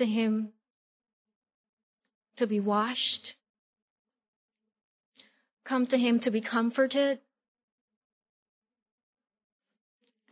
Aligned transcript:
to 0.00 0.06
Him 0.06 0.54
to 2.36 2.46
be 2.46 2.58
washed. 2.58 3.34
Come 5.62 5.86
to 5.88 5.98
Him 5.98 6.18
to 6.20 6.30
be 6.30 6.40
comforted. 6.40 7.18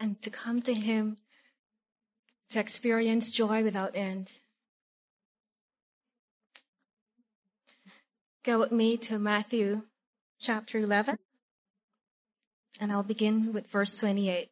And 0.01 0.21
to 0.23 0.31
come 0.31 0.62
to 0.62 0.73
Him 0.73 1.19
to 2.49 2.59
experience 2.59 3.31
joy 3.31 3.62
without 3.62 3.95
end. 3.95 4.33
Go 8.43 8.59
with 8.61 8.73
me 8.73 8.96
to 8.96 9.19
Matthew 9.19 9.82
chapter 10.41 10.79
11, 10.79 11.19
and 12.80 12.91
I'll 12.91 13.03
begin 13.03 13.53
with 13.53 13.66
verse 13.66 13.93
28. 13.93 14.48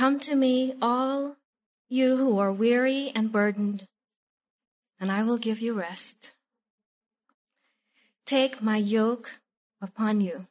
Come 0.00 0.18
to 0.20 0.34
me, 0.34 0.72
all 0.80 1.36
you 1.90 2.16
who 2.16 2.38
are 2.38 2.50
weary 2.50 3.12
and 3.14 3.30
burdened, 3.30 3.86
and 4.98 5.12
I 5.12 5.22
will 5.24 5.36
give 5.36 5.60
you 5.60 5.74
rest. 5.74 6.32
Take 8.24 8.62
my 8.62 8.78
yoke 8.78 9.40
upon 9.78 10.22
you 10.22 10.46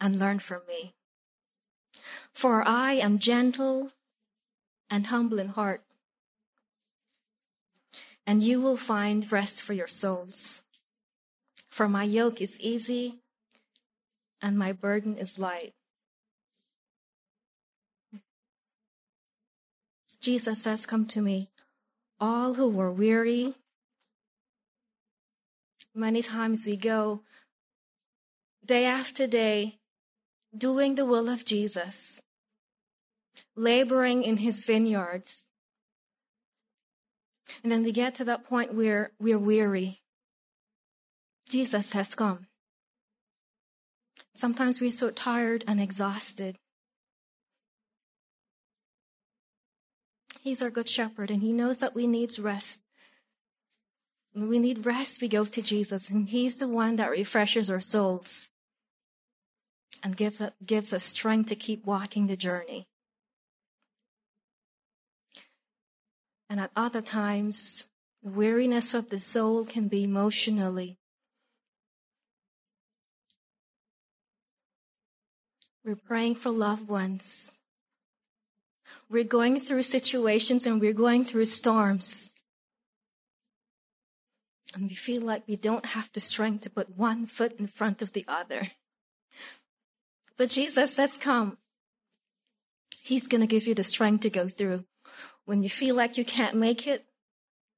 and 0.00 0.18
learn 0.18 0.38
from 0.38 0.62
me. 0.66 0.94
For 2.32 2.66
I 2.66 2.94
am 2.94 3.18
gentle 3.18 3.90
and 4.88 5.08
humble 5.08 5.38
in 5.38 5.48
heart, 5.48 5.82
and 8.26 8.42
you 8.42 8.62
will 8.62 8.78
find 8.78 9.30
rest 9.30 9.60
for 9.60 9.74
your 9.74 9.86
souls. 9.86 10.62
For 11.68 11.86
my 11.86 12.04
yoke 12.04 12.40
is 12.40 12.58
easy 12.60 13.16
and 14.40 14.58
my 14.58 14.72
burden 14.72 15.18
is 15.18 15.38
light. 15.38 15.74
Jesus 20.20 20.62
says, 20.62 20.86
Come 20.86 21.06
to 21.06 21.22
me, 21.22 21.48
all 22.18 22.54
who 22.54 22.68
were 22.68 22.92
weary. 22.92 23.54
Many 25.94 26.22
times 26.22 26.66
we 26.66 26.76
go 26.76 27.22
day 28.64 28.84
after 28.84 29.26
day 29.26 29.78
doing 30.56 30.94
the 30.94 31.04
will 31.04 31.28
of 31.28 31.44
Jesus, 31.44 32.20
laboring 33.56 34.22
in 34.22 34.38
his 34.38 34.64
vineyards. 34.64 35.44
And 37.62 37.72
then 37.72 37.82
we 37.82 37.92
get 37.92 38.14
to 38.16 38.24
that 38.24 38.44
point 38.44 38.74
where 38.74 39.12
we're 39.18 39.38
weary. 39.38 40.00
Jesus 41.48 41.92
has 41.92 42.14
come. 42.14 42.46
Sometimes 44.34 44.80
we're 44.80 44.90
so 44.90 45.10
tired 45.10 45.64
and 45.66 45.80
exhausted. 45.80 46.56
He's 50.42 50.62
our 50.62 50.70
good 50.70 50.88
shepherd 50.88 51.30
and 51.30 51.42
he 51.42 51.52
knows 51.52 51.78
that 51.78 51.94
we 51.94 52.06
need 52.06 52.38
rest. 52.38 52.80
When 54.32 54.48
we 54.48 54.58
need 54.58 54.86
rest, 54.86 55.20
we 55.20 55.28
go 55.28 55.44
to 55.44 55.62
Jesus 55.62 56.08
and 56.08 56.28
he's 56.28 56.56
the 56.56 56.68
one 56.68 56.96
that 56.96 57.10
refreshes 57.10 57.70
our 57.70 57.80
souls 57.80 58.50
and 60.02 60.16
gives, 60.16 60.40
gives 60.64 60.94
us 60.94 61.04
strength 61.04 61.50
to 61.50 61.56
keep 61.56 61.84
walking 61.84 62.26
the 62.26 62.38
journey. 62.38 62.86
And 66.48 66.58
at 66.58 66.70
other 66.74 67.02
times, 67.02 67.88
the 68.22 68.30
weariness 68.30 68.94
of 68.94 69.10
the 69.10 69.18
soul 69.18 69.66
can 69.66 69.88
be 69.88 70.04
emotionally. 70.04 70.96
We're 75.84 75.96
praying 75.96 76.36
for 76.36 76.50
loved 76.50 76.88
ones. 76.88 77.59
We're 79.10 79.24
going 79.24 79.58
through 79.58 79.82
situations 79.82 80.66
and 80.66 80.80
we're 80.80 80.92
going 80.92 81.24
through 81.24 81.46
storms. 81.46 82.32
And 84.72 84.84
we 84.84 84.94
feel 84.94 85.22
like 85.22 85.48
we 85.48 85.56
don't 85.56 85.84
have 85.84 86.10
the 86.12 86.20
strength 86.20 86.62
to 86.62 86.70
put 86.70 86.96
one 86.96 87.26
foot 87.26 87.58
in 87.58 87.66
front 87.66 88.02
of 88.02 88.12
the 88.12 88.24
other. 88.28 88.70
But 90.38 90.50
Jesus 90.50 90.94
says, 90.94 91.18
Come. 91.18 91.58
He's 93.02 93.26
going 93.26 93.40
to 93.40 93.48
give 93.48 93.66
you 93.66 93.74
the 93.74 93.82
strength 93.82 94.20
to 94.20 94.30
go 94.30 94.48
through. 94.48 94.84
When 95.44 95.64
you 95.64 95.68
feel 95.68 95.96
like 95.96 96.16
you 96.16 96.24
can't 96.24 96.54
make 96.54 96.86
it, 96.86 97.04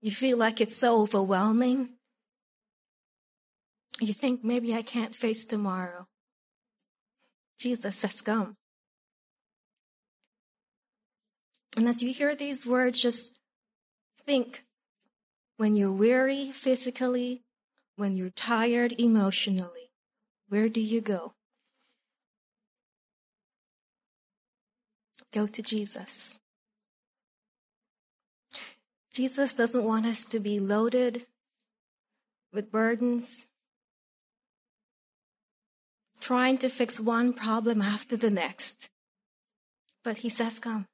you 0.03 0.11
feel 0.11 0.37
like 0.37 0.61
it's 0.61 0.77
so 0.77 1.01
overwhelming. 1.01 1.95
You 4.01 4.13
think 4.13 4.45
maybe 4.45 4.75
I 4.75 4.83
can't 4.83 5.15
face 5.15 5.47
tomorrow. 5.47 6.09
Jesus 7.59 7.97
says, 7.97 8.21
Come. 8.21 8.57
And 11.77 11.89
as 11.89 12.03
you 12.03 12.13
hear 12.13 12.35
these 12.35 12.67
words, 12.67 13.01
just 13.01 13.39
think 14.19 14.65
when 15.57 15.75
you're 15.75 15.93
weary 15.93 16.51
physically, 16.53 17.43
when 17.97 18.17
you're 18.17 18.31
tired 18.31 18.95
emotionally, 18.99 19.91
where 20.49 20.69
do 20.69 20.81
you 20.81 21.01
go? 21.01 21.33
Go 25.33 25.47
to 25.47 25.63
Jesus. 25.63 26.39
Jesus 29.13 29.55
doesn't 29.55 29.85
want 29.85 30.07
us 30.07 30.25
to 30.27 30.41
be 30.41 30.59
loaded 30.59 31.27
with 32.53 32.71
burdens, 32.71 33.47
trying 36.21 36.59
to 36.59 36.69
fix 36.69 37.01
one 37.01 37.33
problem 37.33 37.81
after 37.81 38.17
the 38.17 38.31
next. 38.31 38.91
But 40.05 40.19
he 40.19 40.29
says, 40.29 40.59
Come. 40.59 40.87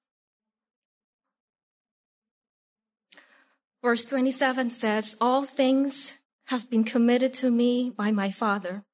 Verse 3.83 4.05
27 4.05 4.71
says, 4.71 5.17
All 5.21 5.45
things 5.45 6.19
have 6.47 6.69
been 6.69 6.85
committed 6.85 7.33
to 7.35 7.51
me 7.51 7.91
by 7.91 8.11
my 8.11 8.31
Father. 8.31 8.85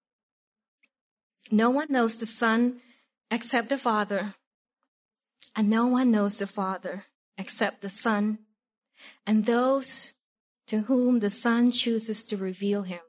No 1.51 1.71
one 1.71 1.87
knows 1.89 2.19
the 2.19 2.27
Son 2.27 2.81
except 3.31 3.69
the 3.69 3.79
Father, 3.79 4.35
and 5.57 5.71
no 5.71 5.87
one 5.87 6.11
knows 6.11 6.39
the 6.39 6.47
Father 6.47 7.05
except 7.39 7.81
the 7.81 7.89
Son, 7.89 8.39
and 9.27 9.45
those 9.45 10.15
to 10.67 10.83
whom 10.83 11.21
the 11.21 11.31
Son 11.31 11.71
chooses 11.71 12.25
to 12.25 12.37
reveal 12.37 12.83
him. 12.83 13.01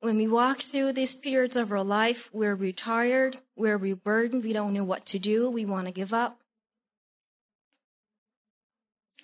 When 0.00 0.16
we 0.16 0.26
walk 0.26 0.58
through 0.58 0.94
these 0.94 1.14
periods 1.14 1.54
of 1.54 1.70
our 1.70 1.84
life 1.84 2.28
we're 2.32 2.56
tired, 2.72 3.36
where 3.54 3.78
we're 3.78 3.96
burdened, 3.96 4.42
we 4.42 4.52
don't 4.52 4.72
know 4.72 4.84
what 4.84 5.06
to 5.06 5.18
do, 5.18 5.48
we 5.48 5.64
want 5.64 5.86
to 5.86 5.92
give 5.92 6.12
up. 6.12 6.41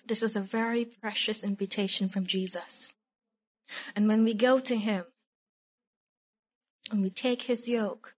This 0.09 0.23
is 0.23 0.35
a 0.35 0.41
very 0.41 0.85
precious 0.85 1.43
invitation 1.43 2.09
from 2.09 2.25
Jesus. 2.25 2.95
And 3.95 4.07
when 4.07 4.23
we 4.23 4.33
go 4.33 4.57
to 4.57 4.75
Him 4.75 5.05
and 6.91 7.03
we 7.03 7.11
take 7.11 7.43
His 7.43 7.69
yoke, 7.69 8.15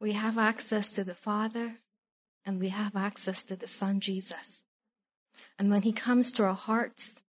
we 0.00 0.12
have 0.12 0.38
access 0.38 0.90
to 0.92 1.04
the 1.04 1.14
Father 1.14 1.74
and 2.46 2.58
we 2.58 2.70
have 2.70 2.96
access 2.96 3.42
to 3.42 3.54
the 3.54 3.68
Son 3.68 4.00
Jesus. 4.00 4.64
And 5.58 5.70
when 5.70 5.82
He 5.82 5.92
comes 5.92 6.32
to 6.32 6.44
our 6.44 6.54
hearts, 6.54 7.20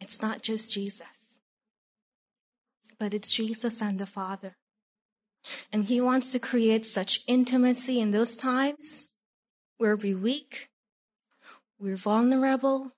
it's 0.00 0.20
not 0.20 0.42
just 0.42 0.72
Jesus, 0.72 1.38
but 2.98 3.14
it's 3.14 3.32
Jesus 3.32 3.80
and 3.80 4.00
the 4.00 4.06
Father. 4.06 4.56
And 5.72 5.84
He 5.84 6.00
wants 6.00 6.32
to 6.32 6.40
create 6.40 6.84
such 6.84 7.22
intimacy 7.28 8.00
in 8.00 8.10
those 8.10 8.36
times 8.36 9.14
where 9.78 9.96
we're 9.96 10.18
weak, 10.18 10.68
we're 11.78 11.96
vulnerable. 11.96 12.92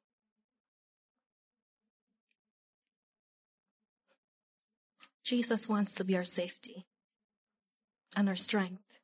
Jesus 5.22 5.68
wants 5.68 5.94
to 5.94 6.04
be 6.04 6.16
our 6.16 6.24
safety 6.24 6.86
and 8.16 8.28
our 8.28 8.36
strength. 8.36 9.00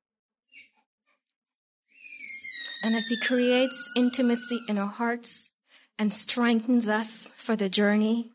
And 2.83 2.97
as 2.97 3.07
He 3.07 3.21
creates 3.21 3.93
intimacy 3.97 4.61
in 4.69 4.79
our 4.79 4.89
hearts 4.89 5.53
and 5.99 6.13
strengthens 6.13 6.89
us 6.89 7.33
for 7.37 7.57
the 7.57 7.69
journey, 7.69 8.33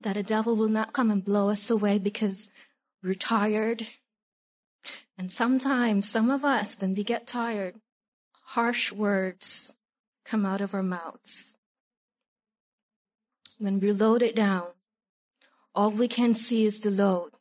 that 0.00 0.14
the 0.14 0.22
devil 0.22 0.56
will 0.56 0.68
not 0.68 0.92
come 0.92 1.10
and 1.10 1.24
blow 1.24 1.50
us 1.50 1.70
away 1.70 1.98
because 1.98 2.48
we're 3.02 3.14
tired. 3.14 3.86
And 5.20 5.30
sometimes, 5.30 6.08
some 6.08 6.30
of 6.30 6.46
us, 6.46 6.80
when 6.80 6.94
we 6.94 7.04
get 7.04 7.26
tired, 7.26 7.74
harsh 8.56 8.90
words 8.90 9.76
come 10.24 10.46
out 10.46 10.62
of 10.62 10.72
our 10.72 10.82
mouths. 10.82 11.58
When 13.58 13.80
we 13.80 13.92
load 13.92 14.22
it 14.22 14.34
down, 14.34 14.68
all 15.74 15.90
we 15.90 16.08
can 16.08 16.32
see 16.32 16.64
is 16.64 16.80
the 16.80 16.90
load. 16.90 17.32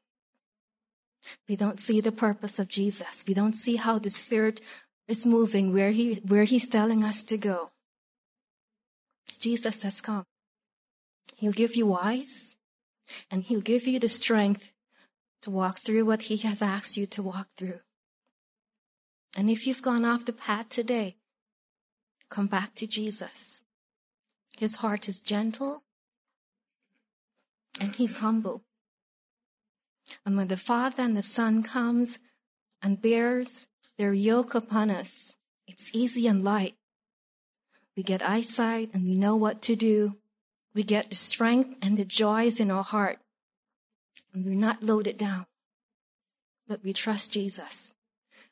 We 1.47 1.55
don't 1.55 1.79
see 1.79 2.01
the 2.01 2.11
purpose 2.11 2.59
of 2.59 2.67
Jesus. 2.67 3.23
We 3.25 3.33
don't 3.33 3.55
see 3.55 3.77
how 3.77 3.97
the 3.97 4.09
Spirit 4.09 4.59
is 5.07 5.25
moving 5.25 5.71
where 5.71 5.91
he 5.91 6.15
where 6.15 6.43
he's 6.43 6.67
telling 6.67 7.01
us 7.05 7.23
to 7.23 7.37
go. 7.37 7.69
Jesus 9.39 9.83
has 9.83 10.01
come. 10.01 10.25
He'll 11.37 11.53
give 11.53 11.77
you 11.77 11.85
wise 11.85 12.57
and 13.31 13.43
He'll 13.43 13.61
give 13.61 13.87
you 13.87 13.99
the 13.99 14.09
strength 14.09 14.73
to 15.41 15.51
walk 15.51 15.77
through 15.77 16.05
what 16.05 16.23
He 16.23 16.37
has 16.37 16.61
asked 16.61 16.97
you 16.97 17.05
to 17.07 17.23
walk 17.23 17.47
through. 17.55 17.79
And 19.37 19.49
if 19.49 19.67
you've 19.67 19.81
gone 19.81 20.05
off 20.05 20.25
the 20.25 20.33
path 20.33 20.69
today, 20.69 21.17
come 22.29 22.47
back 22.47 22.75
to 22.75 22.87
Jesus. 22.87 23.63
His 24.57 24.77
heart 24.77 25.07
is 25.07 25.19
gentle 25.19 25.83
and 27.79 27.95
He's 27.95 28.17
humble. 28.17 28.63
And 30.25 30.35
when 30.35 30.47
the 30.47 30.57
Father 30.57 31.03
and 31.03 31.15
the 31.15 31.21
Son 31.21 31.63
comes 31.63 32.19
and 32.81 33.01
bears 33.01 33.67
their 33.97 34.13
yoke 34.13 34.55
upon 34.55 34.89
us, 34.89 35.35
it's 35.67 35.93
easy 35.93 36.27
and 36.27 36.43
light. 36.43 36.75
We 37.95 38.03
get 38.03 38.21
eyesight 38.21 38.89
and 38.93 39.05
we 39.05 39.15
know 39.15 39.35
what 39.35 39.61
to 39.63 39.75
do. 39.75 40.17
We 40.73 40.83
get 40.83 41.09
the 41.09 41.15
strength 41.15 41.77
and 41.81 41.97
the 41.97 42.05
joys 42.05 42.59
in 42.59 42.71
our 42.71 42.83
heart. 42.83 43.19
And 44.33 44.45
we're 44.45 44.55
not 44.55 44.83
loaded 44.83 45.17
down. 45.17 45.45
But 46.67 46.83
we 46.83 46.93
trust 46.93 47.33
Jesus. 47.33 47.93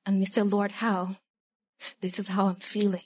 And 0.06 0.18
we 0.18 0.26
say, 0.26 0.42
Lord, 0.42 0.74
how? 0.74 1.18
This 2.02 2.18
is 2.20 2.30
how 2.30 2.48
I'm 2.48 2.56
feeling. 2.56 3.06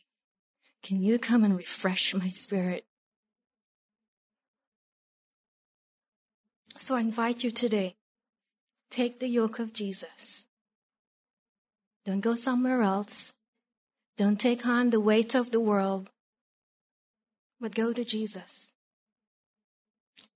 Can 0.84 1.02
you 1.02 1.20
come 1.20 1.44
and 1.44 1.58
refresh 1.58 2.14
my 2.14 2.30
spirit? 2.30 2.86
So 6.78 6.96
I 6.96 7.02
invite 7.02 7.44
you 7.44 7.52
today 7.52 7.96
Take 8.92 9.22
the 9.22 9.30
yoke 9.30 9.58
of 9.60 9.72
Jesus. 9.72 10.46
Don't 12.04 12.20
go 12.20 12.36
somewhere 12.36 12.82
else. 12.82 13.36
Don't 14.18 14.38
take 14.38 14.66
on 14.66 14.90
the 14.90 15.00
weight 15.00 15.34
of 15.34 15.52
the 15.52 15.62
world, 15.62 16.12
but 17.62 17.74
go 17.74 17.94
to 17.94 18.04
Jesus 18.04 18.68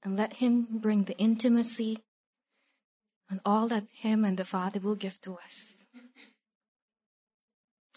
and 0.02 0.16
let 0.16 0.38
Him 0.38 0.68
bring 0.72 1.04
the 1.04 1.18
intimacy 1.18 2.00
and 3.30 3.40
all 3.46 3.68
that 3.68 3.86
Him 3.92 4.24
and 4.24 4.38
the 4.38 4.46
Father 4.46 4.80
will 4.80 4.96
give 4.96 5.20
to 5.22 5.36
us. 5.36 5.76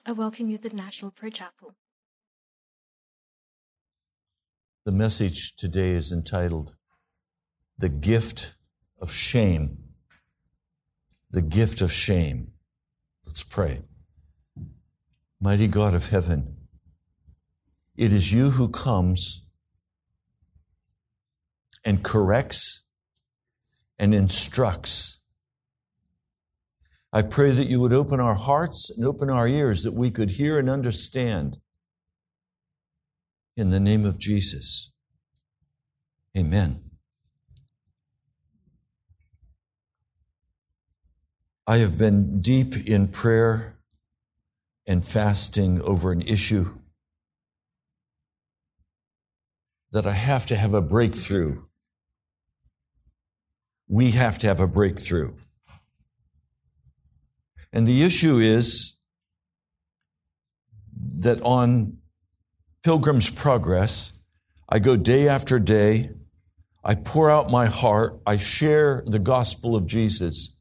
I 0.07 0.13
welcome 0.13 0.49
you 0.49 0.59
to 0.59 0.69
the 0.69 0.77
National 0.77 1.11
Prayer 1.11 1.31
Chapel. 1.31 1.75
The 4.85 4.93
message 4.93 5.57
today 5.57 5.93
is 5.93 6.13
entitled 6.13 6.75
The 7.79 7.91
Gift 7.91 8.55
of 9.01 9.13
Shame 9.13 9.89
the 11.31 11.43
gift 11.43 11.81
of 11.83 11.93
shame. 11.93 12.53
Let's 13.27 13.43
pray. 13.43 13.83
Mighty 15.41 15.69
God 15.69 15.95
of 15.95 16.09
heaven, 16.09 16.57
it 17.97 18.13
is 18.13 18.33
you 18.33 18.51
who 18.51 18.69
comes 18.69 19.47
and 21.85 22.03
corrects 22.03 22.85
and 23.99 24.15
instructs. 24.15 25.18
I 27.13 27.23
pray 27.23 27.51
that 27.51 27.69
you 27.69 27.81
would 27.81 27.93
open 27.93 28.21
our 28.21 28.35
hearts 28.35 28.91
and 28.97 29.07
open 29.07 29.31
our 29.31 29.49
ears 29.49 29.85
that 29.85 29.95
we 29.95 30.11
could 30.11 30.31
hear 30.31 30.59
and 30.59 30.69
understand. 30.69 31.57
In 33.57 33.71
the 33.71 33.81
name 33.81 34.05
of 34.05 34.19
Jesus. 34.19 34.93
Amen. 36.37 36.83
I 41.67 41.79
have 41.79 41.99
been 41.99 42.41
deep 42.41 42.77
in 42.87 43.09
prayer 43.09 43.79
and 44.87 45.05
fasting 45.05 45.83
over 45.83 46.13
an 46.13 46.23
issue 46.23 46.65
that 49.93 50.07
I 50.07 50.13
have 50.13 50.47
to 50.47 50.57
have 50.57 50.75
a 50.75 50.81
breakthrough. 50.81 51.63
We 53.87 54.13
have 54.13 54.39
to 54.41 54.47
have 54.47 54.61
a 54.61 54.67
breakthrough. 54.67 55.35
And 57.79 57.87
the 57.87 58.03
issue 58.03 58.39
is 58.39 58.99
that 61.23 61.43
on 61.43 61.99
Pilgrim's 62.83 63.31
Progress, 63.31 64.11
I 64.69 64.81
go 64.81 64.97
day 64.97 65.29
after 65.29 65.61
day, 65.61 66.11
I 66.83 66.97
pour 66.97 67.31
out 67.31 67.53
my 67.53 67.67
heart, 67.67 68.19
I 68.27 68.37
share 68.37 69.05
the 69.07 69.21
gospel 69.21 69.77
of 69.77 69.87
Jesus 69.87 70.57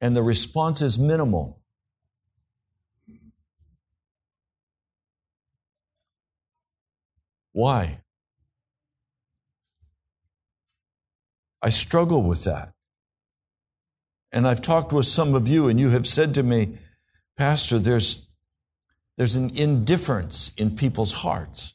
and 0.00 0.16
the 0.16 0.22
response 0.22 0.80
is 0.80 0.98
minimal. 0.98 1.60
Why? 7.52 8.00
I 11.60 11.68
struggle 11.68 12.22
with 12.22 12.44
that. 12.44 12.72
And 14.32 14.46
I've 14.46 14.62
talked 14.62 14.92
with 14.92 15.06
some 15.06 15.34
of 15.34 15.48
you, 15.48 15.68
and 15.68 15.80
you 15.80 15.90
have 15.90 16.06
said 16.06 16.34
to 16.34 16.42
me, 16.42 16.78
Pastor, 17.36 17.78
there's, 17.78 18.28
there's 19.16 19.36
an 19.36 19.56
indifference 19.56 20.52
in 20.56 20.76
people's 20.76 21.12
hearts. 21.12 21.74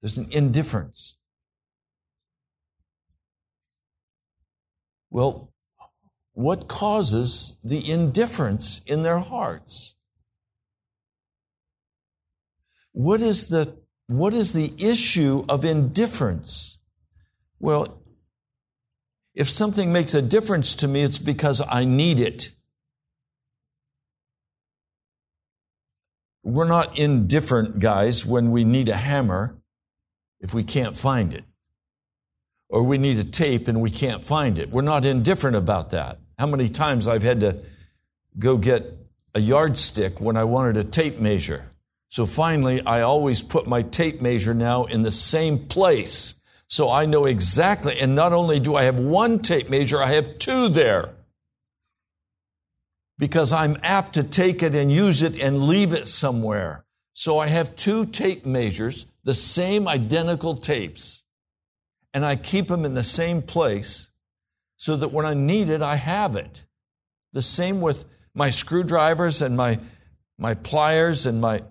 There's 0.00 0.18
an 0.18 0.28
indifference. 0.30 1.16
Well, 5.10 5.52
what 6.32 6.68
causes 6.68 7.58
the 7.64 7.90
indifference 7.90 8.82
in 8.86 9.02
their 9.02 9.18
hearts? 9.18 9.94
What 12.92 13.20
is 13.20 13.48
the, 13.48 13.76
what 14.06 14.34
is 14.34 14.52
the 14.52 14.72
issue 14.78 15.44
of 15.48 15.64
indifference? 15.64 16.78
Well, 17.58 18.02
if 19.36 19.48
something 19.48 19.92
makes 19.92 20.14
a 20.14 20.22
difference 20.22 20.76
to 20.76 20.88
me, 20.88 21.02
it's 21.02 21.20
because 21.20 21.60
I 21.60 21.84
need 21.84 22.18
it. 22.18 22.50
We're 26.42 26.66
not 26.66 26.98
indifferent 26.98 27.78
guys 27.78 28.26
when 28.26 28.50
we 28.50 28.64
need 28.64 28.88
a 28.88 28.96
hammer 28.96 29.56
if 30.40 30.54
we 30.54 30.64
can't 30.64 30.96
find 30.96 31.34
it. 31.34 31.44
Or 32.68 32.82
we 32.82 32.98
need 32.98 33.18
a 33.18 33.24
tape 33.24 33.68
and 33.68 33.80
we 33.80 33.90
can't 33.90 34.24
find 34.24 34.58
it. 34.58 34.70
We're 34.70 34.82
not 34.82 35.04
indifferent 35.04 35.56
about 35.56 35.90
that 35.92 36.18
how 36.38 36.46
many 36.46 36.68
times 36.68 37.08
I've 37.08 37.22
had 37.22 37.40
to 37.40 37.62
go 38.38 38.56
get 38.58 38.92
a 39.34 39.40
yardstick 39.40 40.20
when 40.20 40.36
I 40.36 40.44
wanted 40.44 40.76
a 40.76 40.84
tape 40.84 41.18
measure. 41.18 41.64
So 42.08 42.26
finally, 42.26 42.82
I 42.82 43.02
always 43.02 43.42
put 43.42 43.66
my 43.66 43.82
tape 43.82 44.20
measure 44.20 44.54
now 44.54 44.84
in 44.84 45.02
the 45.02 45.10
same 45.10 45.66
place. 45.66 46.35
So 46.68 46.90
I 46.90 47.06
know 47.06 47.26
exactly, 47.26 47.98
and 48.00 48.14
not 48.14 48.32
only 48.32 48.58
do 48.58 48.74
I 48.74 48.84
have 48.84 48.98
one 48.98 49.38
tape 49.38 49.70
measure, 49.70 50.02
I 50.02 50.14
have 50.14 50.38
two 50.38 50.68
there. 50.68 51.10
Because 53.18 53.52
I'm 53.52 53.78
apt 53.82 54.14
to 54.14 54.24
take 54.24 54.62
it 54.62 54.74
and 54.74 54.90
use 54.90 55.22
it 55.22 55.40
and 55.40 55.68
leave 55.68 55.92
it 55.92 56.08
somewhere. 56.08 56.84
So 57.14 57.38
I 57.38 57.46
have 57.46 57.76
two 57.76 58.04
tape 58.04 58.44
measures, 58.44 59.06
the 59.24 59.32
same 59.32 59.88
identical 59.88 60.56
tapes, 60.56 61.22
and 62.12 62.24
I 62.24 62.36
keep 62.36 62.66
them 62.66 62.84
in 62.84 62.94
the 62.94 63.04
same 63.04 63.42
place 63.42 64.10
so 64.76 64.96
that 64.96 65.12
when 65.12 65.24
I 65.24 65.34
need 65.34 65.70
it, 65.70 65.82
I 65.82 65.96
have 65.96 66.36
it. 66.36 66.64
The 67.32 67.42
same 67.42 67.80
with 67.80 68.04
my 68.34 68.50
screwdrivers 68.50 69.40
and 69.40 69.56
my, 69.56 69.78
my 70.38 70.54
pliers 70.54 71.24
and 71.26 71.40
my, 71.40 71.62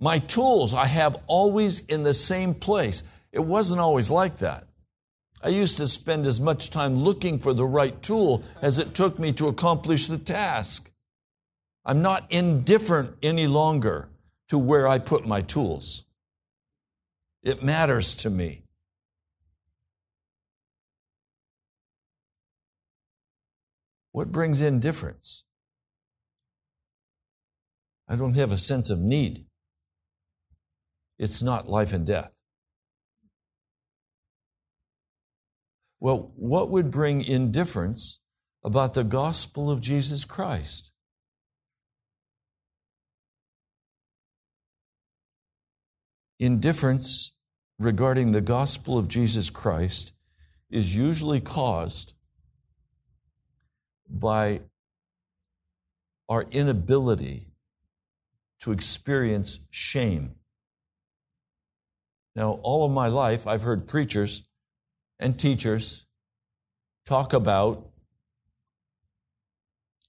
my 0.00 0.18
tools. 0.18 0.74
I 0.74 0.86
have 0.86 1.16
always 1.26 1.80
in 1.86 2.02
the 2.02 2.14
same 2.14 2.54
place. 2.54 3.04
It 3.32 3.44
wasn't 3.44 3.80
always 3.80 4.10
like 4.10 4.38
that. 4.38 4.66
I 5.42 5.50
used 5.50 5.76
to 5.76 5.86
spend 5.86 6.26
as 6.26 6.40
much 6.40 6.70
time 6.70 6.96
looking 6.96 7.38
for 7.38 7.52
the 7.54 7.66
right 7.66 8.00
tool 8.02 8.42
as 8.60 8.78
it 8.78 8.94
took 8.94 9.18
me 9.18 9.32
to 9.34 9.48
accomplish 9.48 10.06
the 10.06 10.18
task. 10.18 10.90
I'm 11.84 12.02
not 12.02 12.32
indifferent 12.32 13.16
any 13.22 13.46
longer 13.46 14.08
to 14.48 14.58
where 14.58 14.88
I 14.88 14.98
put 14.98 15.26
my 15.26 15.42
tools. 15.42 16.04
It 17.42 17.62
matters 17.62 18.16
to 18.16 18.30
me. 18.30 18.64
What 24.12 24.32
brings 24.32 24.62
indifference? 24.62 25.44
I 28.08 28.16
don't 28.16 28.34
have 28.34 28.52
a 28.52 28.58
sense 28.58 28.90
of 28.90 28.98
need. 28.98 29.46
It's 31.18 31.42
not 31.42 31.68
life 31.68 31.92
and 31.92 32.06
death. 32.06 32.34
Well, 36.00 36.32
what 36.36 36.70
would 36.70 36.90
bring 36.90 37.22
indifference 37.22 38.20
about 38.64 38.94
the 38.94 39.04
gospel 39.04 39.70
of 39.70 39.80
Jesus 39.80 40.24
Christ? 40.24 40.92
Indifference 46.38 47.34
regarding 47.78 48.30
the 48.30 48.40
gospel 48.40 48.96
of 48.96 49.08
Jesus 49.08 49.50
Christ 49.50 50.12
is 50.70 50.94
usually 50.94 51.40
caused 51.40 52.14
by 54.08 54.60
our 56.28 56.42
inability 56.42 57.48
to 58.60 58.72
experience 58.72 59.58
shame. 59.70 60.34
Now, 62.36 62.60
all 62.62 62.84
of 62.84 62.92
my 62.92 63.08
life, 63.08 63.46
I've 63.46 63.62
heard 63.62 63.88
preachers 63.88 64.47
and 65.18 65.38
teachers 65.38 66.04
talk 67.06 67.32
about 67.32 67.88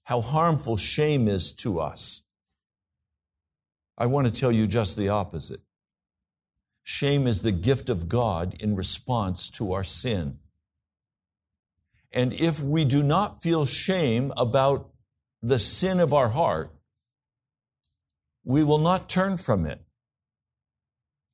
how 0.04 0.20
harmful 0.20 0.76
shame 0.76 1.28
is 1.28 1.52
to 1.52 1.80
us. 1.80 2.22
I 3.96 4.06
want 4.06 4.26
to 4.26 4.32
tell 4.32 4.52
you 4.52 4.66
just 4.66 4.96
the 4.96 5.10
opposite. 5.10 5.60
Shame 6.82 7.26
is 7.26 7.42
the 7.42 7.52
gift 7.52 7.90
of 7.90 8.08
God 8.08 8.56
in 8.60 8.76
response 8.76 9.50
to 9.50 9.72
our 9.74 9.84
sin. 9.84 10.38
And 12.12 12.32
if 12.32 12.60
we 12.60 12.84
do 12.84 13.02
not 13.02 13.42
feel 13.42 13.64
shame 13.66 14.32
about 14.36 14.90
the 15.42 15.58
sin 15.58 16.00
of 16.00 16.12
our 16.12 16.28
heart, 16.28 16.74
we 18.44 18.64
will 18.64 18.78
not 18.78 19.08
turn 19.08 19.36
from 19.36 19.66
it. 19.66 19.80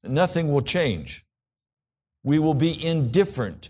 Nothing 0.02 0.52
will 0.52 0.62
change. 0.62 1.25
We 2.26 2.40
will 2.40 2.54
be 2.54 2.84
indifferent. 2.84 3.68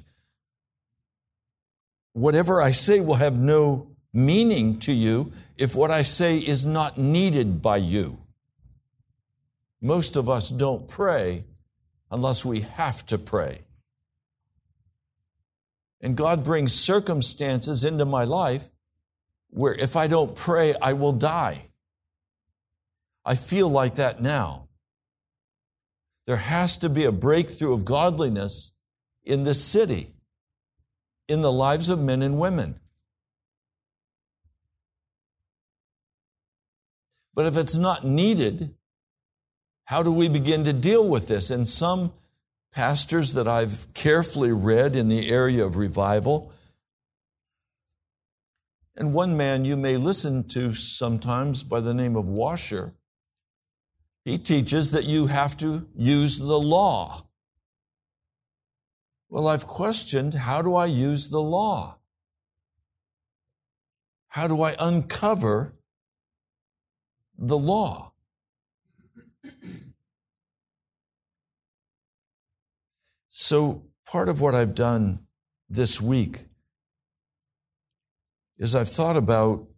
Whatever 2.14 2.62
I 2.62 2.70
say 2.70 3.00
will 3.00 3.16
have 3.16 3.38
no 3.38 3.88
meaning 4.14 4.78
to 4.78 4.92
you 4.94 5.32
if 5.58 5.74
what 5.74 5.90
I 5.90 6.00
say 6.00 6.38
is 6.38 6.64
not 6.64 6.96
needed 6.96 7.60
by 7.60 7.76
you. 7.76 8.16
Most 9.82 10.16
of 10.16 10.30
us 10.30 10.48
don't 10.48 10.88
pray 10.88 11.44
unless 12.10 12.46
we 12.46 12.60
have 12.60 13.04
to 13.08 13.18
pray. 13.18 13.60
And 16.00 16.16
God 16.16 16.42
brings 16.42 16.72
circumstances 16.72 17.84
into 17.84 18.06
my 18.06 18.24
life 18.24 18.64
where 19.50 19.74
if 19.74 19.96
I 19.96 20.06
don't 20.06 20.34
pray, 20.34 20.74
I 20.80 20.94
will 20.94 21.12
die. 21.12 21.66
I 23.22 23.34
feel 23.34 23.68
like 23.68 23.96
that 23.96 24.22
now. 24.22 24.65
There 26.26 26.36
has 26.36 26.78
to 26.78 26.88
be 26.88 27.04
a 27.04 27.12
breakthrough 27.12 27.72
of 27.72 27.84
godliness 27.84 28.72
in 29.24 29.44
this 29.44 29.64
city, 29.64 30.14
in 31.28 31.40
the 31.40 31.52
lives 31.52 31.88
of 31.88 32.00
men 32.00 32.22
and 32.22 32.38
women. 32.38 32.80
But 37.34 37.46
if 37.46 37.56
it's 37.56 37.76
not 37.76 38.04
needed, 38.04 38.74
how 39.84 40.02
do 40.02 40.10
we 40.10 40.28
begin 40.28 40.64
to 40.64 40.72
deal 40.72 41.08
with 41.08 41.28
this? 41.28 41.50
And 41.50 41.68
some 41.68 42.12
pastors 42.72 43.34
that 43.34 43.46
I've 43.46 43.86
carefully 43.94 44.52
read 44.52 44.96
in 44.96 45.08
the 45.08 45.30
area 45.30 45.64
of 45.64 45.76
revival, 45.76 46.52
and 48.96 49.12
one 49.12 49.36
man 49.36 49.64
you 49.64 49.76
may 49.76 49.96
listen 49.96 50.48
to 50.48 50.72
sometimes 50.72 51.62
by 51.62 51.80
the 51.80 51.94
name 51.94 52.16
of 52.16 52.26
Washer, 52.26 52.94
he 54.26 54.38
teaches 54.38 54.90
that 54.90 55.04
you 55.04 55.28
have 55.28 55.56
to 55.56 55.86
use 55.94 56.36
the 56.36 56.58
law. 56.58 57.24
Well, 59.28 59.46
I've 59.46 59.68
questioned 59.68 60.34
how 60.34 60.62
do 60.62 60.74
I 60.74 60.86
use 60.86 61.28
the 61.28 61.40
law? 61.40 61.98
How 64.26 64.48
do 64.48 64.62
I 64.62 64.74
uncover 64.80 65.76
the 67.38 67.56
law? 67.56 68.10
So, 73.30 73.84
part 74.06 74.28
of 74.28 74.40
what 74.40 74.56
I've 74.56 74.74
done 74.74 75.20
this 75.70 76.00
week 76.00 76.40
is 78.58 78.74
I've 78.74 78.88
thought 78.88 79.16
about 79.16 79.68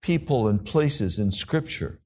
people 0.00 0.48
and 0.48 0.64
places 0.64 1.20
in 1.20 1.30
Scripture 1.30 2.01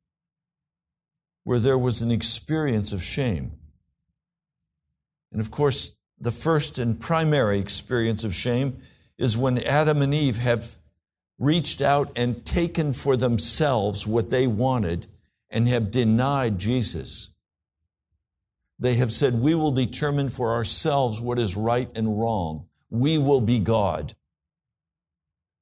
where 1.47 1.61
there 1.61 1.79
was 1.79 2.03
an 2.03 2.11
experience 2.11 2.93
of 2.93 3.01
shame. 3.01 3.53
And 5.31 5.41
of 5.41 5.53
course, 5.53 5.93
the 6.19 6.33
first 6.33 6.79
and 6.79 6.99
primary 6.99 7.61
experience 7.61 8.25
of 8.25 8.35
shame 8.35 8.79
is 9.17 9.37
when 9.37 9.59
Adam 9.59 10.03
and 10.03 10.13
Eve 10.13 10.39
have 10.39 10.69
reached 11.39 11.83
out 11.83 12.11
and 12.17 12.45
taken 12.45 12.93
for 12.93 13.17
themselves 13.17 14.05
what 14.05 14.29
they 14.29 14.49
wanted 14.49 15.07
and 15.49 15.69
have 15.69 15.93
denied 15.93 16.59
Jesus. 16.59 17.29
They 18.81 18.95
have 18.95 19.13
said, 19.13 19.33
We 19.33 19.55
will 19.55 19.71
determine 19.71 20.31
for 20.31 20.55
ourselves 20.55 21.21
what 21.21 21.39
is 21.39 21.57
right 21.57 21.89
and 21.95 22.19
wrong. 22.19 22.67
We 22.91 23.19
will 23.19 23.41
be 23.41 23.61
God. 23.61 24.17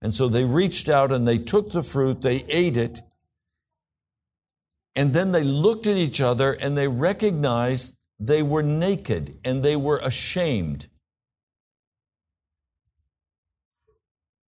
And 0.01 0.15
so 0.15 0.29
they 0.29 0.45
reached 0.45 0.89
out 0.89 1.13
and 1.13 1.29
they 1.29 1.37
took 1.37 1.73
the 1.73 1.83
fruit, 1.83 2.23
they 2.23 2.43
ate 2.49 2.79
it, 2.79 3.03
and 4.97 5.13
then 5.13 5.33
they 5.33 5.43
looked 5.43 5.87
at 5.87 5.97
each 5.97 6.21
other 6.21 6.53
and 6.53 6.77
they 6.77 6.89
recognized 6.89 7.97
they 8.21 8.43
were 8.43 8.63
naked 8.63 9.39
and 9.45 9.63
they 9.63 9.77
were 9.77 9.99
ashamed. 9.99 10.89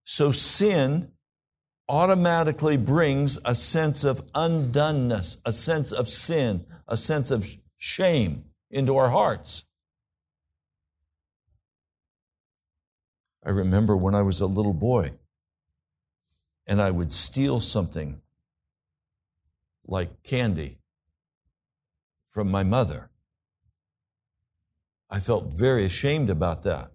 So 0.04 0.32
sin 0.32 1.12
automatically 1.88 2.78
brings 2.78 3.40
a 3.46 3.56
sense 3.56 4.04
of 4.04 4.24
undoneness, 4.34 5.38
a 5.46 5.52
sense 5.52 5.92
of 5.92 6.10
sin, 6.10 6.66
a 6.88 6.98
sense 6.98 7.32
of 7.32 7.50
shame 7.78 8.46
into 8.70 8.98
our 8.98 9.10
hearts. 9.10 9.66
I 13.46 13.50
remember 13.50 13.96
when 13.96 14.16
I 14.16 14.22
was 14.22 14.42
a 14.42 14.48
little 14.48 14.74
boy 14.74 15.12
and 16.66 16.82
I 16.82 16.90
would 16.90 17.12
steal 17.12 17.60
something 17.60 18.22
like 19.86 20.24
candy 20.24 20.80
from 22.32 22.50
my 22.50 22.64
mother. 22.64 23.10
I 25.10 25.20
felt 25.20 25.54
very 25.54 25.86
ashamed 25.86 26.30
about 26.30 26.64
that 26.64 26.92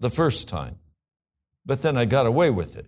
the 0.00 0.10
first 0.10 0.48
time, 0.48 0.78
but 1.64 1.82
then 1.82 1.96
I 1.96 2.04
got 2.04 2.26
away 2.26 2.50
with 2.50 2.76
it. 2.76 2.86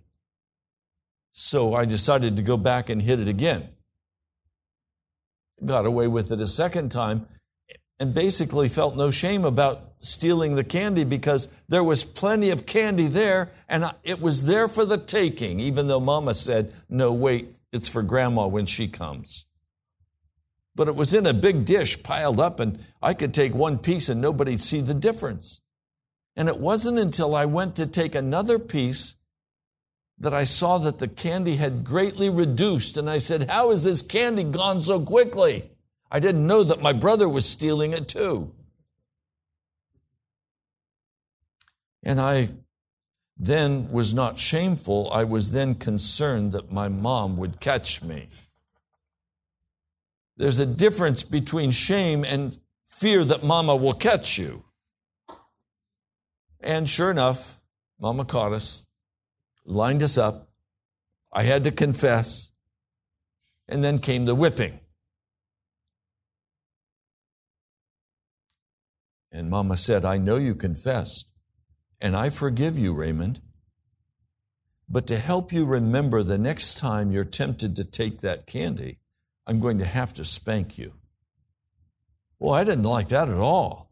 So 1.31 1.73
I 1.73 1.85
decided 1.85 2.35
to 2.35 2.41
go 2.43 2.57
back 2.57 2.89
and 2.89 3.01
hit 3.01 3.19
it 3.19 3.27
again. 3.27 3.69
Got 5.63 5.85
away 5.85 6.07
with 6.07 6.31
it 6.31 6.41
a 6.41 6.47
second 6.47 6.91
time 6.91 7.27
and 8.03 8.13
basically 8.13 8.67
felt 8.67 8.97
no 8.97 9.09
shame 9.09 9.45
about 9.45 9.93
stealing 10.01 10.55
the 10.55 10.63
candy 10.65 11.05
because 11.05 11.47
there 11.69 11.85
was 11.85 12.03
plenty 12.03 12.49
of 12.49 12.65
candy 12.65 13.07
there 13.07 13.49
and 13.69 13.89
it 14.03 14.19
was 14.19 14.45
there 14.45 14.67
for 14.67 14.83
the 14.83 14.97
taking, 14.97 15.61
even 15.61 15.87
though 15.87 16.01
mama 16.01 16.33
said, 16.33 16.73
no, 16.89 17.13
wait, 17.13 17.57
it's 17.71 17.87
for 17.87 18.03
grandma 18.03 18.45
when 18.45 18.65
she 18.65 18.89
comes. 18.89 19.45
But 20.75 20.89
it 20.89 20.95
was 20.97 21.13
in 21.13 21.25
a 21.25 21.33
big 21.33 21.63
dish 21.63 22.03
piled 22.03 22.41
up 22.41 22.59
and 22.59 22.77
I 23.01 23.13
could 23.13 23.33
take 23.33 23.53
one 23.53 23.77
piece 23.77 24.09
and 24.09 24.19
nobody'd 24.19 24.59
see 24.59 24.81
the 24.81 24.93
difference. 24.93 25.61
And 26.35 26.49
it 26.49 26.59
wasn't 26.59 26.99
until 26.99 27.33
I 27.33 27.45
went 27.45 27.77
to 27.77 27.87
take 27.87 28.15
another 28.15 28.59
piece 28.59 29.15
that 30.19 30.33
I 30.33 30.43
saw 30.43 30.77
that 30.79 30.99
the 30.99 31.07
candy 31.07 31.55
had 31.55 31.85
greatly 31.85 32.29
reduced. 32.29 32.97
And 32.97 33.09
I 33.09 33.19
said, 33.19 33.49
How 33.49 33.69
has 33.69 33.85
this 33.85 34.01
candy 34.01 34.43
gone 34.43 34.81
so 34.81 34.99
quickly? 34.99 35.69
I 36.13 36.19
didn't 36.19 36.45
know 36.45 36.61
that 36.61 36.79
my 36.79 36.93
brother 36.93 37.27
was 37.27 37.49
stealing 37.49 37.93
it 37.93 38.07
too. 38.07 38.53
And 42.03 42.21
I 42.21 42.49
then 43.37 43.91
was 43.91 44.13
not 44.13 44.37
shameful. 44.37 45.11
I 45.11 45.23
was 45.23 45.49
then 45.49 45.73
concerned 45.73 46.51
that 46.51 46.71
my 46.71 46.87
mom 46.87 47.37
would 47.37 47.59
catch 47.59 48.03
me. 48.03 48.29
There's 50.37 50.59
a 50.59 50.67
difference 50.67 51.23
between 51.23 51.71
shame 51.71 52.23
and 52.23 52.55
fear 52.85 53.23
that 53.23 53.43
mama 53.43 53.75
will 53.75 53.93
catch 53.93 54.37
you. 54.37 54.63
And 56.59 56.87
sure 56.87 57.09
enough, 57.09 57.59
mama 57.99 58.23
caught 58.25 58.53
us, 58.53 58.85
lined 59.65 60.03
us 60.03 60.19
up. 60.19 60.47
I 61.31 61.41
had 61.41 61.63
to 61.63 61.71
confess. 61.71 62.51
And 63.67 63.83
then 63.83 63.97
came 63.97 64.25
the 64.25 64.35
whipping. 64.35 64.79
And 69.33 69.49
Mama 69.49 69.77
said, 69.77 70.05
I 70.05 70.19
know 70.19 70.37
you 70.37 70.53
confessed, 70.53 71.27
and 71.99 72.15
I 72.15 72.29
forgive 72.29 72.77
you, 72.77 72.93
Raymond. 72.93 73.41
But 74.87 75.07
to 75.07 75.17
help 75.17 75.51
you 75.51 75.65
remember 75.65 76.21
the 76.21 76.37
next 76.37 76.77
time 76.77 77.11
you're 77.11 77.23
tempted 77.23 77.77
to 77.77 77.83
take 77.83 78.21
that 78.21 78.45
candy, 78.45 78.99
I'm 79.47 79.59
going 79.59 79.79
to 79.79 79.85
have 79.85 80.13
to 80.13 80.23
spank 80.23 80.77
you. 80.77 80.93
Well, 82.37 82.53
I 82.53 82.63
didn't 82.63 82.83
like 82.83 83.07
that 83.07 83.27
at 83.27 83.37
all. 83.37 83.89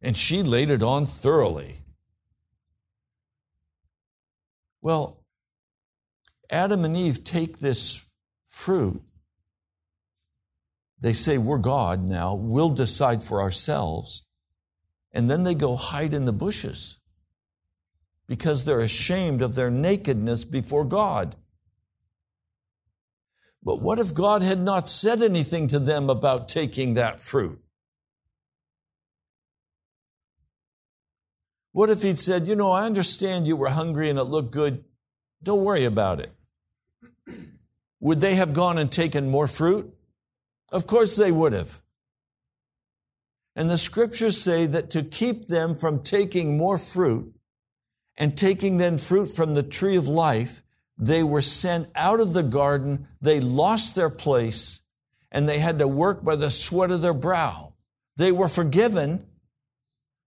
And 0.00 0.16
she 0.16 0.42
laid 0.42 0.70
it 0.70 0.82
on 0.82 1.04
thoroughly. 1.04 1.76
Well, 4.80 5.22
Adam 6.48 6.86
and 6.86 6.96
Eve 6.96 7.22
take 7.24 7.58
this 7.58 8.08
fruit. 8.48 9.02
They 10.98 11.12
say, 11.12 11.36
We're 11.36 11.58
God 11.58 12.02
now. 12.02 12.36
We'll 12.36 12.70
decide 12.70 13.22
for 13.22 13.42
ourselves 13.42 14.22
and 15.12 15.28
then 15.28 15.42
they 15.42 15.54
go 15.54 15.76
hide 15.76 16.14
in 16.14 16.24
the 16.24 16.32
bushes 16.32 16.98
because 18.26 18.64
they're 18.64 18.80
ashamed 18.80 19.42
of 19.42 19.54
their 19.54 19.70
nakedness 19.70 20.44
before 20.44 20.84
God. 20.84 21.34
But 23.62 23.82
what 23.82 23.98
if 23.98 24.14
God 24.14 24.42
had 24.42 24.58
not 24.58 24.88
said 24.88 25.22
anything 25.22 25.66
to 25.68 25.78
them 25.78 26.08
about 26.08 26.48
taking 26.48 26.94
that 26.94 27.20
fruit? 27.20 27.60
What 31.72 31.90
if 31.90 32.02
he'd 32.02 32.18
said, 32.18 32.46
You 32.46 32.56
know, 32.56 32.72
I 32.72 32.84
understand 32.84 33.46
you 33.46 33.56
were 33.56 33.68
hungry 33.68 34.10
and 34.10 34.18
it 34.18 34.24
looked 34.24 34.50
good. 34.50 34.84
Don't 35.42 35.64
worry 35.64 35.84
about 35.84 36.20
it. 36.20 36.32
Would 38.00 38.20
they 38.20 38.36
have 38.36 38.54
gone 38.54 38.78
and 38.78 38.90
taken 38.90 39.30
more 39.30 39.46
fruit? 39.46 39.94
Of 40.72 40.86
course 40.86 41.16
they 41.16 41.30
would 41.30 41.52
have. 41.52 41.82
And 43.56 43.68
the 43.68 43.78
scriptures 43.78 44.40
say 44.40 44.66
that 44.66 44.90
to 44.90 45.02
keep 45.02 45.46
them 45.46 45.74
from 45.74 46.02
taking 46.02 46.56
more 46.56 46.78
fruit 46.78 47.34
and 48.16 48.36
taking 48.36 48.76
then 48.76 48.98
fruit 48.98 49.26
from 49.26 49.54
the 49.54 49.62
tree 49.62 49.96
of 49.96 50.08
life, 50.08 50.62
they 50.98 51.22
were 51.22 51.42
sent 51.42 51.88
out 51.94 52.20
of 52.20 52.32
the 52.32 52.42
garden, 52.42 53.08
they 53.20 53.40
lost 53.40 53.94
their 53.94 54.10
place, 54.10 54.82
and 55.32 55.48
they 55.48 55.58
had 55.58 55.78
to 55.78 55.88
work 55.88 56.22
by 56.22 56.36
the 56.36 56.50
sweat 56.50 56.90
of 56.90 57.02
their 57.02 57.14
brow. 57.14 57.72
They 58.16 58.32
were 58.32 58.48
forgiven, 58.48 59.26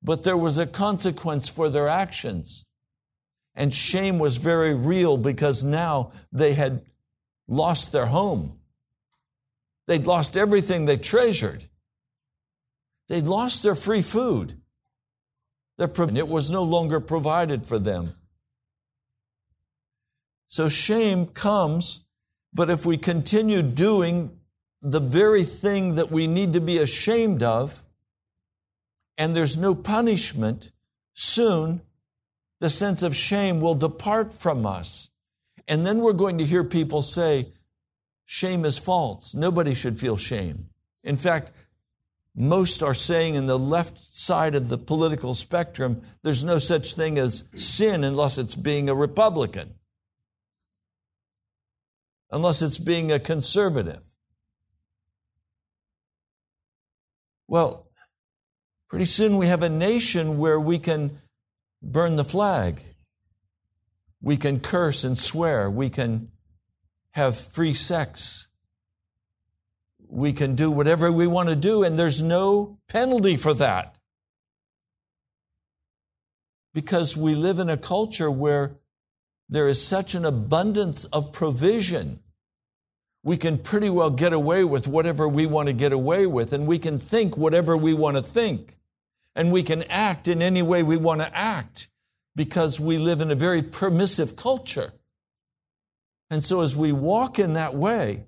but 0.01 0.23
there 0.23 0.37
was 0.37 0.57
a 0.57 0.65
consequence 0.65 1.47
for 1.47 1.69
their 1.69 1.87
actions. 1.87 2.65
And 3.55 3.71
shame 3.71 4.17
was 4.17 4.37
very 4.37 4.73
real 4.73 5.15
because 5.15 5.63
now 5.63 6.11
they 6.31 6.53
had 6.53 6.81
lost 7.47 7.91
their 7.91 8.07
home. 8.07 8.59
They'd 9.85 10.07
lost 10.07 10.35
everything 10.37 10.85
they 10.85 10.97
treasured. 10.97 11.63
They'd 13.07 13.25
lost 13.25 13.63
their 13.63 13.75
free 13.75 14.01
food. 14.01 14.59
Their, 15.77 15.91
it 16.15 16.27
was 16.27 16.51
no 16.51 16.63
longer 16.63 16.99
provided 16.99 17.65
for 17.65 17.79
them. 17.79 18.13
So 20.47 20.69
shame 20.69 21.25
comes, 21.25 22.05
but 22.53 22.69
if 22.69 22.85
we 22.85 22.97
continue 22.97 23.61
doing 23.61 24.37
the 24.81 24.99
very 24.99 25.43
thing 25.43 25.95
that 25.95 26.11
we 26.11 26.27
need 26.27 26.53
to 26.53 26.61
be 26.61 26.77
ashamed 26.77 27.41
of, 27.41 27.81
and 29.17 29.35
there's 29.35 29.57
no 29.57 29.73
punishment, 29.73 30.71
soon 31.13 31.81
the 32.59 32.69
sense 32.69 33.03
of 33.03 33.15
shame 33.15 33.61
will 33.61 33.75
depart 33.75 34.33
from 34.33 34.65
us. 34.65 35.09
And 35.67 35.85
then 35.85 35.99
we're 35.99 36.13
going 36.13 36.37
to 36.37 36.45
hear 36.45 36.63
people 36.63 37.01
say, 37.01 37.47
shame 38.25 38.65
is 38.65 38.77
false. 38.77 39.33
Nobody 39.33 39.73
should 39.73 39.99
feel 39.99 40.17
shame. 40.17 40.69
In 41.03 41.17
fact, 41.17 41.51
most 42.35 42.83
are 42.83 42.93
saying 42.93 43.35
in 43.35 43.45
the 43.45 43.59
left 43.59 43.97
side 44.15 44.55
of 44.55 44.69
the 44.69 44.77
political 44.77 45.35
spectrum, 45.35 46.01
there's 46.23 46.43
no 46.43 46.57
such 46.57 46.93
thing 46.93 47.17
as 47.17 47.49
sin 47.55 48.03
unless 48.03 48.37
it's 48.37 48.55
being 48.55 48.89
a 48.89 48.95
Republican 48.95 49.75
unless 52.33 52.63
it's 52.63 52.79
being 52.79 53.11
a 53.11 53.19
conservative. 53.19 54.01
Well, 57.47 57.87
pretty 58.89 59.05
soon 59.05 59.37
we 59.37 59.47
have 59.47 59.61
a 59.61 59.69
nation 59.69 60.39
where 60.39 60.59
we 60.59 60.79
can 60.79 61.21
burn 61.83 62.15
the 62.15 62.23
flag. 62.23 62.81
We 64.19 64.37
can 64.37 64.59
curse 64.61 65.03
and 65.03 65.15
swear. 65.15 65.69
We 65.69 65.91
can 65.91 66.31
have 67.11 67.37
free 67.37 67.75
sex. 67.75 68.47
We 70.13 70.33
can 70.33 70.55
do 70.55 70.71
whatever 70.71 71.11
we 71.11 71.27
want 71.27 71.49
to 71.49 71.55
do, 71.55 71.83
and 71.83 71.97
there's 71.97 72.21
no 72.21 72.77
penalty 72.87 73.35
for 73.35 73.53
that. 73.55 73.95
Because 76.73 77.17
we 77.17 77.35
live 77.35 77.59
in 77.59 77.69
a 77.69 77.77
culture 77.77 78.29
where 78.29 78.77
there 79.49 79.67
is 79.67 79.85
such 79.85 80.15
an 80.15 80.25
abundance 80.25 81.05
of 81.05 81.33
provision 81.33 82.19
we 83.23 83.37
can 83.37 83.57
pretty 83.57 83.89
well 83.89 84.09
get 84.09 84.33
away 84.33 84.63
with 84.65 84.87
whatever 84.87 85.27
we 85.27 85.45
want 85.45 85.67
to 85.67 85.73
get 85.73 85.93
away 85.93 86.27
with, 86.27 86.51
and 86.51 86.67
we 86.67 86.77
can 86.77 86.99
think 86.99 87.37
whatever 87.37 87.75
we 87.77 87.93
want 87.93 88.17
to 88.17 88.23
think, 88.23 88.77
and 89.35 89.51
we 89.51 89.63
can 89.63 89.83
act 89.83 90.27
in 90.27 90.41
any 90.41 90.61
way 90.61 90.83
we 90.83 90.97
want 90.97 91.21
to 91.21 91.37
act 91.37 91.87
because 92.35 92.79
we 92.79 92.97
live 92.97 93.21
in 93.21 93.31
a 93.31 93.35
very 93.35 93.61
permissive 93.61 94.35
culture. 94.35 94.91
And 96.29 96.43
so, 96.43 96.61
as 96.61 96.75
we 96.75 96.91
walk 96.91 97.39
in 97.39 97.53
that 97.53 97.73
way, 97.73 98.25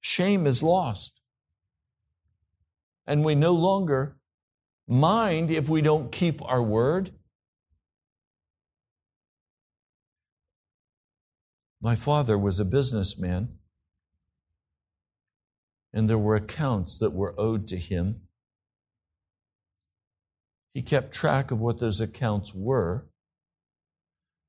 shame 0.00 0.46
is 0.46 0.62
lost. 0.62 1.20
And 3.06 3.24
we 3.24 3.34
no 3.34 3.52
longer 3.52 4.16
mind 4.86 5.50
if 5.50 5.68
we 5.68 5.82
don't 5.82 6.10
keep 6.10 6.42
our 6.42 6.62
word. 6.62 7.10
My 11.80 11.96
father 11.96 12.36
was 12.36 12.60
a 12.60 12.64
businessman, 12.64 13.56
and 15.94 16.08
there 16.08 16.18
were 16.18 16.36
accounts 16.36 16.98
that 16.98 17.10
were 17.10 17.34
owed 17.38 17.68
to 17.68 17.76
him. 17.76 18.20
He 20.74 20.82
kept 20.82 21.12
track 21.12 21.50
of 21.50 21.58
what 21.58 21.80
those 21.80 22.00
accounts 22.00 22.54
were, 22.54 23.06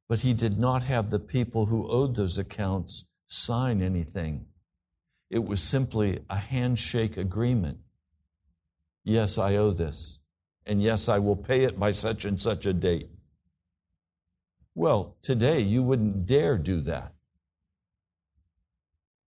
but 0.09 0.19
he 0.19 0.33
did 0.33 0.59
not 0.59 0.83
have 0.83 1.09
the 1.09 1.19
people 1.19 1.65
who 1.65 1.89
owed 1.89 2.15
those 2.15 2.37
accounts 2.37 3.07
sign 3.27 3.81
anything. 3.81 4.45
It 5.31 5.45
was 5.45 5.63
simply 5.63 6.19
a 6.29 6.35
handshake 6.35 7.15
agreement. 7.15 7.77
Yes, 9.05 9.37
I 9.37 9.55
owe 9.55 9.71
this. 9.71 10.19
And 10.65 10.83
yes, 10.83 11.07
I 11.07 11.19
will 11.19 11.37
pay 11.37 11.63
it 11.63 11.79
by 11.79 11.91
such 11.91 12.25
and 12.25 12.39
such 12.39 12.65
a 12.65 12.73
date. 12.73 13.09
Well, 14.75 15.15
today 15.21 15.61
you 15.61 15.83
wouldn't 15.83 16.25
dare 16.25 16.57
do 16.57 16.81
that 16.81 17.13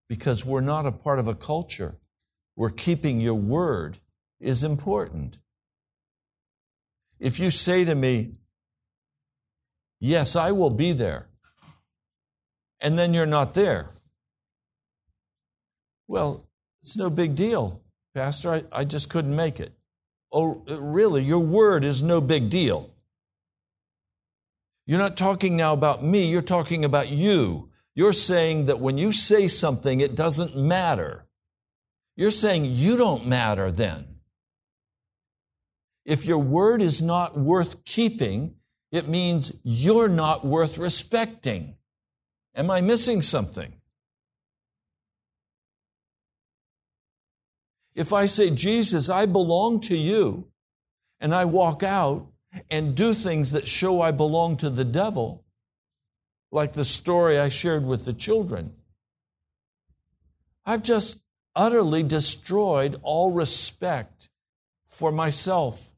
because 0.06 0.44
we're 0.44 0.60
not 0.60 0.84
a 0.84 0.92
part 0.92 1.18
of 1.18 1.26
a 1.26 1.34
culture 1.34 1.96
where 2.54 2.68
keeping 2.68 3.22
your 3.22 3.34
word 3.34 3.96
is 4.40 4.62
important. 4.62 5.38
If 7.18 7.40
you 7.40 7.50
say 7.50 7.86
to 7.86 7.94
me, 7.94 8.32
Yes, 10.00 10.36
I 10.36 10.52
will 10.52 10.68
be 10.68 10.92
there, 10.92 11.28
and 12.78 12.98
then 12.98 13.14
you're 13.14 13.24
not 13.24 13.54
there, 13.54 13.88
well, 16.08 16.46
it's 16.82 16.96
no 16.96 17.10
big 17.10 17.34
deal. 17.34 17.80
Pastor, 18.14 18.52
I, 18.52 18.62
I 18.72 18.84
just 18.84 19.10
couldn't 19.10 19.34
make 19.34 19.60
it. 19.60 19.72
Oh, 20.30 20.62
really? 20.68 21.22
Your 21.22 21.40
word 21.40 21.84
is 21.84 22.02
no 22.02 22.20
big 22.20 22.50
deal. 22.50 22.90
You're 24.86 24.98
not 24.98 25.16
talking 25.16 25.56
now 25.56 25.72
about 25.72 26.04
me, 26.04 26.28
you're 26.28 26.42
talking 26.42 26.84
about 26.84 27.08
you. 27.08 27.70
You're 27.94 28.12
saying 28.12 28.66
that 28.66 28.80
when 28.80 28.98
you 28.98 29.12
say 29.12 29.48
something, 29.48 30.00
it 30.00 30.14
doesn't 30.16 30.56
matter. 30.56 31.24
You're 32.16 32.30
saying 32.30 32.66
you 32.66 32.96
don't 32.96 33.26
matter 33.26 33.70
then. 33.70 34.06
If 36.04 36.26
your 36.26 36.38
word 36.38 36.82
is 36.82 37.00
not 37.00 37.38
worth 37.38 37.84
keeping, 37.84 38.56
it 38.92 39.08
means 39.08 39.58
you're 39.64 40.08
not 40.08 40.44
worth 40.44 40.76
respecting. 40.76 41.76
Am 42.54 42.70
I 42.70 42.80
missing 42.80 43.22
something? 43.22 43.72
If 47.94 48.12
I 48.12 48.26
say, 48.26 48.50
Jesus, 48.50 49.08
I 49.08 49.26
belong 49.26 49.80
to 49.80 49.96
you, 49.96 50.48
and 51.20 51.34
I 51.34 51.44
walk 51.44 51.82
out 51.82 52.26
and 52.70 52.94
do 52.94 53.14
things 53.14 53.52
that 53.52 53.68
show 53.68 54.00
I 54.00 54.10
belong 54.10 54.58
to 54.58 54.70
the 54.70 54.84
devil, 54.84 55.44
like 56.50 56.72
the 56.72 56.84
story 56.84 57.38
I 57.38 57.48
shared 57.48 57.84
with 57.84 58.04
the 58.04 58.12
children. 58.12 58.74
I've 60.66 60.82
just 60.82 61.24
utterly 61.54 62.02
destroyed 62.02 62.98
all 63.02 63.32
respect 63.32 64.28
for 64.86 65.12
myself 65.12 65.92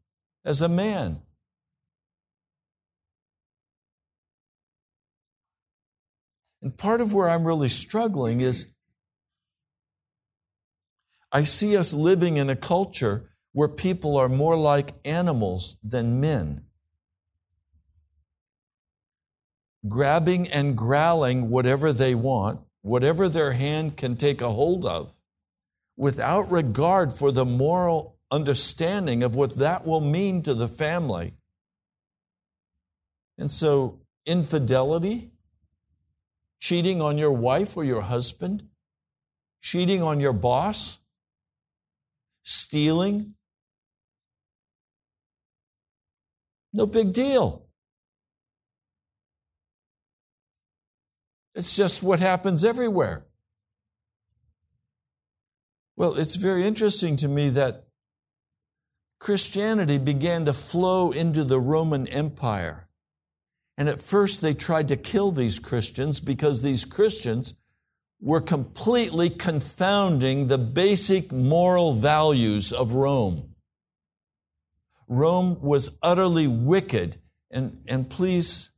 as 0.45 0.63
a 0.63 0.69
man. 0.69 1.21
And 6.63 6.77
part 6.77 7.01
of 7.01 7.15
where 7.15 7.29
I'm 7.29 7.45
really 7.45 7.69
struggling 7.69 8.41
is 8.41 8.75
I 11.33 11.43
see 11.43 11.77
us 11.77 11.93
living 11.93 12.37
in 12.37 12.51
a 12.51 12.57
culture 12.57 13.31
where 13.53 13.69
people 13.69 14.17
are 14.17 14.29
more 14.29 14.57
like 14.57 14.95
animals 15.05 15.79
than 15.83 16.21
men. 16.21 16.67
grabbing 19.89 20.49
and 20.49 20.77
growling 20.77 21.51
whatever 21.51 21.93
they 21.93 22.15
want, 22.15 22.61
whatever 22.83 23.29
their 23.29 23.53
hand 23.53 23.97
can 23.97 24.17
take 24.17 24.41
a 24.41 24.51
hold 24.51 24.85
of, 24.85 25.15
without 25.97 26.51
regard 26.51 27.13
for 27.13 27.33
the 27.33 27.45
moral 27.45 28.17
understanding 28.31 29.23
of 29.23 29.35
what 29.35 29.55
that 29.57 29.87
will 29.87 30.01
mean 30.01 30.43
to 30.43 30.55
the 30.55 30.69
family. 30.69 31.35
And 33.39 33.51
so, 33.51 34.01
infidelity, 34.25 35.31
cheating 36.59 37.03
on 37.03 37.19
your 37.19 37.33
wife 37.33 37.77
or 37.77 37.85
your 37.85 38.01
husband, 38.01 38.67
cheating 39.61 40.03
on 40.03 40.21
your 40.21 40.33
boss, 40.33 40.99
stealing, 42.47 43.35
no 46.73 46.87
big 46.87 47.13
deal. 47.13 47.67
It's 51.57 51.75
just 51.75 52.03
what 52.03 52.21
happens 52.21 52.65
everywhere. 52.65 53.27
Well, 55.97 56.15
it's 56.15 56.37
very 56.37 56.67
interesting 56.67 57.17
to 57.17 57.29
me 57.29 57.49
that 57.51 57.87
Christianity 59.19 59.99
began 59.99 60.45
to 60.45 60.53
flow 60.53 61.11
into 61.11 61.43
the 61.43 61.59
Roman 61.59 62.07
Empire. 62.07 62.89
And 63.79 63.89
at 63.89 64.01
first, 64.01 64.41
they 64.41 64.55
tried 64.55 64.89
to 64.89 64.97
kill 64.97 65.33
these 65.33 65.59
Christians 65.59 66.21
because 66.21 66.63
these 66.63 66.85
Christians 66.85 67.55
were 68.21 68.41
completely 68.41 69.31
confounding 69.31 70.47
the 70.47 70.59
basic 70.59 71.31
moral 71.31 71.93
values 71.93 72.73
of 72.73 72.93
Rome. 72.93 73.55
Rome 75.09 75.61
was 75.61 75.99
utterly 76.03 76.47
wicked. 76.47 77.21
And, 77.51 77.83
and 77.87 78.09
please, 78.09 78.71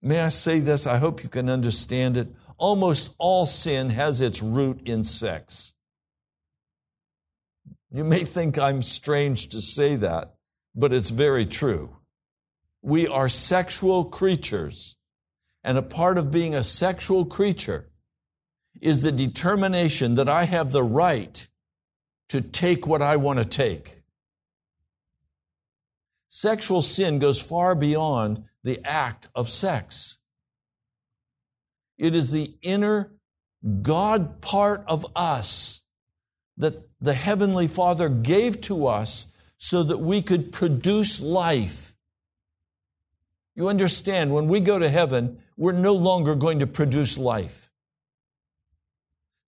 may 0.00 0.20
I 0.20 0.28
say 0.28 0.60
this? 0.60 0.86
I 0.86 0.98
hope 0.98 1.22
you 1.22 1.28
can 1.28 1.50
understand 1.50 2.16
it. 2.16 2.28
Almost 2.58 3.14
all 3.18 3.44
sin 3.44 3.90
has 3.90 4.20
its 4.20 4.42
root 4.42 4.88
in 4.88 5.02
sex. 5.02 5.74
You 7.90 8.04
may 8.04 8.24
think 8.24 8.58
I'm 8.58 8.82
strange 8.82 9.50
to 9.50 9.60
say 9.60 9.96
that, 9.96 10.34
but 10.74 10.92
it's 10.92 11.10
very 11.10 11.46
true. 11.46 11.96
We 12.82 13.08
are 13.08 13.28
sexual 13.28 14.04
creatures. 14.06 14.96
And 15.64 15.76
a 15.76 15.82
part 15.82 16.16
of 16.16 16.30
being 16.30 16.54
a 16.54 16.62
sexual 16.62 17.24
creature 17.24 17.90
is 18.80 19.02
the 19.02 19.12
determination 19.12 20.16
that 20.16 20.28
I 20.28 20.44
have 20.44 20.72
the 20.72 20.82
right 20.82 21.46
to 22.28 22.40
take 22.40 22.86
what 22.86 23.02
I 23.02 23.16
want 23.16 23.38
to 23.38 23.44
take. 23.44 24.02
Sexual 26.28 26.82
sin 26.82 27.18
goes 27.18 27.40
far 27.40 27.74
beyond 27.74 28.44
the 28.62 28.80
act 28.84 29.28
of 29.34 29.48
sex. 29.48 30.18
It 31.98 32.14
is 32.14 32.30
the 32.30 32.54
inner 32.62 33.12
God 33.82 34.40
part 34.40 34.84
of 34.86 35.06
us 35.16 35.82
that 36.58 36.76
the 37.00 37.14
Heavenly 37.14 37.68
Father 37.68 38.08
gave 38.08 38.60
to 38.62 38.86
us 38.86 39.32
so 39.58 39.82
that 39.82 39.98
we 39.98 40.22
could 40.22 40.52
produce 40.52 41.20
life. 41.20 41.94
You 43.54 43.68
understand, 43.68 44.32
when 44.32 44.48
we 44.48 44.60
go 44.60 44.78
to 44.78 44.88
heaven, 44.88 45.38
we're 45.56 45.72
no 45.72 45.94
longer 45.94 46.34
going 46.34 46.58
to 46.58 46.66
produce 46.66 47.16
life. 47.16 47.65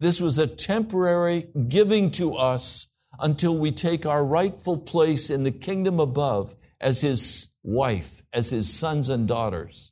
This 0.00 0.20
was 0.20 0.38
a 0.38 0.46
temporary 0.46 1.48
giving 1.68 2.12
to 2.12 2.36
us 2.36 2.88
until 3.18 3.58
we 3.58 3.72
take 3.72 4.06
our 4.06 4.24
rightful 4.24 4.78
place 4.78 5.30
in 5.30 5.42
the 5.42 5.50
kingdom 5.50 5.98
above 5.98 6.54
as 6.80 7.00
His 7.00 7.52
wife, 7.64 8.22
as 8.32 8.50
His 8.50 8.72
sons 8.72 9.08
and 9.08 9.26
daughters. 9.26 9.90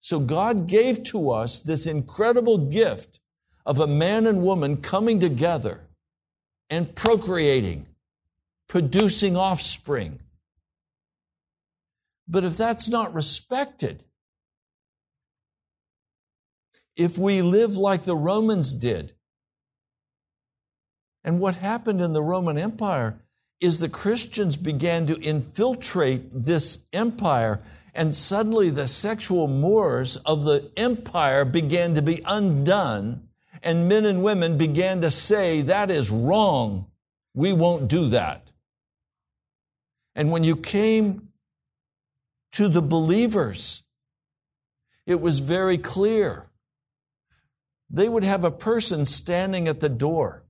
So 0.00 0.20
God 0.20 0.68
gave 0.68 1.02
to 1.04 1.30
us 1.32 1.62
this 1.62 1.88
incredible 1.88 2.58
gift 2.58 3.18
of 3.64 3.80
a 3.80 3.88
man 3.88 4.28
and 4.28 4.44
woman 4.44 4.76
coming 4.76 5.18
together 5.18 5.80
and 6.70 6.94
procreating, 6.94 7.88
producing 8.68 9.36
offspring. 9.36 10.20
But 12.28 12.44
if 12.44 12.56
that's 12.56 12.88
not 12.88 13.14
respected, 13.14 14.04
if 16.96 17.18
we 17.18 17.42
live 17.42 17.76
like 17.76 18.02
the 18.02 18.16
Romans 18.16 18.74
did, 18.74 19.12
and 21.24 21.40
what 21.40 21.56
happened 21.56 22.00
in 22.00 22.12
the 22.12 22.22
Roman 22.22 22.58
Empire 22.58 23.20
is 23.60 23.78
the 23.78 23.88
Christians 23.88 24.56
began 24.56 25.06
to 25.06 25.20
infiltrate 25.20 26.30
this 26.32 26.86
empire, 26.92 27.60
and 27.94 28.14
suddenly 28.14 28.70
the 28.70 28.86
sexual 28.86 29.48
mores 29.48 30.16
of 30.16 30.44
the 30.44 30.70
empire 30.76 31.44
began 31.44 31.94
to 31.94 32.02
be 32.02 32.22
undone 32.24 33.26
and 33.66 33.88
men 33.88 34.04
and 34.04 34.22
women 34.22 34.56
began 34.56 35.00
to 35.00 35.10
say, 35.10 35.62
That 35.62 35.90
is 35.90 36.10
wrong. 36.10 36.86
We 37.34 37.52
won't 37.52 37.88
do 37.88 38.08
that. 38.08 38.48
And 40.14 40.30
when 40.30 40.44
you 40.44 40.56
came 40.56 41.28
to 42.52 42.68
the 42.68 42.80
believers, 42.80 43.82
it 45.04 45.20
was 45.20 45.40
very 45.40 45.78
clear. 45.78 46.46
They 47.90 48.08
would 48.08 48.24
have 48.24 48.44
a 48.44 48.50
person 48.50 49.04
standing 49.04 49.68
at 49.68 49.80
the 49.80 49.88
door. 49.88 50.44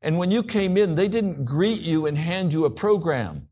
And 0.00 0.18
when 0.18 0.30
you 0.30 0.42
came 0.42 0.76
in, 0.76 0.94
they 0.94 1.08
didn't 1.08 1.44
greet 1.44 1.80
you 1.80 2.06
and 2.06 2.16
hand 2.16 2.52
you 2.52 2.64
a 2.64 2.70
program. 2.70 3.48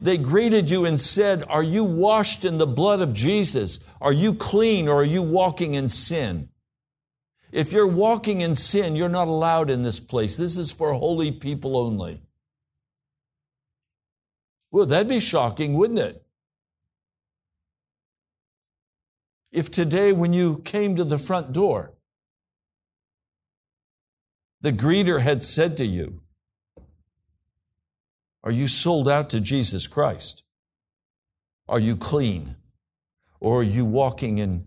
They 0.00 0.18
greeted 0.18 0.68
you 0.68 0.84
and 0.84 1.00
said, 1.00 1.44
Are 1.48 1.62
you 1.62 1.84
washed 1.84 2.44
in 2.44 2.58
the 2.58 2.66
blood 2.66 3.00
of 3.00 3.14
Jesus? 3.14 3.80
Are 4.00 4.12
you 4.12 4.34
clean 4.34 4.88
or 4.88 5.00
are 5.00 5.04
you 5.04 5.22
walking 5.22 5.74
in 5.74 5.88
sin? 5.88 6.50
If 7.52 7.72
you're 7.72 7.86
walking 7.86 8.42
in 8.42 8.54
sin, 8.54 8.96
you're 8.96 9.08
not 9.08 9.28
allowed 9.28 9.70
in 9.70 9.82
this 9.82 10.00
place. 10.00 10.36
This 10.36 10.58
is 10.58 10.72
for 10.72 10.92
holy 10.92 11.32
people 11.32 11.76
only. 11.76 12.20
Well, 14.70 14.86
that'd 14.86 15.08
be 15.08 15.20
shocking, 15.20 15.74
wouldn't 15.74 16.00
it? 16.00 16.25
If 19.52 19.70
today, 19.70 20.12
when 20.12 20.32
you 20.32 20.60
came 20.64 20.96
to 20.96 21.04
the 21.04 21.18
front 21.18 21.52
door, 21.52 21.92
the 24.60 24.72
greeter 24.72 25.20
had 25.20 25.42
said 25.42 25.76
to 25.78 25.84
you, 25.86 26.20
Are 28.42 28.50
you 28.50 28.66
sold 28.66 29.08
out 29.08 29.30
to 29.30 29.40
Jesus 29.40 29.86
Christ? 29.86 30.44
Are 31.68 31.80
you 31.80 31.96
clean? 31.96 32.56
Or 33.40 33.60
are 33.60 33.64
you 33.64 33.84
walking 33.84 34.38
in 34.38 34.66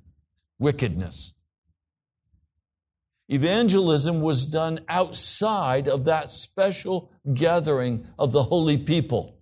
wickedness? 0.60 1.34
Evangelism 3.28 4.22
was 4.22 4.46
done 4.46 4.80
outside 4.88 5.88
of 5.88 6.06
that 6.06 6.32
special 6.32 7.12
gathering 7.32 8.08
of 8.18 8.32
the 8.32 8.42
holy 8.42 8.78
people. 8.78 9.38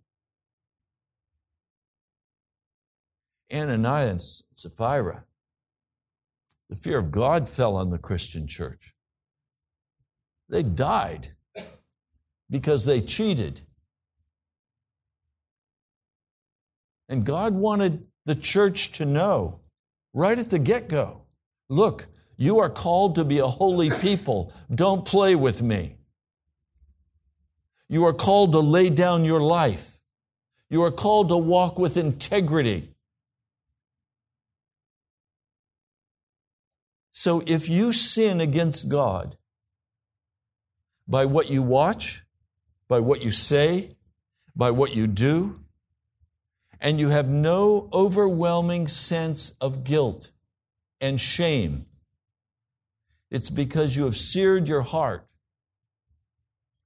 Ananias 3.54 4.44
and 4.50 4.58
Sapphira, 4.58 5.24
the 6.70 6.76
fear 6.76 6.98
of 6.98 7.12
God 7.12 7.48
fell 7.48 7.76
on 7.76 7.90
the 7.90 7.98
Christian 7.98 8.48
church. 8.48 8.94
They 10.50 10.64
died 10.64 11.28
because 12.50 12.86
they 12.86 13.02
cheated. 13.02 13.62
And 17.10 17.26
God 17.26 17.54
wanted 17.54 18.06
the 18.26 18.36
church 18.36 18.94
to 18.94 19.06
know 19.06 19.62
right 20.14 20.38
at 20.38 20.50
the 20.50 20.60
get 20.60 20.90
go 20.90 21.22
look, 21.70 22.08
you 22.38 22.60
are 22.60 22.70
called 22.70 23.16
to 23.16 23.26
be 23.26 23.40
a 23.40 23.48
holy 23.48 23.90
people. 23.90 24.54
Don't 24.74 25.06
play 25.06 25.36
with 25.36 25.62
me. 25.62 25.96
You 27.90 28.06
are 28.06 28.14
called 28.14 28.52
to 28.52 28.60
lay 28.60 28.90
down 28.90 29.26
your 29.26 29.42
life. 29.42 30.00
You 30.70 30.84
are 30.84 30.92
called 30.92 31.30
to 31.30 31.38
walk 31.38 31.80
with 31.80 31.98
integrity. 31.98 32.94
So 37.18 37.42
if 37.44 37.68
you 37.68 37.94
sin 37.94 38.42
against 38.42 38.90
God 38.90 39.36
by 41.08 41.26
what 41.26 41.50
you 41.50 41.64
watch, 41.64 42.22
by 42.88 43.00
what 43.00 43.24
you 43.24 43.32
say, 43.32 43.96
by 44.56 44.70
what 44.70 44.96
you 44.96 45.08
do, 45.08 45.60
and 46.80 47.00
you 47.00 47.10
have 47.10 47.28
no 47.28 47.90
overwhelming 47.92 48.88
sense 48.88 49.56
of 49.60 49.84
guilt 49.84 50.30
and 51.02 51.20
shame, 51.20 51.88
it's 53.32 53.50
because 53.50 53.96
you 53.96 54.06
have 54.06 54.16
seared 54.16 54.68
your 54.68 54.84
heart. 54.84 55.28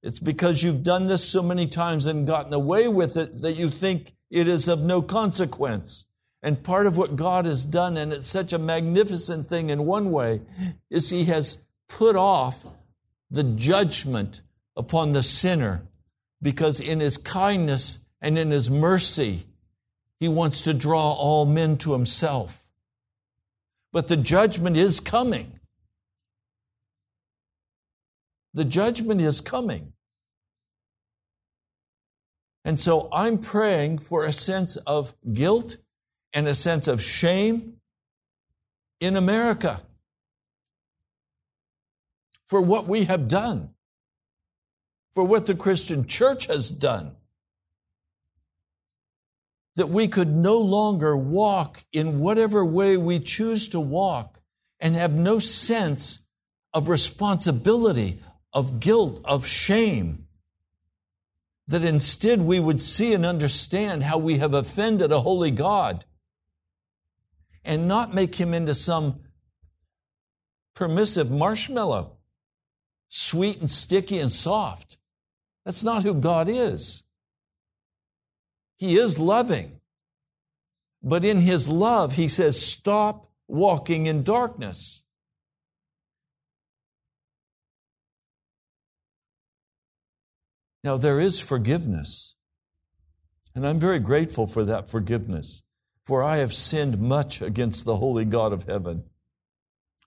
It's 0.02 0.18
because 0.18 0.62
you've 0.62 0.82
done 0.82 1.08
this 1.08 1.22
so 1.22 1.42
many 1.42 1.66
times 1.66 2.06
and 2.06 2.26
gotten 2.26 2.54
away 2.54 2.88
with 2.88 3.18
it 3.18 3.42
that 3.42 3.52
you 3.52 3.68
think 3.68 4.14
it 4.30 4.48
is 4.48 4.68
of 4.68 4.82
no 4.82 5.02
consequence. 5.02 6.06
And 6.42 6.62
part 6.62 6.86
of 6.86 6.98
what 6.98 7.14
God 7.14 7.46
has 7.46 7.64
done, 7.64 7.96
and 7.96 8.12
it's 8.12 8.26
such 8.26 8.52
a 8.52 8.58
magnificent 8.58 9.46
thing 9.46 9.70
in 9.70 9.86
one 9.86 10.10
way, 10.10 10.40
is 10.90 11.08
He 11.08 11.24
has 11.26 11.64
put 11.88 12.16
off 12.16 12.66
the 13.30 13.44
judgment 13.44 14.40
upon 14.76 15.12
the 15.12 15.22
sinner 15.22 15.82
because 16.40 16.80
in 16.80 16.98
His 16.98 17.16
kindness 17.16 18.04
and 18.20 18.36
in 18.36 18.50
His 18.50 18.70
mercy, 18.70 19.44
He 20.18 20.26
wants 20.26 20.62
to 20.62 20.74
draw 20.74 21.12
all 21.12 21.46
men 21.46 21.78
to 21.78 21.92
Himself. 21.92 22.60
But 23.92 24.08
the 24.08 24.16
judgment 24.16 24.76
is 24.76 24.98
coming. 24.98 25.60
The 28.54 28.64
judgment 28.64 29.20
is 29.20 29.40
coming. 29.40 29.92
And 32.64 32.78
so 32.78 33.08
I'm 33.12 33.38
praying 33.38 33.98
for 33.98 34.24
a 34.24 34.32
sense 34.32 34.76
of 34.76 35.14
guilt 35.32 35.76
and 36.32 36.48
a 36.48 36.54
sense 36.54 36.88
of 36.88 37.02
shame 37.02 37.74
in 39.00 39.16
America 39.16 39.80
for 42.46 42.60
what 42.60 42.86
we 42.86 43.04
have 43.04 43.28
done, 43.28 43.70
for 45.14 45.24
what 45.24 45.46
the 45.46 45.54
Christian 45.54 46.06
church 46.06 46.46
has 46.46 46.70
done. 46.70 47.16
that 49.76 49.88
we 49.88 50.08
could 50.08 50.28
no 50.28 50.58
longer 50.58 51.16
walk 51.16 51.84
in 51.92 52.20
whatever 52.20 52.64
way 52.64 52.96
we 52.96 53.18
choose 53.18 53.68
to 53.70 53.80
walk 53.80 54.40
and 54.80 54.94
have 54.94 55.18
no 55.18 55.38
sense 55.38 56.22
of 56.74 56.88
responsibility, 56.88 58.20
of 58.52 58.80
guilt, 58.80 59.20
of 59.24 59.46
shame. 59.46 60.26
That 61.68 61.84
instead 61.84 62.42
we 62.42 62.60
would 62.60 62.80
see 62.80 63.14
and 63.14 63.24
understand 63.24 64.02
how 64.02 64.18
we 64.18 64.38
have 64.38 64.52
offended 64.52 65.12
a 65.12 65.20
holy 65.20 65.50
God 65.50 66.04
and 67.64 67.88
not 67.88 68.14
make 68.14 68.34
him 68.34 68.54
into 68.54 68.74
some 68.74 69.20
permissive 70.74 71.30
marshmallow, 71.30 72.16
sweet 73.08 73.60
and 73.60 73.70
sticky 73.70 74.18
and 74.18 74.32
soft. 74.32 74.98
That's 75.64 75.84
not 75.84 76.02
who 76.02 76.14
God 76.14 76.48
is. 76.48 77.02
He 78.78 78.98
is 78.98 79.18
loving. 79.18 79.80
But 81.02 81.24
in 81.24 81.36
His 81.38 81.68
love, 81.68 82.12
He 82.12 82.28
says, 82.28 82.60
stop 82.60 83.30
walking 83.48 84.06
in 84.06 84.22
darkness. 84.22 85.02
Now, 90.84 90.96
there 90.96 91.20
is 91.20 91.38
forgiveness. 91.38 92.34
And 93.54 93.66
I'm 93.66 93.78
very 93.78 94.00
grateful 94.00 94.46
for 94.46 94.64
that 94.64 94.88
forgiveness. 94.88 95.62
For 96.04 96.22
I 96.22 96.38
have 96.38 96.52
sinned 96.52 97.00
much 97.00 97.42
against 97.42 97.84
the 97.84 97.96
holy 97.96 98.24
God 98.24 98.52
of 98.52 98.64
heaven. 98.64 99.04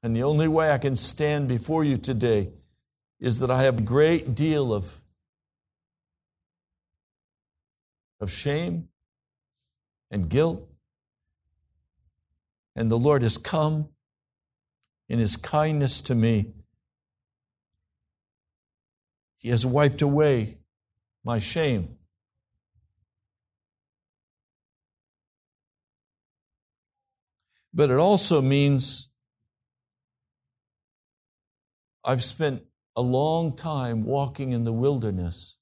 And 0.04 0.16
the 0.16 0.24
only 0.24 0.48
way 0.48 0.72
I 0.72 0.78
can 0.78 0.96
stand 0.96 1.48
before 1.48 1.84
you 1.84 1.98
today 1.98 2.52
is 3.20 3.40
that 3.40 3.50
I 3.50 3.64
have 3.64 3.80
a 3.80 3.82
great 3.82 4.36
deal 4.36 4.74
of 4.74 5.02
of 8.20 8.32
shame 8.32 8.88
and 10.12 10.30
guilt. 10.30 10.68
And 12.76 12.90
the 12.90 12.98
Lord 12.98 13.22
has 13.24 13.38
come 13.38 13.90
in 15.08 15.20
His 15.20 15.38
kindness 15.38 16.02
to 16.02 16.16
me. 16.16 16.54
He 19.38 19.50
has 19.50 19.66
wiped 19.66 20.02
away 20.02 20.58
my 21.24 21.40
shame. 21.40 21.98
But 27.76 27.92
it 27.92 27.98
also 27.98 28.42
means 28.42 29.10
I've 32.06 32.24
spent 32.24 32.64
a 32.96 33.02
long 33.02 33.58
time 33.58 34.06
walking 34.06 34.54
in 34.54 34.64
the 34.64 34.72
wilderness 34.72 35.58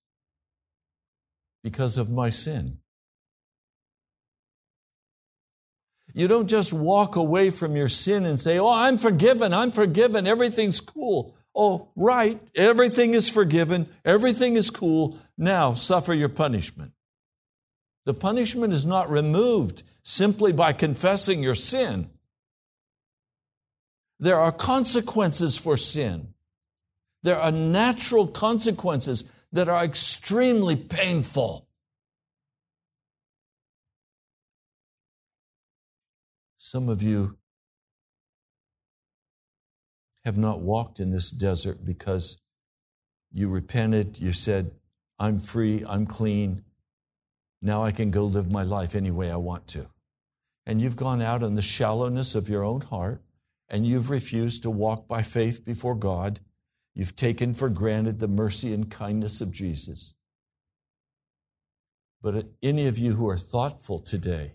because 1.64 1.98
of 1.98 2.12
my 2.12 2.30
sin. 2.30 2.78
You 6.14 6.28
don't 6.28 6.48
just 6.48 6.72
walk 6.72 7.16
away 7.16 7.50
from 7.50 7.76
your 7.76 7.88
sin 7.88 8.26
and 8.26 8.40
say, 8.40 8.60
Oh, 8.60 8.72
I'm 8.72 9.00
forgiven, 9.00 9.52
I'm 9.52 9.72
forgiven, 9.72 10.28
everything's 10.28 10.80
cool. 10.80 11.36
Oh, 11.56 11.90
right, 11.96 12.40
everything 12.56 13.16
is 13.16 13.30
forgiven, 13.30 13.88
everything 14.06 14.56
is 14.56 14.70
cool. 14.70 15.18
Now 15.36 15.74
suffer 15.74 16.14
your 16.14 16.30
punishment. 16.30 16.92
The 18.06 18.14
punishment 18.14 18.74
is 18.74 18.86
not 18.86 19.10
removed 19.10 19.84
simply 20.04 20.52
by 20.52 20.74
confessing 20.74 21.42
your 21.42 21.56
sin. 21.56 22.10
There 24.20 24.40
are 24.40 24.52
consequences 24.52 25.58
for 25.58 25.78
sin. 25.78 26.34
There 27.24 27.40
are 27.40 27.52
natural 27.52 28.28
consequences 28.28 29.26
that 29.54 29.70
are 29.70 29.84
extremely 29.84 30.76
painful. 30.76 31.68
Some 36.58 36.90
of 36.90 37.02
you 37.02 37.38
have 40.26 40.38
not 40.38 40.62
walked 40.62 41.00
in 41.00 41.12
this 41.12 41.30
desert 41.30 41.86
because 41.86 42.38
you 43.32 43.50
repented, 43.50 44.18
you 44.20 44.34
said, 44.34 44.72
I'm 45.20 45.40
free, 45.40 45.84
I'm 45.88 46.06
clean, 46.06 46.64
now 47.64 47.84
I 47.84 47.92
can 47.92 48.12
go 48.12 48.26
live 48.26 48.52
my 48.52 48.64
life 48.64 48.94
any 48.94 49.12
way 49.12 49.32
I 49.32 49.38
want 49.38 49.68
to. 49.70 49.88
And 50.66 50.82
you've 50.82 50.96
gone 50.96 51.22
out 51.22 51.42
in 51.42 51.56
the 51.56 51.62
shallowness 51.62 52.36
of 52.36 52.50
your 52.50 52.64
own 52.64 52.82
heart 52.82 53.24
and 53.70 53.88
you've 53.88 54.10
refused 54.10 54.64
to 54.64 54.70
walk 54.70 55.08
by 55.08 55.24
faith 55.24 55.66
before 55.66 55.96
God 55.96 56.40
You've 56.96 57.16
taken 57.16 57.56
for 57.56 57.70
granted 57.70 58.20
the 58.20 58.28
mercy 58.28 58.74
and 58.74 58.90
kindness 58.90 59.42
of 59.42 59.52
Jesus. 59.52 60.14
But 62.22 62.46
any 62.62 62.88
of 62.88 62.98
you 62.98 63.14
who 63.14 63.30
are 63.30 63.38
thoughtful 63.38 64.00
today 64.00 64.54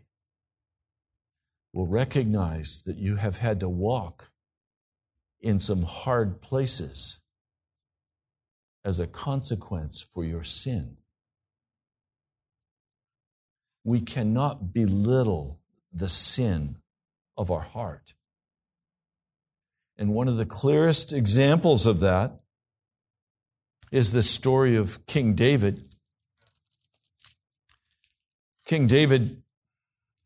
will 1.73 1.87
recognize 1.87 2.83
that 2.83 2.97
you 2.97 3.17
have 3.17 3.37
had 3.37 3.61
to 3.61 3.69
walk 3.69 4.31
in 5.41 5.59
some 5.59 5.83
hard 5.83 6.41
places 6.41 7.21
as 8.85 9.01
a 9.01 9.07
consequence 9.07 10.01
for 10.01 10.25
your 10.25 10.45
sin. 10.45 10.97
We 13.89 14.01
cannot 14.01 14.75
belittle 14.75 15.59
the 15.95 16.11
sin 16.11 16.77
of 17.39 17.51
our 17.51 17.63
heart. 17.63 18.13
And 19.97 20.13
one 20.13 20.29
of 20.29 20.37
the 20.37 20.45
clearest 20.45 21.15
examples 21.15 21.87
of 21.87 22.01
that 22.01 22.39
is 23.91 24.13
the 24.13 24.23
story 24.23 24.77
of 24.77 25.07
King 25.07 25.37
David. 25.37 25.89
King 28.67 28.89
David 28.89 29.43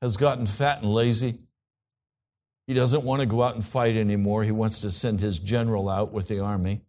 has 0.01 0.17
gotten 0.17 0.47
fat 0.47 0.83
and 0.83 0.93
lazy. 0.93 1.39
He 2.67 2.75
doesn't 2.75 3.05
want 3.05 3.21
to 3.21 3.27
go 3.27 3.45
out 3.45 3.55
and 3.55 3.65
fight 3.65 3.97
anymore. 3.97 4.43
He 4.43 4.51
wants 4.51 4.81
to 4.81 4.91
send 4.91 5.21
his 5.21 5.39
general 5.39 5.89
out 5.89 6.11
with 6.11 6.27
the 6.27 6.41
army. 6.41 6.81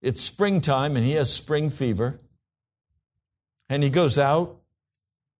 It's 0.00 0.22
springtime 0.22 0.94
and 0.94 1.04
he 1.04 1.14
has 1.14 1.32
spring 1.32 1.70
fever. 1.70 2.20
And 3.68 3.82
he 3.82 3.90
goes 3.90 4.18
out 4.18 4.61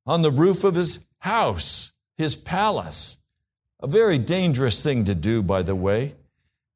on 0.07 0.23
the 0.23 0.31
roof 0.31 0.65
of 0.65 0.75
his 0.75 1.07
house, 1.19 1.93
his 2.17 2.37
palace. 2.37 3.19
A 3.81 3.87
very 3.87 4.19
dangerous 4.19 4.83
thing 4.83 5.05
to 5.05 5.15
do, 5.15 5.43
by 5.43 5.63
the 5.63 5.75
way 5.75 6.15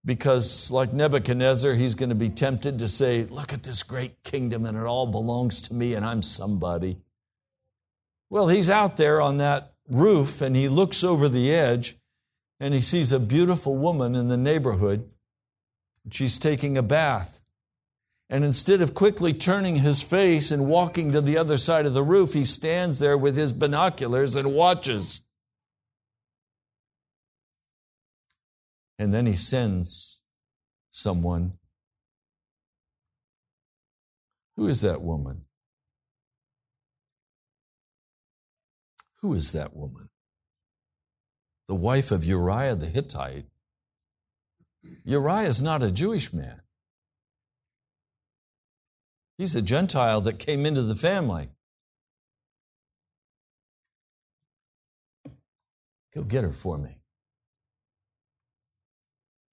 because, 0.06 0.70
like 0.70 0.92
Nebuchadnezzar, 0.92 1.74
he's 1.74 1.96
going 1.96 2.10
to 2.10 2.14
be 2.14 2.30
tempted 2.30 2.78
to 2.78 2.88
say, 2.88 3.24
Look 3.24 3.52
at 3.52 3.64
this 3.64 3.82
great 3.82 4.22
kingdom, 4.22 4.64
and 4.64 4.78
it 4.78 4.84
all 4.84 5.08
belongs 5.08 5.62
to 5.62 5.74
me, 5.74 5.94
and 5.94 6.06
I'm 6.06 6.22
somebody. 6.22 6.96
Well, 8.30 8.48
he's 8.48 8.70
out 8.70 8.96
there 8.96 9.20
on 9.20 9.38
that 9.38 9.74
roof, 9.88 10.40
and 10.40 10.54
he 10.54 10.68
looks 10.68 11.02
over 11.04 11.28
the 11.28 11.52
edge, 11.52 11.96
and 12.60 12.72
he 12.72 12.80
sees 12.80 13.12
a 13.12 13.20
beautiful 13.20 13.76
woman 13.76 14.14
in 14.14 14.28
the 14.28 14.36
neighborhood. 14.36 15.10
She's 16.10 16.38
taking 16.38 16.78
a 16.78 16.82
bath. 16.82 17.35
And 18.28 18.44
instead 18.44 18.82
of 18.82 18.94
quickly 18.94 19.32
turning 19.32 19.76
his 19.76 20.02
face 20.02 20.50
and 20.50 20.66
walking 20.66 21.12
to 21.12 21.20
the 21.20 21.38
other 21.38 21.58
side 21.58 21.86
of 21.86 21.94
the 21.94 22.02
roof, 22.02 22.32
he 22.32 22.44
stands 22.44 22.98
there 22.98 23.16
with 23.16 23.36
his 23.36 23.52
binoculars 23.52 24.34
and 24.34 24.52
watches. 24.52 25.20
And 28.98 29.12
then 29.12 29.26
he 29.26 29.36
sends 29.36 30.22
someone. 30.90 31.52
Who 34.56 34.68
is 34.68 34.80
that 34.80 35.02
woman? 35.02 35.44
Who 39.20 39.34
is 39.34 39.52
that 39.52 39.76
woman? 39.76 40.08
The 41.68 41.74
wife 41.74 42.10
of 42.10 42.24
Uriah 42.24 42.74
the 42.74 42.86
Hittite. 42.86 43.46
Uriah 45.04 45.48
is 45.48 45.62
not 45.62 45.82
a 45.82 45.92
Jewish 45.92 46.32
man. 46.32 46.60
He's 49.38 49.56
a 49.56 49.62
Gentile 49.62 50.22
that 50.22 50.38
came 50.38 50.64
into 50.66 50.82
the 50.82 50.94
family. 50.94 51.50
Go 56.14 56.22
get 56.22 56.44
her 56.44 56.52
for 56.52 56.78
me 56.78 56.96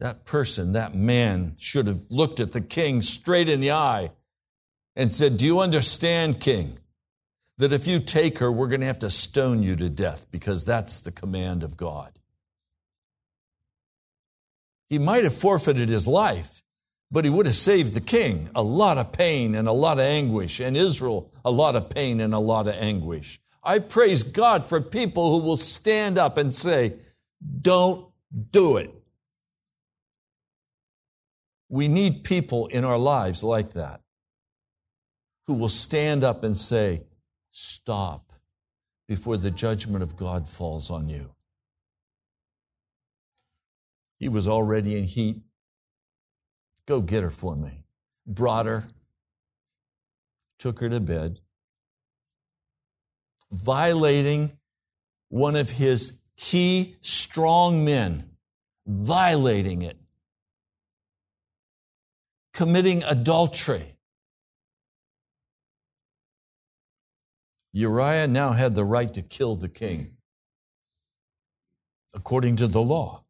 that 0.04 0.26
person, 0.26 0.74
that 0.74 0.94
man, 0.94 1.56
should 1.58 1.88
have 1.88 2.02
looked 2.10 2.42
at 2.42 2.52
the 2.52 2.60
king 2.60 3.02
straight 3.02 3.48
in 3.48 3.62
the 3.62 3.72
eye 3.72 4.12
and 4.98 5.14
said, 5.14 5.38
Do 5.38 5.46
you 5.46 5.62
understand, 5.62 6.42
king, 6.42 6.78
that 7.58 7.72
if 7.72 7.88
you 7.88 8.00
take 8.00 8.40
her, 8.40 8.52
we're 8.52 8.68
going 8.68 8.82
to 8.82 8.88
have 8.88 9.00
to 9.00 9.10
stone 9.10 9.64
you 9.64 9.78
to 9.78 9.90
death 9.90 10.26
because 10.30 10.66
that's 10.66 11.00
the 11.00 11.12
command 11.14 11.64
of 11.64 11.78
God? 11.78 12.12
He 14.90 15.00
might 15.00 15.24
have 15.24 15.34
forfeited 15.34 15.88
his 15.88 16.06
life, 16.06 16.63
but 17.14 17.26
he 17.26 17.30
would 17.30 17.46
have 17.46 17.56
saved 17.56 17.94
the 17.94 18.02
king 18.02 18.50
a 18.56 18.64
lot 18.64 18.98
of 18.98 19.12
pain 19.12 19.54
and 19.54 19.68
a 19.68 19.72
lot 19.72 20.00
of 20.00 20.06
anguish, 20.06 20.60
and 20.60 20.76
Israel 20.76 21.32
a 21.46 21.52
lot 21.52 21.76
of 21.76 21.92
pain 21.92 22.20
and 22.20 22.34
a 22.34 22.40
lot 22.40 22.68
of 22.68 22.74
anguish. 22.74 23.40
I 23.64 23.78
praise 23.78 24.24
God 24.24 24.66
for 24.66 24.82
people 24.82 25.32
who 25.40 25.46
will 25.46 25.56
stand 25.56 26.18
up 26.18 26.40
and 26.40 26.52
say, 26.52 26.96
Don't 27.62 28.08
do 28.52 28.78
it. 28.78 28.92
We 31.70 31.88
need 31.88 32.24
people 32.24 32.66
in 32.66 32.84
our 32.84 32.98
lives 32.98 33.44
like 33.44 33.74
that 33.74 34.02
who 35.46 35.54
will 35.54 35.70
stand 35.70 36.24
up 36.24 36.44
and 36.44 36.58
say, 36.58 37.04
Stop. 37.52 38.34
before 39.08 39.38
the 39.38 39.52
judgment 39.52 40.02
of 40.02 40.16
God 40.16 40.50
falls 40.50 40.90
on 40.90 41.10
you. 41.10 41.30
He 44.18 44.30
was 44.30 44.48
already 44.48 44.98
in 44.98 45.04
heat. 45.04 45.44
Go 46.86 47.02
get 47.02 47.24
her 47.24 47.30
for 47.30 47.56
me. 47.56 47.84
Brought 48.26 48.66
her, 48.66 48.88
took 50.60 50.80
her 50.80 50.90
to 50.90 51.00
bed, 51.00 51.40
violating 53.52 54.52
one 55.30 55.56
of 55.56 55.70
his 55.70 56.20
key 56.38 56.96
strong 57.02 57.84
men, 57.84 58.30
violating 58.88 59.82
it, 59.82 59.98
committing 62.54 63.04
adultery. 63.04 63.98
Uriah 67.74 68.28
now 68.28 68.52
had 68.52 68.76
the 68.76 68.86
right 68.86 69.14
to 69.14 69.22
kill 69.22 69.56
the 69.56 69.70
king 69.70 70.16
according 72.14 72.58
to 72.58 72.68
the 72.68 72.82
law. 72.82 73.23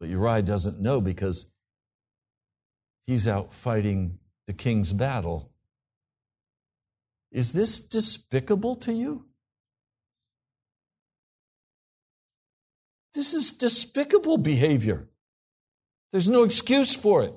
But 0.00 0.08
Uriah 0.08 0.42
doesn't 0.42 0.80
know 0.80 1.00
because 1.00 1.50
he's 3.06 3.26
out 3.26 3.52
fighting 3.52 4.18
the 4.46 4.52
king's 4.52 4.92
battle. 4.92 5.50
Is 7.32 7.52
this 7.52 7.80
despicable 7.80 8.76
to 8.76 8.92
you? 8.92 9.24
This 13.14 13.34
is 13.34 13.52
despicable 13.52 14.38
behavior. 14.38 15.08
There's 16.12 16.28
no 16.28 16.44
excuse 16.44 16.94
for 16.94 17.24
it. 17.24 17.34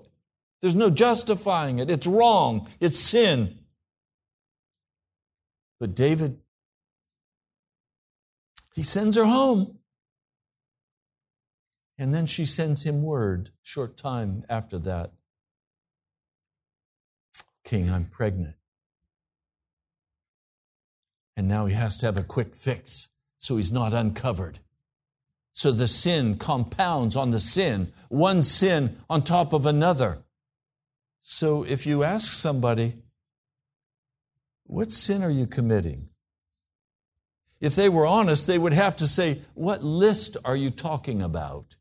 There's 0.61 0.75
no 0.75 0.89
justifying 0.89 1.79
it. 1.79 1.89
It's 1.89 2.07
wrong. 2.07 2.67
It's 2.79 2.99
sin. 2.99 3.57
But 5.79 5.95
David, 5.95 6.39
he 8.75 8.83
sends 8.83 9.17
her 9.17 9.25
home. 9.25 9.79
And 12.01 12.11
then 12.11 12.25
she 12.25 12.47
sends 12.47 12.81
him 12.81 13.03
word 13.03 13.51
short 13.61 13.95
time 13.95 14.43
after 14.49 14.79
that 14.79 15.11
King, 17.63 17.91
I'm 17.91 18.05
pregnant. 18.05 18.55
And 21.37 21.47
now 21.47 21.67
he 21.67 21.75
has 21.75 21.97
to 21.97 22.07
have 22.07 22.17
a 22.17 22.23
quick 22.23 22.55
fix 22.55 23.09
so 23.37 23.55
he's 23.55 23.71
not 23.71 23.93
uncovered. 23.93 24.57
So 25.53 25.71
the 25.71 25.87
sin 25.87 26.39
compounds 26.39 27.15
on 27.15 27.29
the 27.29 27.39
sin, 27.39 27.93
one 28.09 28.41
sin 28.41 28.97
on 29.07 29.23
top 29.23 29.53
of 29.53 29.67
another. 29.67 30.23
So 31.21 31.61
if 31.61 31.85
you 31.85 32.03
ask 32.03 32.33
somebody, 32.33 32.95
what 34.63 34.91
sin 34.91 35.21
are 35.21 35.29
you 35.29 35.45
committing? 35.45 36.09
If 37.59 37.75
they 37.75 37.89
were 37.89 38.07
honest, 38.07 38.47
they 38.47 38.57
would 38.57 38.73
have 38.73 38.95
to 38.97 39.07
say, 39.07 39.39
What 39.53 39.83
list 39.83 40.37
are 40.43 40.55
you 40.55 40.71
talking 40.71 41.21
about? 41.21 41.75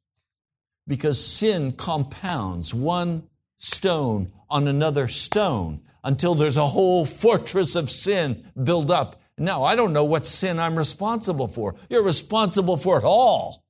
Because 0.90 1.24
sin 1.24 1.70
compounds 1.70 2.74
one 2.74 3.22
stone 3.58 4.26
on 4.48 4.66
another 4.66 5.06
stone 5.06 5.82
until 6.02 6.34
there's 6.34 6.56
a 6.56 6.66
whole 6.66 7.04
fortress 7.04 7.76
of 7.76 7.88
sin 7.88 8.50
built 8.64 8.90
up. 8.90 9.22
Now, 9.38 9.62
I 9.62 9.76
don't 9.76 9.92
know 9.92 10.02
what 10.02 10.26
sin 10.26 10.58
I'm 10.58 10.76
responsible 10.76 11.46
for. 11.46 11.76
You're 11.88 12.02
responsible 12.02 12.76
for 12.76 12.98
it 12.98 13.04
all. 13.04 13.62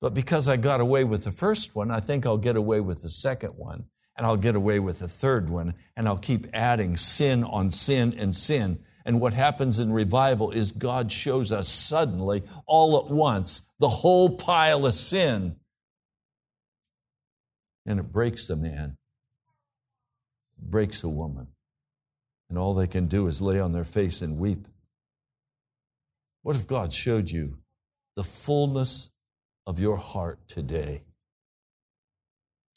But 0.00 0.14
because 0.14 0.48
I 0.48 0.56
got 0.56 0.80
away 0.80 1.02
with 1.02 1.24
the 1.24 1.32
first 1.32 1.74
one, 1.74 1.90
I 1.90 1.98
think 1.98 2.24
I'll 2.24 2.38
get 2.38 2.54
away 2.54 2.78
with 2.78 3.02
the 3.02 3.08
second 3.08 3.50
one 3.56 3.84
and 4.18 4.26
I'll 4.26 4.36
get 4.36 4.56
away 4.56 4.80
with 4.80 4.98
the 4.98 5.06
third 5.06 5.48
one, 5.48 5.74
and 5.96 6.08
I'll 6.08 6.18
keep 6.18 6.48
adding 6.52 6.96
sin 6.96 7.44
on 7.44 7.70
sin 7.70 8.16
and 8.18 8.34
sin. 8.34 8.80
And 9.04 9.20
what 9.20 9.32
happens 9.32 9.78
in 9.78 9.92
revival 9.92 10.50
is 10.50 10.72
God 10.72 11.10
shows 11.12 11.52
us 11.52 11.68
suddenly, 11.68 12.42
all 12.66 12.98
at 12.98 13.10
once, 13.10 13.70
the 13.78 13.88
whole 13.88 14.36
pile 14.36 14.84
of 14.86 14.94
sin. 14.94 15.54
And 17.86 18.00
it 18.00 18.12
breaks 18.12 18.50
a 18.50 18.56
man, 18.56 18.98
breaks 20.58 21.04
a 21.04 21.08
woman. 21.08 21.46
And 22.50 22.58
all 22.58 22.74
they 22.74 22.88
can 22.88 23.06
do 23.06 23.28
is 23.28 23.40
lay 23.40 23.60
on 23.60 23.72
their 23.72 23.84
face 23.84 24.20
and 24.20 24.38
weep. 24.38 24.66
What 26.42 26.56
if 26.56 26.66
God 26.66 26.92
showed 26.92 27.30
you 27.30 27.56
the 28.16 28.24
fullness 28.24 29.10
of 29.64 29.78
your 29.78 29.96
heart 29.96 30.40
today? 30.48 31.02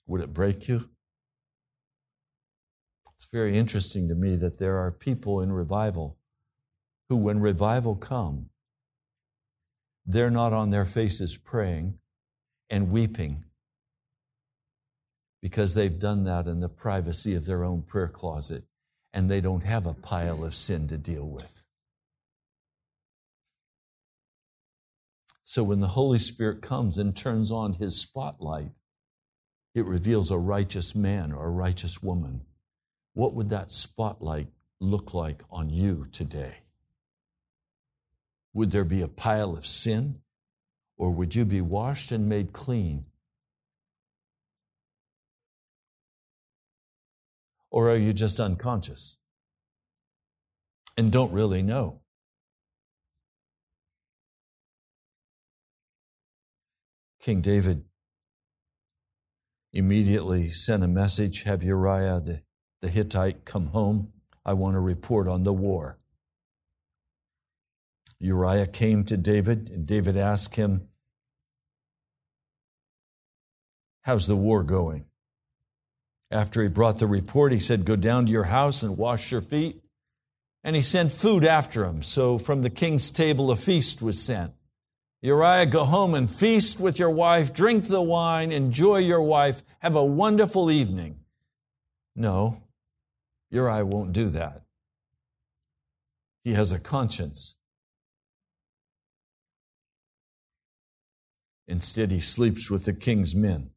Would 0.05 0.21
it 0.21 0.33
break 0.33 0.67
you? 0.67 0.87
Very 3.31 3.57
interesting 3.57 4.09
to 4.09 4.15
me 4.15 4.35
that 4.35 4.59
there 4.59 4.77
are 4.77 4.91
people 4.91 5.41
in 5.41 5.51
revival 5.51 6.17
who, 7.07 7.15
when 7.15 7.39
revival 7.39 7.95
come, 7.95 8.49
they're 10.05 10.31
not 10.31 10.51
on 10.51 10.69
their 10.69 10.85
faces 10.85 11.37
praying 11.37 11.97
and 12.69 12.91
weeping 12.91 13.45
because 15.41 15.73
they've 15.73 15.99
done 15.99 16.25
that 16.25 16.47
in 16.47 16.59
the 16.59 16.69
privacy 16.69 17.35
of 17.35 17.45
their 17.45 17.63
own 17.63 17.81
prayer 17.83 18.09
closet 18.09 18.63
and 19.13 19.29
they 19.29 19.41
don't 19.41 19.63
have 19.63 19.87
a 19.87 19.93
pile 19.93 20.43
of 20.43 20.53
sin 20.53 20.87
to 20.87 20.97
deal 20.97 21.27
with. 21.27 21.63
So 25.43 25.63
when 25.63 25.79
the 25.79 25.87
Holy 25.87 26.19
Spirit 26.19 26.61
comes 26.61 26.97
and 26.97 27.15
turns 27.15 27.51
on 27.51 27.73
his 27.73 27.99
spotlight, 27.99 28.71
it 29.73 29.85
reveals 29.85 30.31
a 30.31 30.37
righteous 30.37 30.95
man 30.95 31.31
or 31.31 31.47
a 31.47 31.51
righteous 31.51 32.01
woman 32.01 32.45
what 33.13 33.33
would 33.33 33.49
that 33.49 33.71
spotlight 33.71 34.47
look 34.79 35.13
like 35.13 35.43
on 35.49 35.69
you 35.69 36.05
today? 36.11 36.55
Would 38.53 38.71
there 38.71 38.85
be 38.85 39.01
a 39.01 39.07
pile 39.07 39.55
of 39.55 39.65
sin? 39.65 40.21
Or 40.97 41.11
would 41.11 41.33
you 41.33 41.45
be 41.45 41.61
washed 41.61 42.11
and 42.11 42.29
made 42.29 42.53
clean? 42.53 43.05
Or 47.69 47.89
are 47.89 47.95
you 47.95 48.13
just 48.13 48.39
unconscious 48.39 49.17
and 50.97 51.11
don't 51.11 51.31
really 51.31 51.63
know? 51.63 52.01
King 57.21 57.41
David 57.41 57.85
immediately 59.73 60.49
sent 60.49 60.83
a 60.83 60.87
message 60.87 61.43
have 61.43 61.63
Uriah 61.63 62.19
the 62.19 62.41
the 62.81 62.89
Hittite 62.89 63.45
come 63.45 63.67
home. 63.67 64.11
I 64.45 64.53
want 64.53 64.75
to 64.75 64.79
report 64.79 65.27
on 65.27 65.43
the 65.43 65.53
war. 65.53 65.97
Uriah 68.19 68.67
came 68.67 69.03
to 69.05 69.17
David, 69.17 69.69
and 69.69 69.85
David 69.85 70.17
asked 70.17 70.55
him, 70.55 70.87
How's 74.01 74.25
the 74.25 74.35
war 74.35 74.63
going? 74.63 75.05
After 76.31 76.61
he 76.63 76.69
brought 76.69 76.97
the 76.97 77.07
report, 77.07 77.51
he 77.51 77.59
said, 77.59 77.85
Go 77.85 77.95
down 77.95 78.25
to 78.25 78.31
your 78.31 78.43
house 78.43 78.83
and 78.83 78.97
wash 78.97 79.31
your 79.31 79.41
feet. 79.41 79.81
And 80.63 80.75
he 80.75 80.81
sent 80.81 81.11
food 81.11 81.43
after 81.43 81.85
him. 81.85 82.03
So 82.03 82.37
from 82.37 82.61
the 82.61 82.69
king's 82.69 83.11
table, 83.11 83.51
a 83.51 83.55
feast 83.55 84.01
was 84.01 84.21
sent. 84.21 84.53
Uriah, 85.21 85.67
go 85.67 85.83
home 85.83 86.15
and 86.15 86.29
feast 86.29 86.79
with 86.79 86.97
your 86.97 87.11
wife, 87.11 87.53
drink 87.53 87.85
the 87.85 88.01
wine, 88.01 88.51
enjoy 88.51 88.97
your 88.97 89.21
wife, 89.21 89.61
have 89.79 89.95
a 89.95 90.05
wonderful 90.05 90.71
evening. 90.71 91.19
No, 92.15 92.61
Uriah 93.51 93.85
won't 93.85 94.13
do 94.13 94.29
that. 94.29 94.61
He 96.43 96.53
has 96.53 96.71
a 96.71 96.79
conscience. 96.79 97.55
Instead, 101.67 102.11
he 102.11 102.19
sleeps 102.19 102.71
with 102.71 102.85
the 102.85 102.93
king's 102.93 103.35
men. 103.35 103.69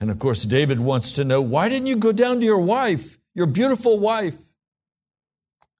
And 0.00 0.10
of 0.10 0.18
course, 0.18 0.42
David 0.42 0.80
wants 0.80 1.12
to 1.12 1.24
know 1.24 1.40
why 1.40 1.68
didn't 1.68 1.86
you 1.86 1.96
go 1.96 2.12
down 2.12 2.40
to 2.40 2.46
your 2.46 2.60
wife, 2.60 3.18
your 3.34 3.46
beautiful 3.46 3.98
wife? 3.98 4.36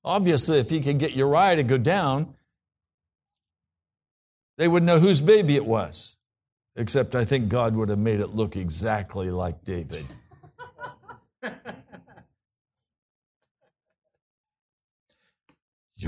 Obviously, 0.04 0.58
if 0.58 0.70
he 0.70 0.80
could 0.80 0.98
get 0.98 1.12
Uriah 1.12 1.56
to 1.56 1.62
go 1.64 1.76
down, 1.76 2.34
they 4.56 4.68
would 4.68 4.82
know 4.82 5.00
whose 5.00 5.20
baby 5.20 5.56
it 5.56 5.66
was. 5.66 6.16
Except 6.76 7.14
I 7.14 7.24
think 7.24 7.48
God 7.48 7.74
would 7.74 7.88
have 7.88 7.98
made 7.98 8.20
it 8.20 8.30
look 8.30 8.56
exactly 8.56 9.30
like 9.30 9.64
David. 9.64 10.06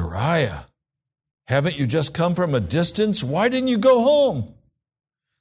Uriah, 0.09 0.67
haven't 1.47 1.79
you 1.79 1.87
just 1.87 2.15
come 2.15 2.35
from 2.35 2.55
a 2.55 2.61
distance? 2.61 3.23
Why 3.23 3.51
didn't 3.51 3.69
you 3.69 3.77
go 3.77 4.03
home? 4.03 4.55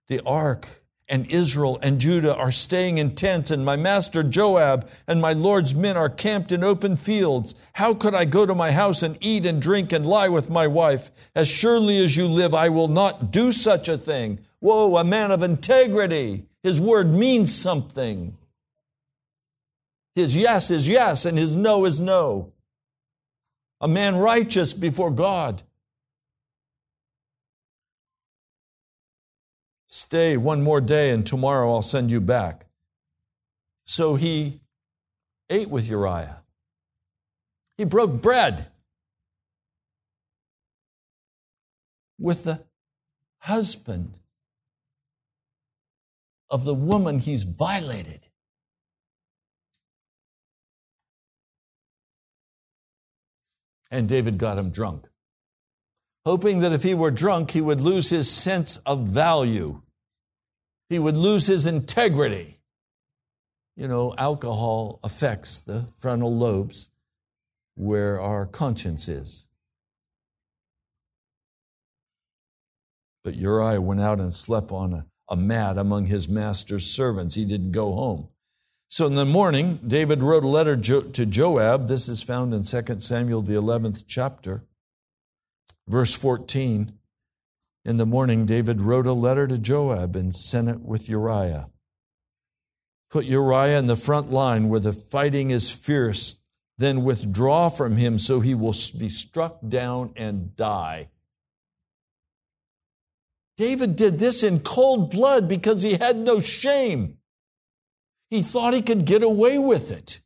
The 0.07 0.22
ark 0.26 0.68
and 1.07 1.32
Israel 1.32 1.80
and 1.82 2.01
Judah 2.01 2.36
are 2.36 2.51
staying 2.51 2.97
in 2.97 3.15
tents, 3.15 3.51
and 3.51 3.63
my 3.63 3.78
master 3.78 4.24
Joab 4.24 4.89
and 5.07 5.22
my 5.22 5.32
Lord's 5.32 5.74
men 5.74 5.95
are 5.95 6.09
camped 6.09 6.51
in 6.51 6.65
open 6.65 6.97
fields. 6.97 7.55
How 7.72 7.93
could 7.93 8.13
I 8.13 8.26
go 8.26 8.45
to 8.45 8.55
my 8.55 8.72
house 8.72 9.03
and 9.03 9.18
eat 9.22 9.45
and 9.45 9.61
drink 9.61 9.93
and 9.93 10.05
lie 10.05 10.28
with 10.28 10.49
my 10.49 10.68
wife? 10.68 11.11
As 11.34 11.47
surely 11.47 12.03
as 12.03 12.18
you 12.18 12.28
live, 12.28 12.53
I 12.53 12.68
will 12.68 12.89
not 12.89 13.32
do 13.32 13.53
such 13.53 13.88
a 13.88 13.97
thing. 13.97 14.39
Whoa, 14.59 14.97
a 14.97 15.03
man 15.05 15.32
of 15.32 15.43
integrity. 15.43 16.45
His 16.61 16.82
word 16.82 17.13
means 17.13 17.55
something. 17.55 18.38
His 20.15 20.36
yes 20.36 20.72
is 20.72 20.89
yes, 20.89 21.26
and 21.26 21.38
his 21.38 21.55
no 21.55 21.86
is 21.86 22.01
no. 22.01 22.51
A 23.80 23.88
man 23.88 24.15
righteous 24.15 24.73
before 24.73 25.11
God. 25.11 25.61
Stay 29.88 30.36
one 30.36 30.61
more 30.63 30.82
day, 30.82 31.11
and 31.11 31.25
tomorrow 31.25 31.73
I'll 31.73 31.82
send 31.82 32.11
you 32.11 32.19
back. 32.19 32.65
So 33.86 34.15
he 34.15 34.59
ate 35.49 35.69
with 35.69 35.89
Uriah. 35.89 36.43
He 37.78 37.86
broke 37.86 38.21
bread 38.21 38.67
with 42.19 42.43
the 42.43 42.59
husband 43.39 44.13
of 46.49 46.65
the 46.65 46.73
woman 46.73 47.19
he's 47.19 47.43
violated. 47.43 48.28
And 53.89 54.09
David 54.09 54.38
got 54.38 54.59
him 54.59 54.71
drunk, 54.71 55.07
hoping 56.25 56.59
that 56.59 56.73
if 56.73 56.83
he 56.83 56.93
were 56.93 57.11
drunk, 57.11 57.51
he 57.51 57.61
would 57.61 57.79
lose 57.79 58.09
his 58.09 58.29
sense 58.29 58.77
of 58.77 59.07
value. 59.07 59.81
He 60.89 60.99
would 60.99 61.15
lose 61.15 61.47
his 61.47 61.67
integrity. 61.67 62.59
You 63.75 63.88
know, 63.88 64.13
alcohol 64.17 64.99
affects 65.03 65.61
the 65.61 65.88
frontal 65.99 66.35
lobes 66.35 66.89
where 67.75 68.19
our 68.19 68.45
conscience 68.45 69.07
is. 69.07 69.47
But 73.23 73.35
Uriah 73.35 73.81
went 73.81 74.01
out 74.01 74.19
and 74.19 74.33
slept 74.33 74.71
on 74.71 74.93
a, 74.93 75.05
a 75.29 75.35
mat 75.35 75.77
among 75.77 76.05
his 76.07 76.27
master's 76.27 76.88
servants. 76.88 77.35
He 77.35 77.45
didn't 77.45 77.71
go 77.71 77.93
home. 77.93 78.29
So 78.89 79.05
in 79.05 79.15
the 79.15 79.25
morning, 79.25 79.81
David 79.85 80.23
wrote 80.23 80.45
a 80.45 80.47
letter 80.47 80.77
to 80.77 81.25
Joab. 81.25 81.88
This 81.88 82.07
is 82.07 82.23
found 82.23 82.53
in 82.53 82.63
2 82.63 82.99
Samuel, 82.99 83.41
the 83.41 83.55
11th 83.55 84.03
chapter, 84.07 84.63
verse 85.89 86.15
14. 86.15 86.93
In 87.83 87.97
the 87.97 88.05
morning, 88.05 88.45
David 88.45 88.81
wrote 88.81 89.05
a 89.05 89.13
letter 89.13 89.45
to 89.45 89.57
Joab 89.57 90.15
and 90.15 90.33
sent 90.33 90.69
it 90.69 90.79
with 90.79 91.09
Uriah. 91.09 91.69
Put 93.09 93.25
Uriah 93.25 93.77
in 93.77 93.88
the 93.88 93.95
front 93.97 94.31
line 94.31 94.69
where 94.69 94.79
the 94.79 94.93
fighting 94.93 95.51
is 95.51 95.69
fierce, 95.69 96.38
then 96.77 97.03
withdraw 97.03 97.67
from 97.67 97.97
him 97.97 98.17
so 98.17 98.39
he 98.39 98.55
will 98.55 98.75
be 98.97 99.09
struck 99.09 99.59
down 99.67 100.13
and 100.15 100.55
die. 100.55 101.09
David 103.57 103.97
did 103.97 104.17
this 104.19 104.43
in 104.43 104.61
cold 104.61 105.11
blood 105.11 105.49
because 105.49 105.81
he 105.81 105.95
had 105.95 106.15
no 106.15 106.39
shame. 106.39 107.16
He 108.30 108.41
thought 108.41 108.73
he 108.73 108.82
could 108.82 109.05
get 109.05 109.23
away 109.23 109.57
with 109.57 109.91
it. 109.91 110.19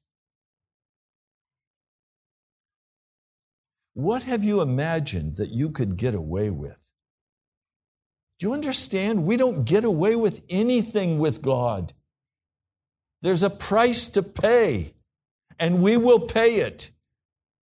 What 3.94 4.24
have 4.24 4.44
you 4.44 4.62
imagined 4.62 5.38
that 5.38 5.50
you 5.50 5.70
could 5.70 5.98
get 5.98 6.16
away 6.16 6.50
with? 6.50 6.80
Do 8.40 8.48
you 8.48 8.54
understand? 8.54 9.26
We 9.26 9.38
don't 9.38 9.66
get 9.66 9.84
away 9.84 10.16
with 10.16 10.44
anything 10.50 11.20
with 11.20 11.42
God. 11.42 11.94
There's 13.22 13.44
a 13.44 13.52
price 13.52 14.08
to 14.10 14.24
pay, 14.24 14.96
and 15.60 15.84
we 15.84 15.98
will 15.98 16.22
pay 16.22 16.62
it 16.62 16.90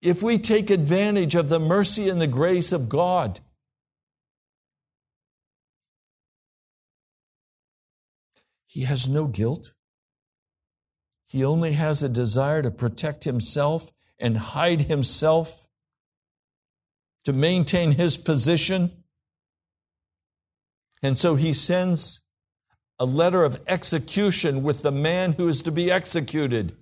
if 0.00 0.22
we 0.22 0.38
take 0.38 0.70
advantage 0.70 1.34
of 1.34 1.48
the 1.48 1.58
mercy 1.58 2.08
and 2.08 2.20
the 2.20 2.28
grace 2.28 2.70
of 2.70 2.88
God. 2.88 3.40
He 8.66 8.82
has 8.82 9.08
no 9.08 9.26
guilt. 9.26 9.72
He 11.28 11.44
only 11.44 11.72
has 11.72 12.02
a 12.02 12.08
desire 12.08 12.62
to 12.62 12.70
protect 12.70 13.24
himself 13.24 13.90
and 14.18 14.36
hide 14.36 14.80
himself, 14.80 15.68
to 17.24 17.32
maintain 17.32 17.92
his 17.92 18.16
position. 18.16 18.90
And 21.02 21.16
so 21.16 21.34
he 21.36 21.52
sends 21.52 22.24
a 22.98 23.04
letter 23.04 23.44
of 23.44 23.60
execution 23.66 24.62
with 24.62 24.82
the 24.82 24.90
man 24.90 25.32
who 25.32 25.48
is 25.48 25.62
to 25.62 25.70
be 25.70 25.90
executed. 25.90 26.74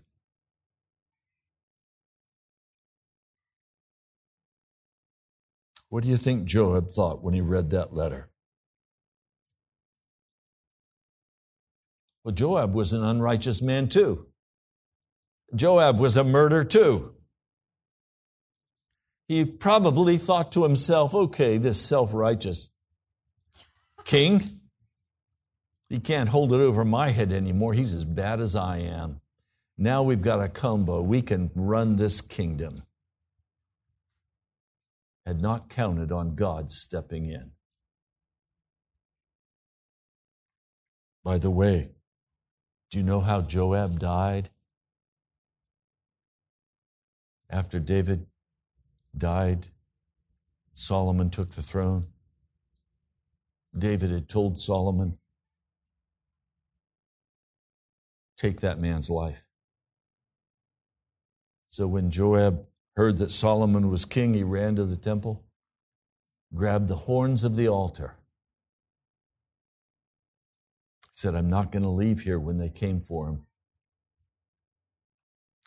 What 5.88 6.05
do 6.05 6.09
you 6.09 6.16
think 6.16 6.44
Joab 6.44 6.90
thought 6.90 7.22
when 7.22 7.34
he 7.34 7.40
read 7.40 7.70
that 7.70 7.92
letter? 7.92 8.30
Well, 12.24 12.34
Joab 12.34 12.74
was 12.74 12.92
an 12.92 13.03
unrighteous 13.03 13.61
man 13.61 13.88
too. 13.88 14.26
Joab 15.55 15.99
was 15.99 16.16
a 16.16 16.24
murderer 16.24 16.64
too. 16.64 17.14
He 19.28 19.44
probably 19.44 20.18
thought 20.18 20.53
to 20.53 20.62
himself, 20.62 21.14
okay, 21.14 21.59
this 21.59 21.80
self 21.80 22.14
righteous 22.14 22.70
king, 24.05 24.61
he 25.88 25.99
can't 25.99 26.28
hold 26.28 26.53
it 26.53 26.61
over 26.61 26.84
my 26.84 27.11
head 27.11 27.32
anymore. 27.32 27.72
He's 27.72 27.92
as 27.92 28.05
bad 28.05 28.40
as 28.40 28.57
I 28.57 28.78
am. 28.78 29.20
Now 29.78 30.03
we've 30.03 30.22
got 30.22 30.42
a 30.42 30.49
combo. 30.49 31.03
We 31.03 31.22
can 31.22 31.51
run 31.55 31.97
this 31.97 32.20
kingdom. 32.20 32.76
Had 35.26 35.42
not 35.42 35.68
counted 35.68 36.12
on 36.12 36.34
God 36.34 36.70
stepping 36.70 37.26
in. 37.26 37.51
By 41.24 41.38
the 41.38 41.51
way, 41.51 41.90
do 42.90 42.99
you 42.99 43.05
know 43.05 43.20
how 43.20 43.42
Joab 43.42 43.99
died? 43.99 44.49
After 47.51 47.78
David 47.78 48.26
died, 49.16 49.68
Solomon 50.72 51.30
took 51.30 51.53
the 51.53 51.62
throne. 51.62 52.07
David 53.76 54.11
had 54.11 54.28
told 54.28 54.61
Solomon, 54.61 55.18
Take 58.36 58.61
that 58.61 58.80
man's 58.80 59.09
life. 59.09 59.47
So 61.70 61.86
when 61.86 62.11
Joab 62.11 62.66
heard 62.97 63.18
that 63.18 63.32
Solomon 63.32 63.90
was 63.90 64.05
king, 64.05 64.34
he 64.34 64.42
ran 64.42 64.76
to 64.76 64.84
the 64.84 64.97
temple, 64.97 65.44
grabbed 66.55 66.88
the 66.88 66.97
horns 66.97 67.44
of 67.44 67.57
the 67.57 67.68
altar, 67.68 68.16
said, 71.12 71.34
I'm 71.34 71.49
not 71.49 71.72
going 71.72 71.82
to 71.82 71.88
leave 71.88 72.20
here 72.20 72.38
when 72.38 72.59
they 72.59 72.68
came 72.68 73.01
for 73.01 73.28
him. 73.28 73.47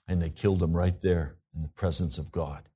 And 0.08 0.22
they 0.22 0.30
killed 0.30 0.62
him 0.62 0.74
right 0.74 1.00
there 1.02 1.39
in 1.60 1.64
the 1.64 1.70
presence 1.70 2.18
of 2.18 2.32
God. 2.32 2.70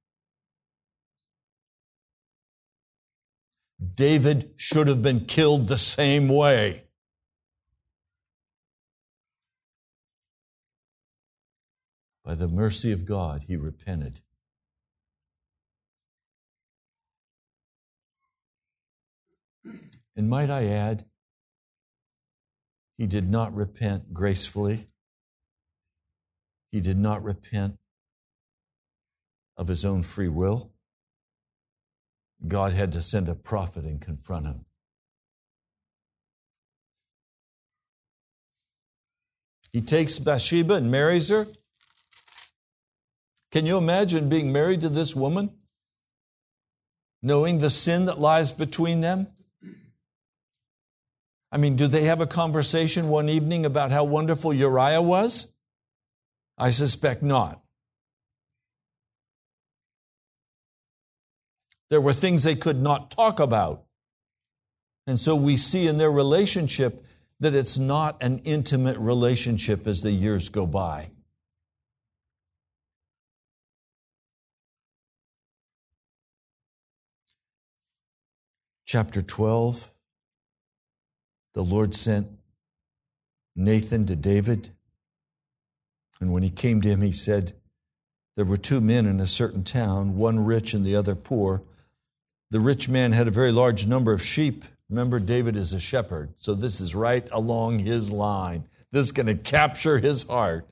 David 3.96 4.52
should 4.58 4.90
have 4.90 5.02
been 5.02 5.22
killed 5.22 5.70
the 5.70 5.78
same 5.78 6.28
way. 6.28 6.84
By 12.26 12.36
the 12.36 12.50
mercy 12.50 12.92
of 12.92 13.06
God, 13.06 13.44
he 13.44 13.56
repented. 13.56 14.20
And 20.18 20.30
might 20.30 20.50
I 20.50 20.66
add, 20.66 21.06
he 22.98 23.08
did 23.08 23.30
not 23.30 23.56
repent 23.56 24.14
gracefully. 24.14 24.90
He 26.72 26.82
did 26.82 26.98
not 26.98 27.24
repent 27.24 27.78
of 29.58 29.68
his 29.68 29.86
own 29.86 30.04
free 30.04 30.28
will. 30.28 30.72
God 32.48 32.74
had 32.74 32.94
to 32.94 33.02
send 33.02 33.30
a 33.30 33.36
prophet 33.36 33.86
and 33.86 34.02
confront 34.02 34.46
him. 34.46 34.66
He 39.72 39.82
takes 39.82 40.20
Bathsheba 40.20 40.76
and 40.76 40.92
marries 40.92 41.30
her. 41.30 41.48
Can 43.52 43.66
you 43.66 43.78
imagine 43.78 44.30
being 44.30 44.52
married 44.52 44.82
to 44.82 44.90
this 44.90 45.16
woman? 45.16 45.52
Knowing 47.22 47.58
the 47.58 47.70
sin 47.70 48.06
that 48.06 48.20
lies 48.20 48.52
between 48.52 49.02
them? 49.02 49.28
I 51.52 51.58
mean, 51.58 51.76
do 51.76 51.88
they 51.88 52.06
have 52.06 52.20
a 52.20 52.28
conversation 52.28 53.10
one 53.10 53.30
evening 53.30 53.66
about 53.66 53.92
how 53.92 54.04
wonderful 54.04 54.54
Uriah 54.54 55.02
was? 55.02 55.54
I 56.58 56.72
suspect 56.72 57.24
not. 57.24 57.63
There 61.94 62.02
were 62.02 62.12
things 62.12 62.42
they 62.42 62.56
could 62.56 62.82
not 62.82 63.12
talk 63.12 63.40
about. 63.40 63.84
And 65.06 65.20
so 65.20 65.36
we 65.36 65.58
see 65.58 65.86
in 65.86 66.00
their 66.00 66.12
relationship 66.12 67.06
that 67.40 67.54
it's 67.54 67.78
not 67.78 68.24
an 68.24 68.40
intimate 68.46 68.98
relationship 68.98 69.86
as 69.86 70.02
the 70.02 70.10
years 70.10 70.50
go 70.50 70.66
by. 70.66 71.12
Chapter 78.88 79.22
12 79.22 79.92
the 81.54 81.64
Lord 81.64 81.94
sent 81.94 82.28
Nathan 83.56 84.08
to 84.08 84.16
David 84.16 84.72
And 86.20 86.34
when 86.34 86.42
he 86.42 86.50
came 86.50 86.82
to 86.82 86.90
him, 86.90 87.04
he 87.04 87.12
said, 87.12 87.54
There 88.36 88.46
were 88.46 88.58
two 88.58 88.82
men 88.82 89.06
in 89.06 89.20
a 89.20 89.28
certain 89.28 89.64
town, 89.64 90.18
one 90.18 90.44
rich 90.44 90.74
and 90.74 90.84
the 90.84 90.96
other 90.96 91.14
poor. 91.14 91.62
The 92.54 92.60
rich 92.60 92.88
man 92.88 93.14
had 93.14 93.28
a 93.28 93.32
very 93.32 93.52
large 93.52 93.88
number 93.88 94.14
of 94.14 94.22
sheep. 94.22 94.64
Remember, 94.88 95.18
David 95.18 95.58
is 95.58 95.74
a 95.74 95.80
shepherd, 95.80 96.36
so 96.38 96.54
this 96.54 96.82
is 96.82 96.94
right 96.94 97.28
along 97.32 97.80
his 97.80 98.12
line. 98.12 98.66
This 98.92 99.06
is 99.06 99.12
going 99.12 99.26
to 99.26 99.34
capture 99.34 99.98
his 99.98 100.28
heart. 100.28 100.70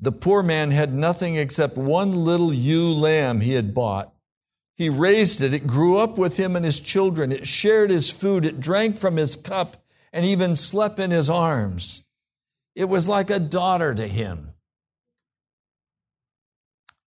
The 0.00 0.10
poor 0.10 0.42
man 0.42 0.72
had 0.72 0.92
nothing 0.92 1.36
except 1.36 1.76
one 1.76 2.24
little 2.24 2.52
ewe 2.52 2.92
lamb 2.92 3.40
he 3.40 3.52
had 3.52 3.72
bought. 3.72 4.12
He 4.78 4.88
raised 4.88 5.42
it. 5.42 5.54
It 5.54 5.64
grew 5.64 5.96
up 5.96 6.18
with 6.18 6.36
him 6.36 6.56
and 6.56 6.64
his 6.64 6.80
children. 6.80 7.30
It 7.30 7.46
shared 7.46 7.90
his 7.90 8.10
food. 8.10 8.44
It 8.44 8.58
drank 8.58 8.96
from 8.96 9.16
his 9.16 9.36
cup 9.36 9.76
and 10.12 10.26
even 10.26 10.56
slept 10.56 10.98
in 10.98 11.12
his 11.12 11.30
arms. 11.30 12.02
It 12.74 12.86
was 12.86 13.06
like 13.06 13.30
a 13.30 13.38
daughter 13.38 13.94
to 13.94 14.08
him. 14.08 14.51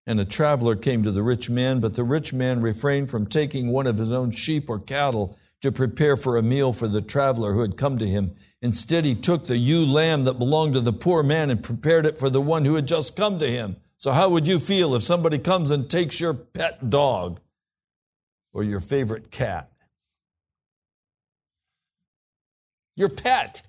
And 0.05 0.19
a 0.19 0.25
traveler 0.25 0.75
came 0.75 1.03
to 1.03 1.11
the 1.11 1.23
rich 1.23 1.49
man, 1.49 1.79
but 1.79 1.95
the 1.95 2.03
rich 2.03 2.33
man 2.33 2.61
refrained 2.61 3.09
from 3.09 3.25
taking 3.25 3.69
one 3.69 3.87
of 3.87 3.97
his 3.97 4.11
own 4.11 4.31
sheep 4.31 4.69
or 4.69 4.79
cattle 4.79 5.37
to 5.61 5.71
prepare 5.71 6.17
for 6.17 6.35
a 6.35 6.41
meal 6.41 6.73
for 6.73 6.89
the 6.89 7.01
traveler 7.01 7.53
who 7.53 7.61
had 7.61 7.77
come 7.77 7.97
to 7.97 8.07
him. 8.07 8.33
Instead, 8.61 9.05
he 9.05 9.15
took 9.15 9.47
the 9.47 9.57
ewe 9.57 9.85
lamb 9.85 10.25
that 10.25 10.37
belonged 10.37 10.73
to 10.73 10.81
the 10.81 10.91
poor 10.91 11.23
man 11.23 11.49
and 11.49 11.63
prepared 11.63 12.05
it 12.05 12.19
for 12.19 12.29
the 12.29 12.41
one 12.41 12.65
who 12.65 12.75
had 12.75 12.85
just 12.85 13.15
come 13.15 13.39
to 13.39 13.49
him. 13.49 13.77
So, 13.97 14.11
how 14.11 14.27
would 14.29 14.45
you 14.45 14.59
feel 14.59 14.93
if 14.95 15.03
somebody 15.03 15.39
comes 15.39 15.71
and 15.71 15.89
takes 15.89 16.19
your 16.19 16.33
pet 16.33 16.89
dog 16.89 17.39
or 18.51 18.63
your 18.63 18.81
favorite 18.81 19.31
cat? 19.31 19.71
Your 22.97 23.09
pet. 23.09 23.61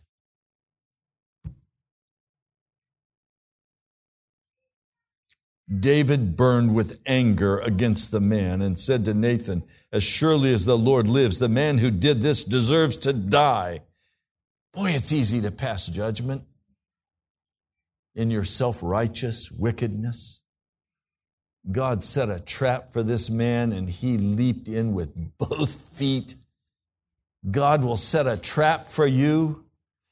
David 5.80 6.36
burned 6.36 6.74
with 6.74 7.00
anger 7.06 7.58
against 7.58 8.10
the 8.10 8.20
man 8.20 8.60
and 8.60 8.78
said 8.78 9.04
to 9.06 9.14
Nathan, 9.14 9.62
As 9.92 10.02
surely 10.02 10.52
as 10.52 10.64
the 10.64 10.76
Lord 10.76 11.08
lives, 11.08 11.38
the 11.38 11.48
man 11.48 11.78
who 11.78 11.90
did 11.90 12.20
this 12.20 12.44
deserves 12.44 12.98
to 12.98 13.12
die. 13.12 13.80
Boy, 14.74 14.90
it's 14.90 15.12
easy 15.12 15.40
to 15.40 15.50
pass 15.50 15.86
judgment 15.86 16.42
in 18.14 18.30
your 18.30 18.44
self 18.44 18.82
righteous 18.82 19.50
wickedness. 19.50 20.40
God 21.70 22.04
set 22.04 22.28
a 22.28 22.40
trap 22.40 22.92
for 22.92 23.02
this 23.02 23.30
man 23.30 23.72
and 23.72 23.88
he 23.88 24.18
leaped 24.18 24.68
in 24.68 24.92
with 24.92 25.14
both 25.38 25.74
feet. 25.96 26.34
God 27.50 27.82
will 27.82 27.96
set 27.96 28.26
a 28.26 28.36
trap 28.36 28.86
for 28.86 29.06
you 29.06 29.64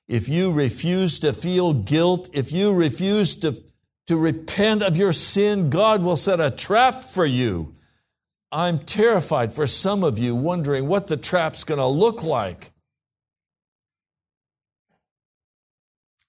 if 0.09 0.29
you 0.29 0.53
refuse 0.53 1.21
to 1.21 1.33
feel 1.33 1.75
guilt, 1.75 2.31
if 2.33 2.53
you 2.53 2.75
refuse 2.75 3.37
to 3.37 3.63
to 4.09 4.17
repent 4.17 4.83
of 4.83 4.97
your 4.97 5.13
sin, 5.13 5.71
God 5.71 6.03
will 6.03 6.17
set 6.17 6.41
a 6.41 6.51
trap 6.51 7.05
for 7.05 7.25
you. 7.25 7.71
I'm 8.51 8.81
terrified 8.81 9.55
for 9.55 9.67
some 9.67 10.05
of 10.05 10.19
you, 10.19 10.35
wondering 10.35 10.87
what 10.87 11.07
the 11.07 11.17
trap's 11.17 11.65
going 11.65 11.79
to 11.79 11.87
look 11.87 12.23
like. 12.23 12.71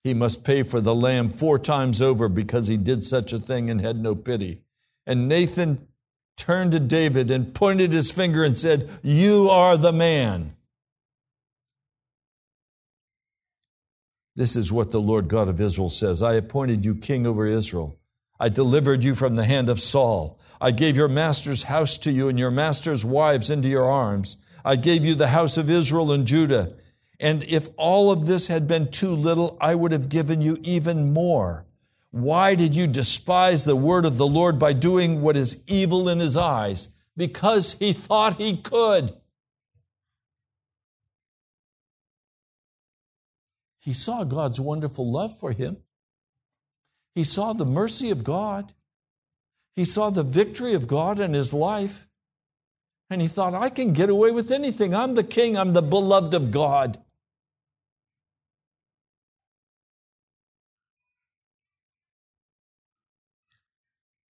He 0.04 0.14
must 0.14 0.44
pay 0.44 0.64
for 0.64 0.82
the 0.82 0.96
lamb 0.96 1.32
four 1.32 1.58
times 1.58 2.02
over 2.02 2.28
because 2.28 2.68
he 2.68 2.78
did 2.78 3.04
such 3.04 3.34
a 3.34 3.40
thing 3.40 3.70
and 3.70 3.80
had 3.80 3.98
no 3.98 4.16
pity. 4.16 4.62
And 5.06 5.28
Nathan 5.28 5.88
turned 6.38 6.74
to 6.74 6.80
David 6.80 7.32
and 7.32 7.54
pointed 7.54 7.92
his 7.92 8.12
finger 8.12 8.44
and 8.44 8.58
said, 8.58 8.90
You 9.02 9.50
are 9.50 9.78
the 9.78 9.94
man. 9.94 10.56
This 14.36 14.56
is 14.56 14.72
what 14.72 14.90
the 14.90 15.02
Lord 15.02 15.28
God 15.28 15.48
of 15.48 15.62
Israel 15.62 15.90
says 15.90 16.24
I 16.24 16.34
appointed 16.34 16.86
you 16.86 16.96
king 16.96 17.28
over 17.28 17.46
Israel. 17.46 18.00
I 18.40 18.50
delivered 18.50 19.04
you 19.04 19.14
from 19.14 19.36
the 19.36 19.46
hand 19.46 19.70
of 19.70 19.80
Saul. 19.80 20.40
I 20.60 20.72
gave 20.72 20.96
your 20.96 21.08
master's 21.08 21.64
house 21.64 22.00
to 22.00 22.12
you 22.12 22.30
and 22.30 22.40
your 22.40 22.52
master's 22.52 23.06
wives 23.06 23.50
into 23.50 23.70
your 23.70 23.90
arms. 23.90 24.38
I 24.66 24.76
gave 24.76 25.06
you 25.06 25.14
the 25.14 25.28
house 25.28 25.58
of 25.58 25.70
Israel 25.70 26.12
and 26.12 26.26
Judah. 26.26 26.74
And 27.20 27.44
if 27.44 27.70
all 27.78 28.12
of 28.12 28.26
this 28.26 28.48
had 28.48 28.68
been 28.68 28.90
too 28.90 29.16
little, 29.16 29.58
I 29.62 29.76
would 29.76 29.92
have 29.92 30.10
given 30.10 30.42
you 30.42 30.58
even 30.62 31.14
more. 31.14 31.66
Why 32.12 32.56
did 32.56 32.76
you 32.76 32.88
despise 32.88 33.66
the 33.66 33.76
word 33.76 34.06
of 34.06 34.18
the 34.18 34.28
Lord 34.28 34.60
by 34.60 34.74
doing 34.74 35.22
what 35.22 35.38
is 35.38 35.64
evil 35.68 36.10
in 36.10 36.20
his 36.20 36.38
eyes? 36.38 36.90
Because 37.16 37.74
he 37.74 37.94
thought 37.94 38.36
he 38.36 38.58
could. 38.58 39.14
He 43.84 43.92
saw 43.92 44.24
God's 44.24 44.62
wonderful 44.62 45.12
love 45.12 45.38
for 45.38 45.52
him. 45.52 45.76
He 47.16 47.26
saw 47.26 47.52
the 47.52 47.66
mercy 47.66 48.12
of 48.12 48.24
God. 48.24 48.72
He 49.76 49.84
saw 49.84 50.10
the 50.10 50.24
victory 50.24 50.76
of 50.76 50.88
God 50.88 51.20
in 51.20 51.34
his 51.34 51.54
life. 51.54 52.08
And 53.10 53.22
he 53.22 53.28
thought, 53.28 53.54
I 53.54 53.70
can 53.70 53.92
get 53.92 54.10
away 54.10 54.32
with 54.32 54.52
anything. 54.52 54.96
I'm 54.96 55.16
the 55.16 55.24
king, 55.24 55.58
I'm 55.58 55.74
the 55.74 55.82
beloved 55.82 56.34
of 56.34 56.50
God. 56.50 56.98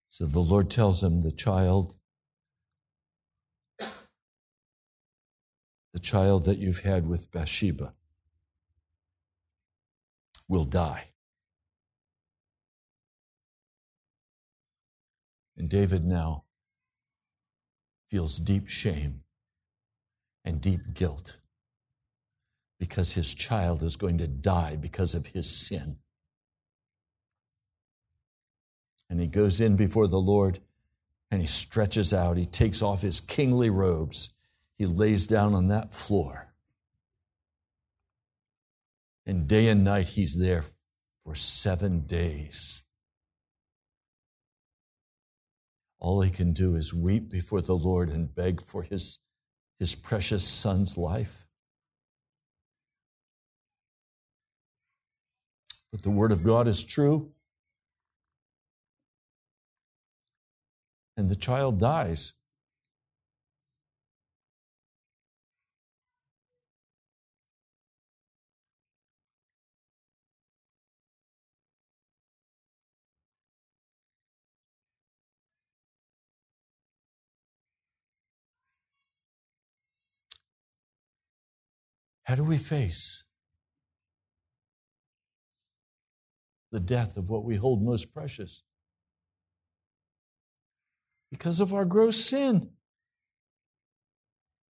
So 0.09 0.25
the 0.25 0.39
Lord 0.39 0.71
tells 0.71 1.03
him, 1.03 1.21
the 1.21 1.31
child, 1.31 1.95
the 3.79 3.87
child 6.01 6.45
that 6.45 6.57
you've 6.57 6.79
had 6.79 7.07
with 7.07 7.31
Bathsheba 7.31 7.93
will 10.47 10.65
die. 10.65 11.09
And 15.57 15.69
David 15.69 16.05
now 16.05 16.43
feels 18.09 18.39
deep 18.39 18.67
shame 18.67 19.21
and 20.45 20.61
deep 20.61 20.93
guilt 20.93 21.37
because 22.79 23.13
his 23.13 23.33
child 23.33 23.81
is 23.83 23.95
going 23.95 24.17
to 24.17 24.27
die 24.27 24.75
because 24.75 25.15
of 25.15 25.25
his 25.25 25.49
sin. 25.49 25.97
And 29.09 29.19
he 29.19 29.27
goes 29.27 29.61
in 29.61 29.75
before 29.75 30.07
the 30.07 30.19
Lord 30.19 30.59
and 31.31 31.39
he 31.41 31.47
stretches 31.47 32.13
out. 32.13 32.37
He 32.37 32.45
takes 32.45 32.81
off 32.81 33.01
his 33.01 33.19
kingly 33.19 33.69
robes. 33.69 34.33
He 34.77 34.85
lays 34.85 35.27
down 35.27 35.53
on 35.53 35.69
that 35.69 35.93
floor. 35.93 36.52
And 39.25 39.47
day 39.47 39.69
and 39.69 39.83
night 39.83 40.07
he's 40.07 40.37
there 40.37 40.65
for 41.23 41.35
seven 41.35 42.01
days. 42.01 42.83
All 45.99 46.21
he 46.21 46.29
can 46.29 46.51
do 46.51 46.75
is 46.75 46.93
weep 46.93 47.29
before 47.29 47.61
the 47.61 47.75
Lord 47.75 48.09
and 48.09 48.33
beg 48.35 48.61
for 48.61 48.83
his, 48.83 49.19
his 49.79 49.95
precious 49.95 50.45
son's 50.45 50.97
life. 50.97 51.47
But 55.93 56.01
the 56.01 56.09
word 56.09 56.33
of 56.33 56.43
God 56.43 56.67
is 56.67 56.83
true. 56.83 57.31
And 61.15 61.29
the 61.29 61.35
child 61.35 61.79
dies. 61.79 62.33
How 82.23 82.35
do 82.35 82.43
we 82.43 82.57
face 82.57 83.23
the 86.71 86.79
death 86.79 87.17
of 87.17 87.29
what 87.29 87.43
we 87.43 87.55
hold 87.55 87.83
most 87.83 88.13
precious? 88.13 88.63
Because 91.31 91.59
of 91.61 91.73
our 91.73 91.85
gross 91.85 92.23
sin. 92.23 92.69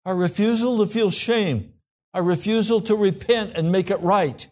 Our 0.04 0.16
refusal 0.16 0.78
to 0.78 0.86
feel 0.86 1.10
shame. 1.10 1.74
Our 2.14 2.22
refusal 2.22 2.80
to 2.82 2.96
repent 2.96 3.56
and 3.56 3.70
make 3.70 3.90
it 3.90 4.00
right. 4.00 4.48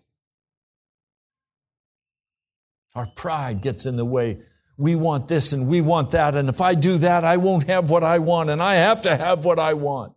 Our 2.94 3.06
pride 3.06 3.62
gets 3.62 3.86
in 3.86 3.96
the 3.96 4.04
way. 4.04 4.40
We 4.76 4.94
want 4.94 5.28
this 5.28 5.52
and 5.52 5.68
we 5.68 5.80
want 5.80 6.12
that, 6.12 6.36
and 6.36 6.48
if 6.48 6.60
I 6.60 6.74
do 6.74 6.98
that, 6.98 7.24
I 7.24 7.36
won't 7.36 7.64
have 7.64 7.90
what 7.90 8.02
I 8.02 8.18
want, 8.18 8.48
and 8.48 8.62
I 8.62 8.76
have 8.76 9.02
to 9.02 9.14
have 9.14 9.44
what 9.44 9.58
I 9.58 9.74
want. 9.74 10.14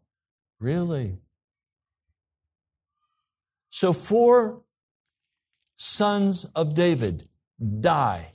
Really? 0.60 1.18
So, 3.76 3.92
four 3.92 4.62
sons 5.78 6.46
of 6.46 6.76
David 6.76 7.28
die 7.80 8.34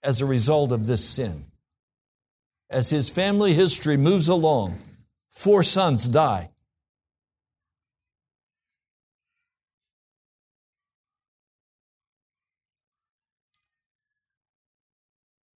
as 0.00 0.20
a 0.20 0.26
result 0.26 0.70
of 0.70 0.86
this 0.86 1.04
sin. 1.04 1.46
As 2.70 2.88
his 2.88 3.10
family 3.10 3.52
history 3.52 3.96
moves 3.96 4.28
along, 4.28 4.78
four 5.32 5.64
sons 5.64 6.06
die. 6.06 6.50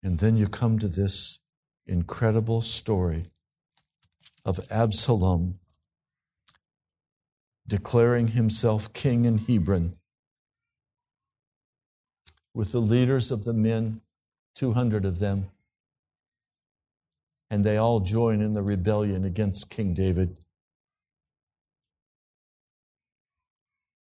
And 0.03 0.19
then 0.19 0.37
you 0.37 0.49
come 0.49 0.79
to 0.79 0.89
this 0.89 1.39
incredible 1.87 2.63
story 2.63 3.25
of 4.47 4.59
Absalom 4.71 5.59
declaring 7.69 8.29
himself 8.29 8.93
king 8.93 9.25
in 9.25 9.39
Hebron 9.39 9.97
with 12.55 12.73
the 12.73 12.81
leaders 12.81 13.31
of 13.31 13.45
the 13.45 13.53
men, 13.53 14.01
200 14.55 15.05
of 15.05 15.19
them, 15.19 15.47
and 17.51 17.63
they 17.63 17.77
all 17.77 18.01
join 18.01 18.41
in 18.41 18.55
the 18.55 18.63
rebellion 18.63 19.25
against 19.25 19.71
King 19.71 19.95
David. 19.95 20.37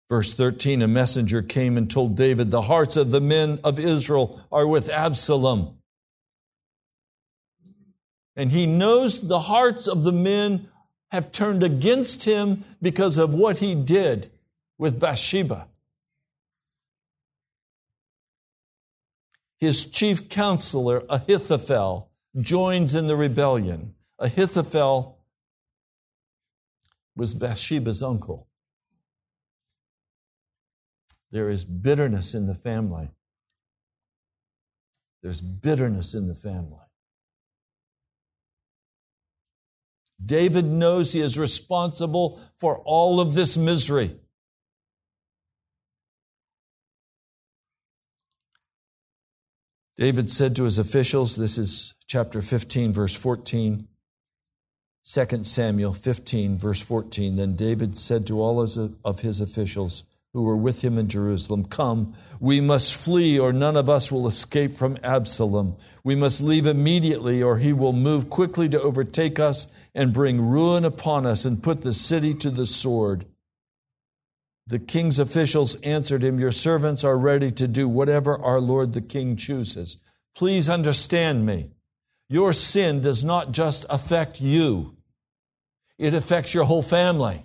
Verse 0.08 0.34
13 0.34 0.82
A 0.82 0.88
messenger 0.88 1.40
came 1.40 1.78
and 1.78 1.90
told 1.90 2.16
David, 2.16 2.50
The 2.50 2.60
hearts 2.60 2.98
of 2.98 3.10
the 3.10 3.20
men 3.22 3.58
of 3.64 3.78
Israel 3.78 4.40
are 4.52 4.66
with 4.66 4.90
Absalom. 4.90 5.78
And 8.36 8.52
he 8.52 8.66
knows 8.66 9.26
the 9.26 9.40
hearts 9.40 9.88
of 9.88 10.04
the 10.04 10.12
men 10.12 10.68
have 11.12 11.30
turned 11.30 11.62
against 11.62 12.24
him 12.24 12.64
because 12.80 13.18
of 13.18 13.34
what 13.34 13.58
he 13.58 13.74
did 13.74 14.30
with 14.78 14.98
Bathsheba. 14.98 15.68
His 19.58 19.84
chief 19.90 20.30
counselor, 20.30 21.04
Ahithophel, 21.10 22.10
joins 22.40 22.94
in 22.94 23.08
the 23.08 23.14
rebellion. 23.14 23.94
Ahithophel 24.18 25.18
was 27.14 27.34
Bathsheba's 27.34 28.02
uncle. 28.02 28.48
There 31.30 31.50
is 31.50 31.62
bitterness 31.62 32.34
in 32.34 32.46
the 32.46 32.54
family. 32.54 33.10
There's 35.22 35.42
bitterness 35.42 36.14
in 36.14 36.26
the 36.26 36.34
family. 36.34 36.78
David 40.24 40.64
knows 40.64 41.12
he 41.12 41.20
is 41.20 41.38
responsible 41.38 42.40
for 42.58 42.78
all 42.78 43.20
of 43.20 43.34
this 43.34 43.56
misery. 43.56 44.16
David 49.96 50.30
said 50.30 50.56
to 50.56 50.64
his 50.64 50.78
officials, 50.78 51.36
this 51.36 51.58
is 51.58 51.94
chapter 52.06 52.40
15, 52.40 52.92
verse 52.92 53.14
14, 53.14 53.86
2 55.04 55.44
Samuel 55.44 55.92
15, 55.92 56.56
verse 56.56 56.80
14. 56.80 57.36
Then 57.36 57.56
David 57.56 57.98
said 57.98 58.26
to 58.28 58.40
all 58.40 58.62
of 59.04 59.20
his 59.20 59.40
officials 59.40 60.04
who 60.34 60.42
were 60.42 60.56
with 60.56 60.82
him 60.82 60.96
in 60.96 61.08
Jerusalem, 61.08 61.64
Come, 61.64 62.14
we 62.40 62.60
must 62.60 62.96
flee, 62.96 63.38
or 63.38 63.52
none 63.52 63.76
of 63.76 63.90
us 63.90 64.10
will 64.10 64.26
escape 64.26 64.72
from 64.72 64.98
Absalom. 65.02 65.76
We 66.04 66.14
must 66.14 66.40
leave 66.40 66.66
immediately, 66.66 67.42
or 67.42 67.58
he 67.58 67.74
will 67.74 67.92
move 67.92 68.30
quickly 68.30 68.68
to 68.70 68.80
overtake 68.80 69.38
us 69.38 69.66
and 69.94 70.12
bring 70.12 70.40
ruin 70.40 70.86
upon 70.86 71.26
us 71.26 71.44
and 71.44 71.62
put 71.62 71.82
the 71.82 71.92
city 71.92 72.32
to 72.34 72.50
the 72.50 72.64
sword. 72.64 73.26
The 74.68 74.78
king's 74.78 75.18
officials 75.18 75.74
answered 75.82 76.22
him, 76.22 76.40
Your 76.40 76.52
servants 76.52 77.04
are 77.04 77.18
ready 77.18 77.50
to 77.50 77.68
do 77.68 77.86
whatever 77.86 78.38
our 78.38 78.60
Lord 78.60 78.94
the 78.94 79.02
king 79.02 79.36
chooses. 79.36 79.98
Please 80.34 80.70
understand 80.70 81.44
me. 81.44 81.72
Your 82.30 82.54
sin 82.54 83.02
does 83.02 83.22
not 83.22 83.52
just 83.52 83.84
affect 83.90 84.40
you, 84.40 84.96
it 85.98 86.14
affects 86.14 86.54
your 86.54 86.64
whole 86.64 86.80
family, 86.80 87.44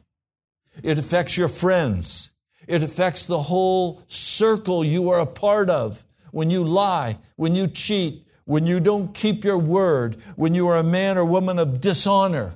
it 0.82 0.98
affects 0.98 1.36
your 1.36 1.50
friends, 1.50 2.32
it 2.68 2.84
affects 2.84 3.26
the 3.26 3.42
whole 3.42 4.04
circle 4.08 4.84
you 4.84 5.12
are 5.12 5.20
a 5.20 5.26
part 5.26 5.70
of. 5.70 6.04
When 6.32 6.50
you 6.50 6.64
lie, 6.64 7.18
when 7.38 7.56
you 7.56 7.68
cheat, 7.68 8.28
when 8.46 8.66
you 8.66 8.80
don't 8.80 9.14
keep 9.14 9.44
your 9.44 9.58
word, 9.58 10.18
when 10.36 10.54
you 10.54 10.68
are 10.68 10.78
a 10.78 10.84
man 10.84 11.18
or 11.18 11.26
woman 11.26 11.60
of 11.60 11.82
dishonor, 11.82 12.54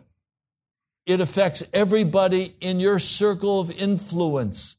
it 1.06 1.20
affects 1.20 1.64
everybody 1.74 2.54
in 2.62 2.80
your 2.80 3.00
circle 3.00 3.60
of 3.60 3.72
influence. 3.72 4.76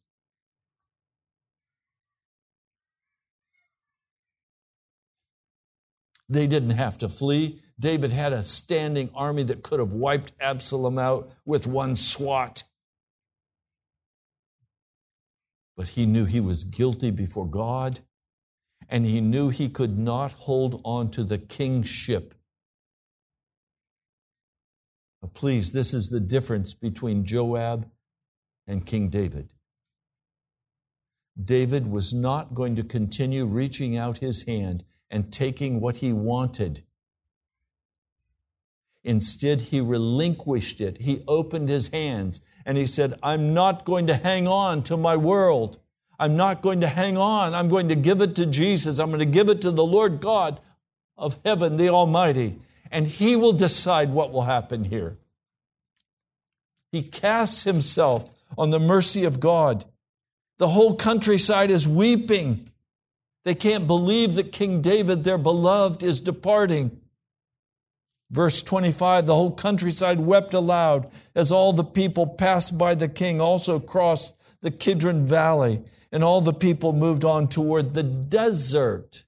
They 6.28 6.46
didn't 6.46 6.70
have 6.70 6.98
to 6.98 7.08
flee. 7.08 7.60
David 7.78 8.10
had 8.10 8.32
a 8.32 8.42
standing 8.42 9.10
army 9.14 9.42
that 9.44 9.62
could 9.62 9.80
have 9.80 9.92
wiped 9.92 10.32
Absalom 10.40 10.98
out 10.98 11.30
with 11.44 11.66
one 11.66 11.96
swat. 11.96 12.62
But 15.82 15.88
he 15.88 16.06
knew 16.06 16.26
he 16.26 16.38
was 16.38 16.62
guilty 16.62 17.10
before 17.10 17.50
God, 17.50 17.98
and 18.88 19.04
he 19.04 19.20
knew 19.20 19.48
he 19.48 19.68
could 19.68 19.98
not 19.98 20.30
hold 20.30 20.80
on 20.84 21.10
to 21.10 21.24
the 21.24 21.38
kingship 21.38 22.34
Please, 25.34 25.72
this 25.72 25.94
is 25.94 26.08
the 26.08 26.20
difference 26.20 26.74
between 26.74 27.24
Joab 27.24 27.90
and 28.66 28.84
King 28.84 29.08
David. 29.08 29.48
David 31.42 31.86
was 31.86 32.12
not 32.12 32.54
going 32.54 32.76
to 32.76 32.84
continue 32.84 33.46
reaching 33.46 33.96
out 33.96 34.18
his 34.18 34.44
hand 34.44 34.84
and 35.10 35.32
taking 35.32 35.80
what 35.80 35.96
he 35.96 36.12
wanted. 36.12 36.82
Instead, 39.04 39.60
he 39.60 39.80
relinquished 39.80 40.80
it. 40.80 40.98
He 40.98 41.22
opened 41.26 41.68
his 41.68 41.88
hands 41.88 42.40
and 42.64 42.78
he 42.78 42.86
said, 42.86 43.18
I'm 43.22 43.54
not 43.54 43.84
going 43.84 44.06
to 44.06 44.14
hang 44.14 44.46
on 44.46 44.82
to 44.84 44.96
my 44.96 45.16
world. 45.16 45.78
I'm 46.18 46.36
not 46.36 46.62
going 46.62 46.82
to 46.82 46.86
hang 46.86 47.16
on. 47.16 47.54
I'm 47.54 47.68
going 47.68 47.88
to 47.88 47.96
give 47.96 48.20
it 48.20 48.36
to 48.36 48.46
Jesus. 48.46 48.98
I'm 48.98 49.08
going 49.08 49.18
to 49.18 49.26
give 49.26 49.48
it 49.48 49.62
to 49.62 49.72
the 49.72 49.84
Lord 49.84 50.20
God 50.20 50.60
of 51.16 51.38
heaven, 51.44 51.76
the 51.76 51.88
Almighty 51.88 52.60
and 52.92 53.06
He 53.06 53.34
will 53.34 53.54
decide 53.54 54.12
what 54.12 54.30
will 54.30 54.42
happen 54.42 54.84
here. 54.84 55.16
He 56.92 57.00
casts 57.02 57.64
himself 57.64 58.30
on 58.56 58.70
the 58.70 58.78
mercy 58.78 59.24
of 59.24 59.40
God. 59.40 59.84
The 60.58 60.68
whole 60.68 60.94
countryside 60.94 61.70
is 61.70 61.88
weeping. 61.88 62.70
They 63.44 63.54
can't 63.54 63.86
believe 63.86 64.34
that 64.34 64.52
King 64.52 64.82
David, 64.82 65.24
their 65.24 65.38
beloved, 65.38 66.02
is 66.02 66.20
departing. 66.20 67.00
Verse 68.32 68.62
25 68.62 69.26
the 69.26 69.34
whole 69.34 69.52
countryside 69.52 70.18
wept 70.18 70.54
aloud 70.54 71.10
as 71.34 71.52
all 71.52 71.74
the 71.74 71.84
people 71.84 72.26
passed 72.26 72.78
by 72.78 72.94
the 72.94 73.08
king, 73.08 73.42
also 73.42 73.78
crossed 73.78 74.34
the 74.62 74.70
Kidron 74.70 75.26
Valley, 75.26 75.84
and 76.10 76.24
all 76.24 76.40
the 76.40 76.54
people 76.54 76.94
moved 76.94 77.26
on 77.26 77.48
toward 77.48 77.92
the 77.92 78.02
desert. 78.02 79.24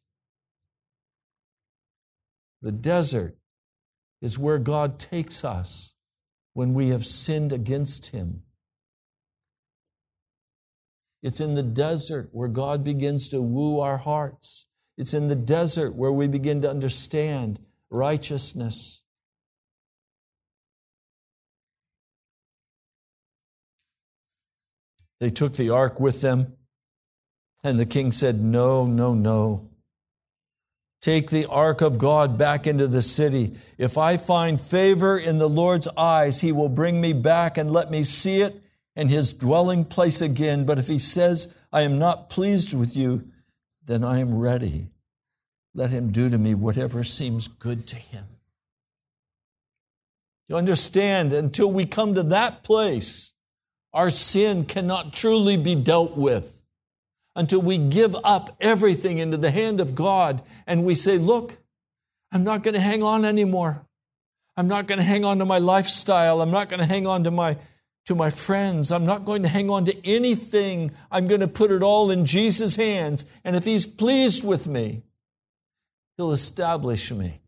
The 2.62 2.72
desert 2.72 3.36
is 4.22 4.38
where 4.38 4.58
God 4.58 4.98
takes 4.98 5.44
us 5.44 5.92
when 6.54 6.72
we 6.72 6.88
have 6.88 7.04
sinned 7.04 7.52
against 7.52 8.06
Him. 8.06 8.42
It's 11.22 11.42
in 11.42 11.52
the 11.52 11.62
desert 11.62 12.30
where 12.32 12.48
God 12.48 12.84
begins 12.84 13.28
to 13.30 13.42
woo 13.42 13.80
our 13.80 13.98
hearts. 13.98 14.64
It's 14.96 15.12
in 15.12 15.28
the 15.28 15.36
desert 15.36 15.94
where 15.94 16.12
we 16.12 16.26
begin 16.26 16.62
to 16.62 16.70
understand 16.70 17.58
righteousness. 17.94 19.02
They 25.20 25.30
took 25.30 25.54
the 25.54 25.70
ark 25.70 26.00
with 26.00 26.20
them, 26.20 26.54
and 27.62 27.78
the 27.78 27.86
king 27.86 28.12
said, 28.12 28.40
No, 28.40 28.86
no, 28.86 29.14
no. 29.14 29.70
Take 31.00 31.30
the 31.30 31.46
ark 31.46 31.82
of 31.82 31.98
God 31.98 32.36
back 32.36 32.66
into 32.66 32.88
the 32.88 33.02
city. 33.02 33.56
If 33.78 33.96
I 33.98 34.16
find 34.16 34.60
favor 34.60 35.18
in 35.18 35.38
the 35.38 35.48
Lord's 35.48 35.86
eyes, 35.86 36.40
he 36.40 36.50
will 36.50 36.68
bring 36.68 37.00
me 37.00 37.12
back 37.12 37.58
and 37.58 37.70
let 37.70 37.90
me 37.90 38.02
see 38.04 38.40
it 38.40 38.60
and 38.96 39.10
his 39.10 39.32
dwelling 39.32 39.84
place 39.84 40.20
again. 40.20 40.64
But 40.64 40.78
if 40.78 40.86
he 40.86 40.98
says, 40.98 41.54
I 41.72 41.82
am 41.82 41.98
not 41.98 42.30
pleased 42.30 42.72
with 42.72 42.96
you, 42.96 43.28
then 43.86 44.02
I 44.02 44.20
am 44.20 44.34
ready. 44.34 44.93
Let 45.74 45.90
him 45.90 46.12
do 46.12 46.28
to 46.28 46.38
me 46.38 46.54
whatever 46.54 47.02
seems 47.02 47.48
good 47.48 47.88
to 47.88 47.96
him. 47.96 48.24
You 50.48 50.56
understand, 50.56 51.32
until 51.32 51.72
we 51.72 51.86
come 51.86 52.14
to 52.14 52.22
that 52.24 52.62
place, 52.62 53.32
our 53.92 54.10
sin 54.10 54.66
cannot 54.66 55.12
truly 55.12 55.56
be 55.56 55.74
dealt 55.74 56.16
with 56.16 56.60
until 57.34 57.60
we 57.62 57.78
give 57.78 58.14
up 58.22 58.56
everything 58.60 59.18
into 59.18 59.36
the 59.36 59.50
hand 59.50 59.80
of 59.80 59.94
God 59.94 60.42
and 60.66 60.84
we 60.84 60.94
say, 60.94 61.18
Look, 61.18 61.56
I'm 62.30 62.44
not 62.44 62.62
going 62.62 62.74
to 62.74 62.80
hang 62.80 63.02
on 63.02 63.24
anymore. 63.24 63.84
I'm 64.56 64.68
not 64.68 64.86
going 64.86 64.98
to 64.98 65.04
hang 65.04 65.24
on 65.24 65.38
to 65.38 65.44
my 65.44 65.58
lifestyle. 65.58 66.40
I'm 66.40 66.50
not 66.50 66.68
going 66.68 66.80
to 66.80 66.86
hang 66.86 67.06
on 67.06 67.24
to 67.24 67.30
my 67.30 67.56
to 68.06 68.14
my 68.14 68.30
friends. 68.30 68.92
I'm 68.92 69.06
not 69.06 69.24
going 69.24 69.42
to 69.42 69.48
hang 69.48 69.70
on 69.70 69.86
to 69.86 70.06
anything. 70.06 70.92
I'm 71.10 71.26
going 71.26 71.40
to 71.40 71.48
put 71.48 71.70
it 71.70 71.82
all 71.82 72.10
in 72.10 72.26
Jesus' 72.26 72.76
hands. 72.76 73.24
And 73.44 73.56
if 73.56 73.64
He's 73.64 73.86
pleased 73.86 74.46
with 74.46 74.66
me, 74.66 75.02
He'll 76.16 76.32
establish 76.32 77.10
me. 77.10 77.40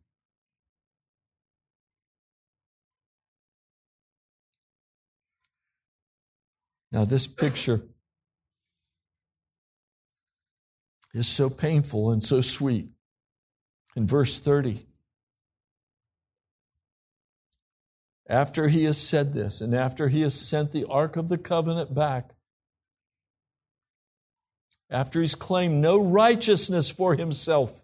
Now, 6.93 7.05
this 7.05 7.27
picture 7.27 7.83
is 11.13 11.29
so 11.29 11.51
painful 11.51 12.13
and 12.13 12.23
so 12.23 12.41
sweet. 12.41 12.89
In 13.97 14.07
verse 14.07 14.39
30, 14.39 14.87
after 18.29 18.69
he 18.69 18.85
has 18.85 18.99
said 18.99 19.33
this, 19.33 19.61
and 19.61 19.75
after 19.75 20.09
he 20.09 20.23
has 20.23 20.35
sent 20.35 20.73
the 20.73 20.87
Ark 20.87 21.17
of 21.17 21.29
the 21.29 21.39
Covenant 21.39 21.95
back, 21.95 22.35
after 24.91 25.21
he's 25.21 25.35
claimed 25.35 25.81
no 25.81 26.03
righteousness 26.03 26.91
for 26.91 27.15
himself, 27.15 27.81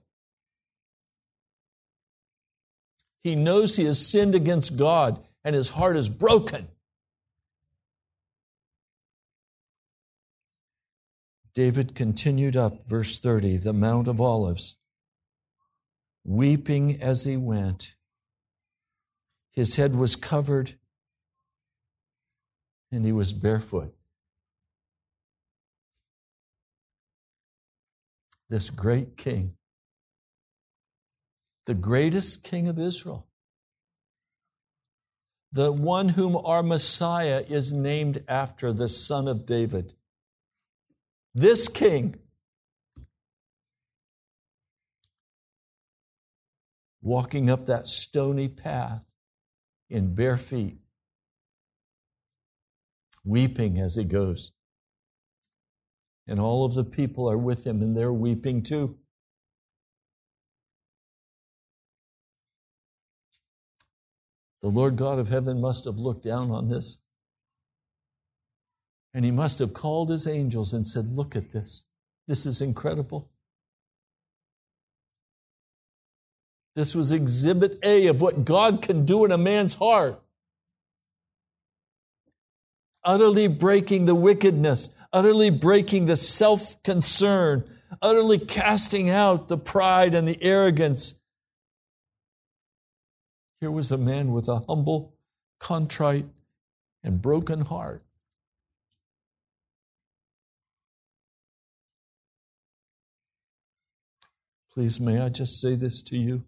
he 3.22 3.36
knows 3.36 3.76
he 3.76 3.84
has 3.84 4.04
sinned 4.04 4.34
against 4.34 4.76
God 4.76 5.22
and 5.44 5.54
his 5.54 5.68
heart 5.68 5.96
is 5.96 6.08
broken. 6.08 6.68
David 11.54 11.94
continued 11.94 12.56
up, 12.56 12.84
verse 12.88 13.18
30, 13.18 13.58
the 13.58 13.72
Mount 13.72 14.08
of 14.08 14.20
Olives, 14.20 14.76
weeping 16.24 17.02
as 17.02 17.24
he 17.24 17.36
went. 17.36 17.94
His 19.52 19.76
head 19.76 19.94
was 19.94 20.16
covered 20.16 20.72
and 22.90 23.04
he 23.04 23.12
was 23.12 23.32
barefoot. 23.32 23.94
This 28.48 28.70
great 28.70 29.16
king, 29.16 29.56
the 31.66 31.74
greatest 31.74 32.44
king 32.44 32.68
of 32.68 32.78
Israel, 32.78 33.26
the 35.52 35.70
one 35.72 36.08
whom 36.08 36.36
our 36.36 36.62
Messiah 36.62 37.44
is 37.48 37.72
named 37.72 38.24
after, 38.28 38.72
the 38.72 38.88
son 38.88 39.28
of 39.28 39.46
David 39.46 39.94
this 41.34 41.68
king 41.68 42.14
walking 47.00 47.50
up 47.50 47.66
that 47.66 47.88
stony 47.88 48.48
path 48.48 49.14
in 49.88 50.14
bare 50.14 50.36
feet, 50.36 50.78
weeping 53.24 53.78
as 53.78 53.96
he 53.96 54.04
goes. 54.04 54.52
And 56.28 56.38
all 56.38 56.64
of 56.64 56.74
the 56.74 56.84
people 56.84 57.28
are 57.28 57.38
with 57.38 57.66
him, 57.66 57.82
and 57.82 57.96
they're 57.96 58.12
weeping 58.12 58.62
too. 58.62 58.98
The 64.62 64.68
Lord 64.68 64.96
God 64.96 65.18
of 65.18 65.28
heaven 65.28 65.60
must 65.60 65.84
have 65.84 65.98
looked 65.98 66.22
down 66.22 66.50
on 66.50 66.68
this 66.68 67.00
and 69.14 69.24
he 69.24 69.30
must 69.30 69.58
have 69.58 69.74
called 69.74 70.08
his 70.08 70.26
angels 70.26 70.72
and 70.72 70.86
said, 70.86 71.06
Look 71.06 71.36
at 71.36 71.50
this. 71.50 71.84
This 72.28 72.46
is 72.46 72.60
incredible. 72.60 73.28
This 76.74 76.94
was 76.94 77.12
exhibit 77.12 77.78
A 77.82 78.06
of 78.06 78.22
what 78.22 78.44
God 78.44 78.80
can 78.80 79.04
do 79.04 79.24
in 79.26 79.32
a 79.32 79.38
man's 79.38 79.74
heart. 79.74 80.22
Utterly 83.04 83.48
breaking 83.48 84.06
the 84.06 84.14
wickedness, 84.14 84.88
utterly 85.12 85.50
breaking 85.50 86.06
the 86.06 86.16
self 86.16 86.82
concern, 86.82 87.64
utterly 88.00 88.38
casting 88.38 89.10
out 89.10 89.48
the 89.48 89.58
pride 89.58 90.14
and 90.14 90.26
the 90.26 90.42
arrogance. 90.42 91.20
Here 93.62 93.70
was 93.70 93.92
a 93.92 93.96
man 93.96 94.32
with 94.32 94.48
a 94.48 94.58
humble, 94.66 95.14
contrite, 95.60 96.26
and 97.04 97.22
broken 97.22 97.60
heart. 97.60 98.02
Please, 104.74 104.98
may 104.98 105.20
I 105.20 105.28
just 105.28 105.60
say 105.60 105.76
this 105.76 106.02
to 106.02 106.16
you? 106.16 106.42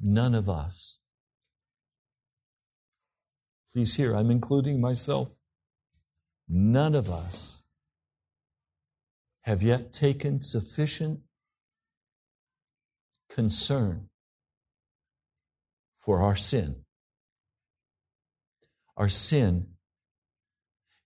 None 0.00 0.36
of 0.36 0.48
us, 0.48 0.98
please 3.72 3.96
hear, 3.96 4.14
I'm 4.14 4.30
including 4.30 4.80
myself, 4.80 5.34
none 6.48 6.94
of 6.94 7.10
us 7.10 7.64
have 9.48 9.62
yet 9.62 9.94
taken 9.94 10.38
sufficient 10.38 11.20
concern 13.30 14.06
for 16.00 16.20
our 16.20 16.36
sin. 16.36 16.76
Our 18.98 19.08
sin 19.08 19.68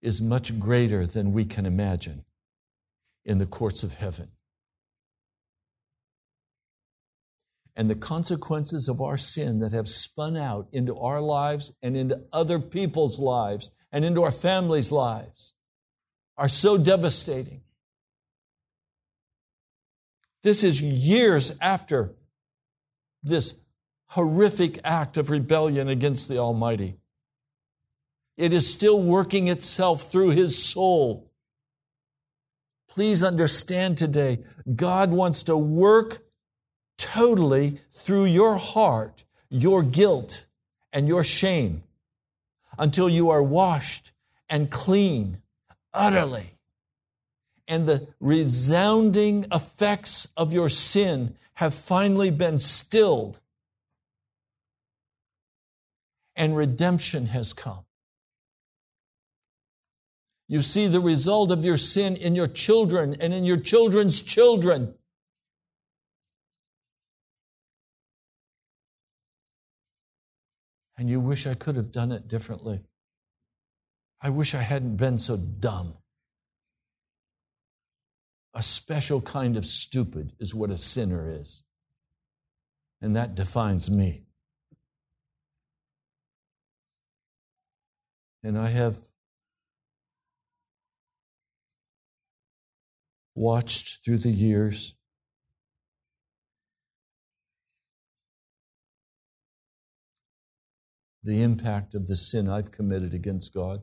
is 0.00 0.20
much 0.20 0.58
greater 0.58 1.06
than 1.06 1.32
we 1.32 1.44
can 1.44 1.66
imagine 1.66 2.24
in 3.24 3.38
the 3.38 3.46
courts 3.46 3.84
of 3.84 3.94
heaven. 3.94 4.28
And 7.76 7.88
the 7.88 7.94
consequences 7.94 8.88
of 8.88 9.00
our 9.00 9.18
sin 9.18 9.60
that 9.60 9.70
have 9.70 9.88
spun 9.88 10.36
out 10.36 10.66
into 10.72 10.98
our 10.98 11.20
lives 11.20 11.76
and 11.80 11.96
into 11.96 12.20
other 12.32 12.58
people's 12.58 13.20
lives 13.20 13.70
and 13.92 14.04
into 14.04 14.24
our 14.24 14.32
families' 14.32 14.90
lives 14.90 15.54
are 16.36 16.48
so 16.48 16.76
devastating. 16.76 17.62
This 20.42 20.64
is 20.64 20.82
years 20.82 21.56
after 21.60 22.14
this 23.22 23.54
horrific 24.06 24.80
act 24.84 25.16
of 25.16 25.30
rebellion 25.30 25.88
against 25.88 26.28
the 26.28 26.38
Almighty. 26.38 26.96
It 28.36 28.52
is 28.52 28.72
still 28.72 29.00
working 29.02 29.48
itself 29.48 30.10
through 30.10 30.30
his 30.30 30.62
soul. 30.62 31.30
Please 32.88 33.22
understand 33.22 33.98
today, 33.98 34.40
God 34.74 35.10
wants 35.10 35.44
to 35.44 35.56
work 35.56 36.18
totally 36.98 37.78
through 37.92 38.26
your 38.26 38.56
heart, 38.56 39.24
your 39.48 39.82
guilt, 39.82 40.44
and 40.92 41.08
your 41.08 41.24
shame 41.24 41.84
until 42.78 43.08
you 43.08 43.30
are 43.30 43.42
washed 43.42 44.12
and 44.50 44.70
clean 44.70 45.38
utterly. 45.94 46.58
And 47.72 47.86
the 47.86 48.06
resounding 48.20 49.46
effects 49.50 50.30
of 50.36 50.52
your 50.52 50.68
sin 50.68 51.36
have 51.54 51.72
finally 51.72 52.30
been 52.30 52.58
stilled. 52.58 53.40
And 56.36 56.54
redemption 56.54 57.24
has 57.24 57.54
come. 57.54 57.86
You 60.48 60.60
see 60.60 60.86
the 60.86 61.00
result 61.00 61.50
of 61.50 61.64
your 61.64 61.78
sin 61.78 62.16
in 62.16 62.34
your 62.34 62.46
children 62.46 63.16
and 63.18 63.32
in 63.32 63.46
your 63.46 63.56
children's 63.56 64.20
children. 64.20 64.92
And 70.98 71.08
you 71.08 71.20
wish 71.20 71.46
I 71.46 71.54
could 71.54 71.76
have 71.76 71.90
done 71.90 72.12
it 72.12 72.28
differently. 72.28 72.82
I 74.20 74.28
wish 74.28 74.54
I 74.54 74.60
hadn't 74.60 74.98
been 74.98 75.16
so 75.16 75.38
dumb. 75.38 75.94
A 78.54 78.62
special 78.62 79.20
kind 79.20 79.56
of 79.56 79.64
stupid 79.64 80.32
is 80.38 80.54
what 80.54 80.70
a 80.70 80.76
sinner 80.76 81.40
is. 81.40 81.62
And 83.00 83.16
that 83.16 83.34
defines 83.34 83.90
me. 83.90 84.24
And 88.44 88.58
I 88.58 88.68
have 88.68 88.96
watched 93.34 94.04
through 94.04 94.18
the 94.18 94.30
years. 94.30 94.94
The 101.24 101.42
impact 101.42 101.94
of 101.94 102.06
the 102.06 102.16
sin 102.16 102.48
I've 102.48 102.72
committed 102.72 103.14
against 103.14 103.54
God. 103.54 103.82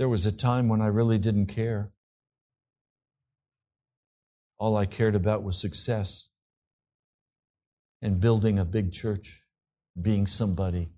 There 0.00 0.08
was 0.08 0.24
a 0.24 0.32
time 0.32 0.68
when 0.70 0.80
I 0.80 0.86
really 0.86 1.18
didn't 1.18 1.48
care. 1.48 1.92
All 4.56 4.74
I 4.78 4.86
cared 4.86 5.14
about 5.14 5.42
was 5.42 5.58
success 5.58 6.30
and 8.00 8.18
building 8.18 8.58
a 8.58 8.64
big 8.64 8.92
church, 8.92 9.44
being 10.00 10.26
somebody. 10.26 10.88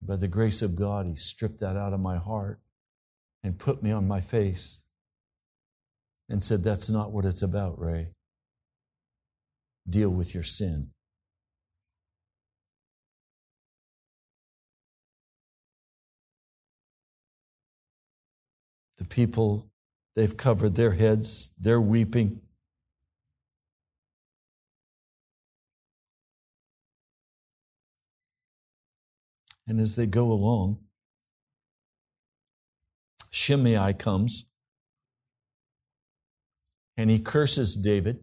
By 0.00 0.16
the 0.16 0.26
grace 0.26 0.62
of 0.62 0.74
God, 0.74 1.04
He 1.04 1.16
stripped 1.16 1.60
that 1.60 1.76
out 1.76 1.92
of 1.92 2.00
my 2.00 2.16
heart 2.16 2.62
and 3.44 3.58
put 3.58 3.82
me 3.82 3.92
on 3.92 4.08
my 4.08 4.22
face 4.22 4.80
and 6.30 6.42
said, 6.42 6.64
That's 6.64 6.88
not 6.88 7.12
what 7.12 7.26
it's 7.26 7.42
about, 7.42 7.78
Ray. 7.78 8.08
Deal 9.86 10.08
with 10.08 10.32
your 10.32 10.44
sin. 10.44 10.92
The 18.98 19.04
people, 19.04 19.70
they've 20.14 20.36
covered 20.36 20.74
their 20.74 20.92
heads, 20.92 21.52
they're 21.58 21.80
weeping. 21.80 22.40
And 29.66 29.80
as 29.80 29.96
they 29.96 30.06
go 30.06 30.32
along, 30.32 30.78
Shimei 33.30 33.92
comes 33.92 34.46
and 36.96 37.10
he 37.10 37.20
curses 37.20 37.76
David 37.76 38.18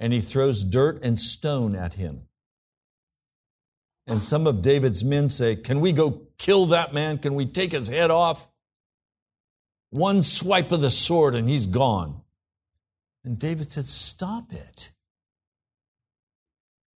and 0.00 0.12
he 0.12 0.20
throws 0.20 0.64
dirt 0.64 1.02
and 1.02 1.18
stone 1.18 1.76
at 1.76 1.94
him. 1.94 2.22
And 4.06 4.22
some 4.22 4.46
of 4.46 4.60
David's 4.60 5.02
men 5.02 5.28
say, 5.28 5.56
Can 5.56 5.80
we 5.80 5.92
go 5.92 6.26
kill 6.36 6.66
that 6.66 6.92
man? 6.92 7.18
Can 7.18 7.34
we 7.34 7.46
take 7.46 7.72
his 7.72 7.88
head 7.88 8.10
off? 8.10 8.50
One 9.94 10.22
swipe 10.22 10.72
of 10.72 10.80
the 10.80 10.90
sword 10.90 11.36
and 11.36 11.48
he's 11.48 11.66
gone. 11.66 12.20
And 13.22 13.38
David 13.38 13.70
said, 13.70 13.84
Stop 13.84 14.52
it. 14.52 14.90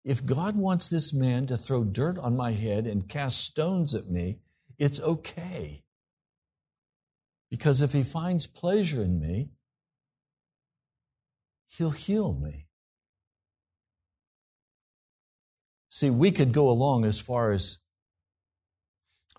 If 0.03 0.25
God 0.25 0.55
wants 0.55 0.89
this 0.89 1.13
man 1.13 1.45
to 1.47 1.57
throw 1.57 1.83
dirt 1.83 2.17
on 2.17 2.35
my 2.35 2.53
head 2.53 2.87
and 2.87 3.07
cast 3.07 3.41
stones 3.41 3.93
at 3.93 4.09
me, 4.09 4.39
it's 4.79 4.99
okay. 4.99 5.83
Because 7.51 7.83
if 7.83 7.93
he 7.93 8.01
finds 8.01 8.47
pleasure 8.47 9.03
in 9.03 9.19
me, 9.19 9.51
he'll 11.67 11.91
heal 11.91 12.33
me. 12.33 12.65
See, 15.89 16.09
we 16.09 16.31
could 16.31 16.51
go 16.51 16.71
along 16.71 17.05
as 17.05 17.19
far 17.19 17.51
as, 17.51 17.77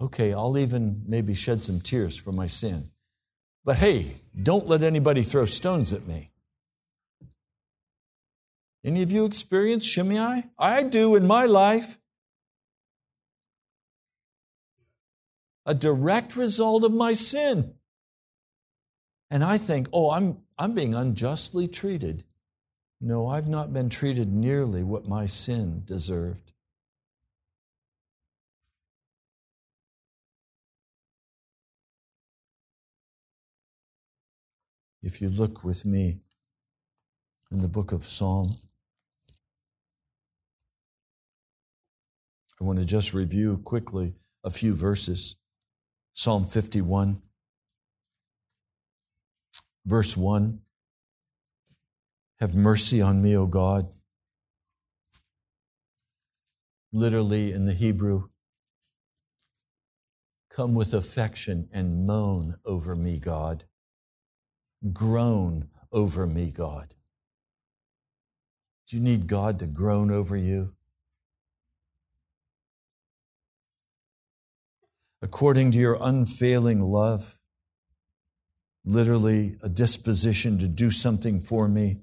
okay, 0.00 0.32
I'll 0.32 0.59
even 0.59 1.02
maybe 1.09 1.34
shed 1.34 1.64
some 1.64 1.80
tears 1.80 2.16
for 2.16 2.30
my 2.30 2.46
sin. 2.46 2.92
But 3.68 3.76
hey, 3.76 4.16
don't 4.34 4.66
let 4.66 4.82
anybody 4.82 5.22
throw 5.22 5.44
stones 5.44 5.92
at 5.92 6.06
me. 6.06 6.30
Any 8.82 9.02
of 9.02 9.12
you 9.12 9.26
experience 9.26 9.84
Shimei? 9.84 10.44
I 10.58 10.82
do 10.84 11.16
in 11.16 11.26
my 11.26 11.44
life. 11.44 11.98
A 15.66 15.74
direct 15.74 16.34
result 16.34 16.82
of 16.82 16.94
my 16.94 17.12
sin. 17.12 17.74
And 19.30 19.44
I 19.44 19.58
think, 19.58 19.88
oh, 19.92 20.12
I'm, 20.12 20.38
I'm 20.58 20.72
being 20.72 20.94
unjustly 20.94 21.68
treated. 21.68 22.24
No, 23.02 23.26
I've 23.26 23.48
not 23.48 23.74
been 23.74 23.90
treated 23.90 24.32
nearly 24.32 24.82
what 24.82 25.06
my 25.06 25.26
sin 25.26 25.82
deserved. 25.84 26.52
If 35.09 35.22
you 35.22 35.30
look 35.30 35.64
with 35.64 35.86
me 35.86 36.20
in 37.50 37.61
the 37.61 37.66
book 37.66 37.92
of 37.92 38.04
Psalm, 38.04 38.46
I 42.61 42.64
want 42.64 42.78
to 42.78 42.84
just 42.84 43.14
review 43.14 43.56
quickly 43.64 44.12
a 44.44 44.50
few 44.50 44.74
verses. 44.74 45.36
Psalm 46.12 46.44
51, 46.44 47.22
verse 49.86 50.14
1. 50.14 50.61
Have 52.40 52.54
mercy 52.54 53.00
on 53.00 53.22
me, 53.22 53.34
O 53.34 53.46
God. 53.46 53.90
Literally 56.92 57.54
in 57.54 57.64
the 57.64 57.72
Hebrew, 57.72 58.28
come 60.50 60.74
with 60.74 60.92
affection 60.92 61.70
and 61.72 62.06
moan 62.06 62.56
over 62.66 62.94
me, 62.94 63.18
God. 63.18 63.64
Groan 64.92 65.68
over 65.92 66.26
me, 66.26 66.50
God. 66.50 66.94
Do 68.86 68.96
you 68.96 69.02
need 69.02 69.26
God 69.26 69.58
to 69.58 69.66
groan 69.66 70.10
over 70.10 70.36
you? 70.36 70.72
According 75.20 75.72
to 75.72 75.78
your 75.78 75.98
unfailing 76.00 76.80
love, 76.80 77.38
literally 78.84 79.56
a 79.62 79.68
disposition 79.68 80.58
to 80.60 80.68
do 80.68 80.90
something 80.90 81.40
for 81.40 81.68
me 81.68 81.98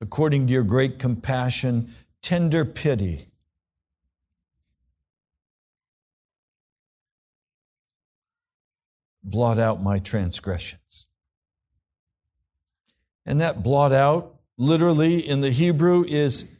according 0.00 0.46
to 0.46 0.52
your 0.52 0.62
great 0.62 0.98
compassion, 0.98 1.94
tender 2.22 2.64
pity. 2.64 3.20
Blot 9.22 9.58
out 9.58 9.82
my 9.82 9.98
transgressions. 9.98 11.06
And 13.30 13.42
that 13.42 13.62
blot 13.62 13.92
out, 13.92 14.34
literally 14.58 15.20
in 15.20 15.40
the 15.40 15.52
Hebrew, 15.52 16.04
is 16.04 16.50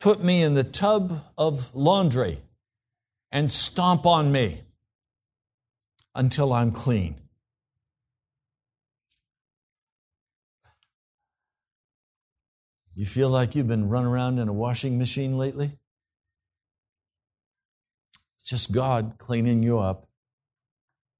put 0.00 0.24
me 0.24 0.42
in 0.42 0.54
the 0.54 0.64
tub 0.64 1.22
of 1.36 1.74
laundry 1.74 2.40
and 3.30 3.50
stomp 3.50 4.06
on 4.06 4.32
me 4.32 4.58
until 6.14 6.54
I'm 6.54 6.72
clean. 6.72 7.16
You 12.94 13.04
feel 13.04 13.28
like 13.28 13.54
you've 13.54 13.68
been 13.68 13.90
run 13.90 14.06
around 14.06 14.38
in 14.38 14.48
a 14.48 14.54
washing 14.54 14.96
machine 14.96 15.36
lately? 15.36 15.70
It's 18.36 18.48
just 18.48 18.72
God 18.72 19.16
cleaning 19.18 19.62
you 19.62 19.80
up, 19.80 20.08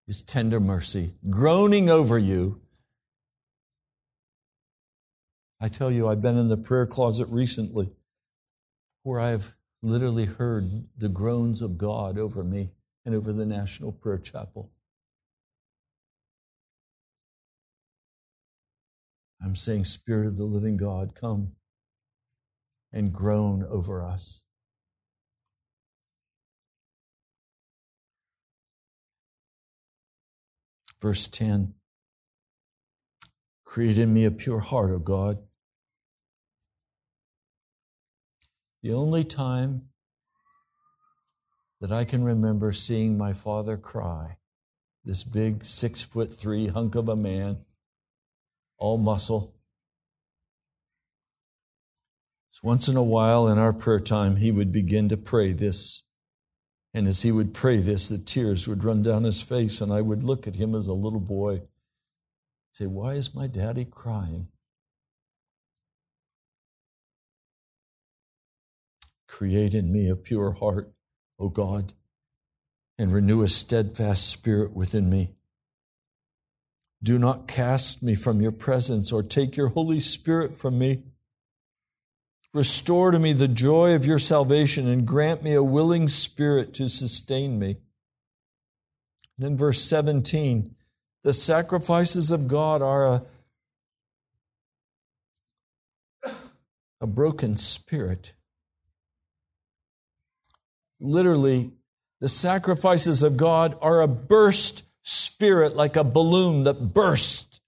His 0.07 0.23
tender 0.23 0.59
mercy, 0.59 1.13
groaning 1.29 1.91
over 1.91 2.17
you. 2.17 2.63
I 5.61 5.69
tell 5.69 5.91
you, 5.91 6.09
I've 6.09 6.21
been 6.21 6.37
in 6.37 6.49
the 6.49 6.57
prayer 6.57 6.87
closet 6.87 7.29
recently 7.31 7.91
where 9.05 9.21
I've 9.21 9.55
literally 9.83 10.27
heard 10.27 10.71
the 10.99 11.09
groans 11.09 11.63
of 11.63 11.79
God 11.79 12.19
over 12.19 12.45
me 12.45 12.71
and 13.05 13.15
over 13.15 13.33
the 13.33 13.47
National 13.47 13.93
Prayer 13.93 14.19
Chapel. 14.19 14.71
I'm 19.43 19.57
saying, 19.57 19.85
Spirit 19.85 20.27
of 20.27 20.37
the 20.37 20.45
living 20.45 20.77
God, 20.77 21.15
come 21.15 21.53
and 22.93 23.13
groan 23.13 23.65
over 23.71 24.05
us. 24.05 24.43
Verse 31.01 31.29
10 31.29 31.75
Create 33.65 33.99
in 33.99 34.13
me 34.13 34.25
a 34.25 34.31
pure 34.31 34.61
heart, 34.61 34.91
O 34.91 34.99
God. 34.99 35.39
The 38.87 38.93
only 38.93 39.25
time 39.25 39.89
that 41.81 41.91
I 41.91 42.05
can 42.05 42.23
remember 42.23 42.71
seeing 42.71 43.19
my 43.19 43.33
father 43.33 43.77
cry, 43.77 44.39
this 45.05 45.25
big 45.25 45.65
six 45.65 46.03
foot 46.03 46.33
three 46.33 46.69
hunk 46.69 46.95
of 46.95 47.09
a 47.09 47.17
man, 47.17 47.65
all 48.79 48.97
muscle, 48.97 49.57
so 52.51 52.61
once 52.63 52.87
in 52.87 52.97
a 52.97 53.03
while 53.03 53.49
in 53.49 53.59
our 53.59 53.73
prayer 53.73 53.99
time, 53.99 54.37
he 54.37 54.53
would 54.53 54.71
begin 54.71 55.09
to 55.09 55.17
pray 55.17 55.53
this. 55.53 56.05
And 56.95 57.09
as 57.09 57.23
he 57.23 57.33
would 57.33 57.55
pray 57.55 57.79
this, 57.79 58.09
the 58.09 58.19
tears 58.19 58.69
would 58.69 58.85
run 58.85 59.03
down 59.03 59.25
his 59.25 59.43
face, 59.43 59.81
and 59.81 59.93
I 59.93 60.01
would 60.01 60.23
look 60.23 60.47
at 60.47 60.55
him 60.55 60.77
as 60.77 60.87
a 60.87 60.93
little 60.93 61.19
boy, 61.19 61.63
say, 62.71 62.87
Why 62.87 63.15
is 63.15 63.35
my 63.35 63.49
daddy 63.49 63.85
crying? 63.85 64.47
Create 69.27 69.75
in 69.75 69.93
me 69.93 70.09
a 70.09 70.17
pure 70.17 70.53
heart, 70.53 70.93
O 71.39 71.49
God, 71.49 71.93
and 72.99 73.13
renew 73.13 73.43
a 73.43 73.49
steadfast 73.49 74.29
spirit 74.29 74.73
within 74.73 75.11
me. 75.11 75.35
Do 77.03 77.19
not 77.19 77.47
cast 77.47 78.03
me 78.03 78.15
from 78.15 78.41
your 78.41 78.53
presence 78.53 79.13
or 79.13 79.23
take 79.23 79.57
your 79.57 79.69
Holy 79.69 80.01
Spirit 80.01 80.57
from 80.57 80.79
me. 80.79 81.03
Restore 82.55 83.11
to 83.11 83.19
me 83.19 83.33
the 83.33 83.49
joy 83.49 83.95
of 83.95 84.07
your 84.07 84.19
salvation 84.19 84.89
and 84.89 85.07
grant 85.07 85.43
me 85.43 85.55
a 85.55 85.63
willing 85.63 86.09
spirit 86.09 86.75
to 86.75 86.89
sustain 86.89 87.59
me. 87.59 87.77
Then, 89.39 89.57
verse 89.57 89.83
17 89.83 90.75
the 91.27 91.33
sacrifices 91.33 92.31
of 92.31 92.47
God 92.47 92.83
are 92.83 93.21
a, 96.25 96.31
a 97.01 97.07
broken 97.09 97.57
spirit. 97.57 98.33
Literally, 101.01 101.73
the 102.21 102.29
sacrifices 102.29 103.23
of 103.23 103.37
God 103.37 103.77
are 103.81 104.01
a 104.01 104.09
burst 104.09 104.85
spirit, 105.03 105.77
like 105.77 105.97
a 105.97 106.05
balloon 106.05 106.65
that 106.65 106.95
bursts 106.95 107.61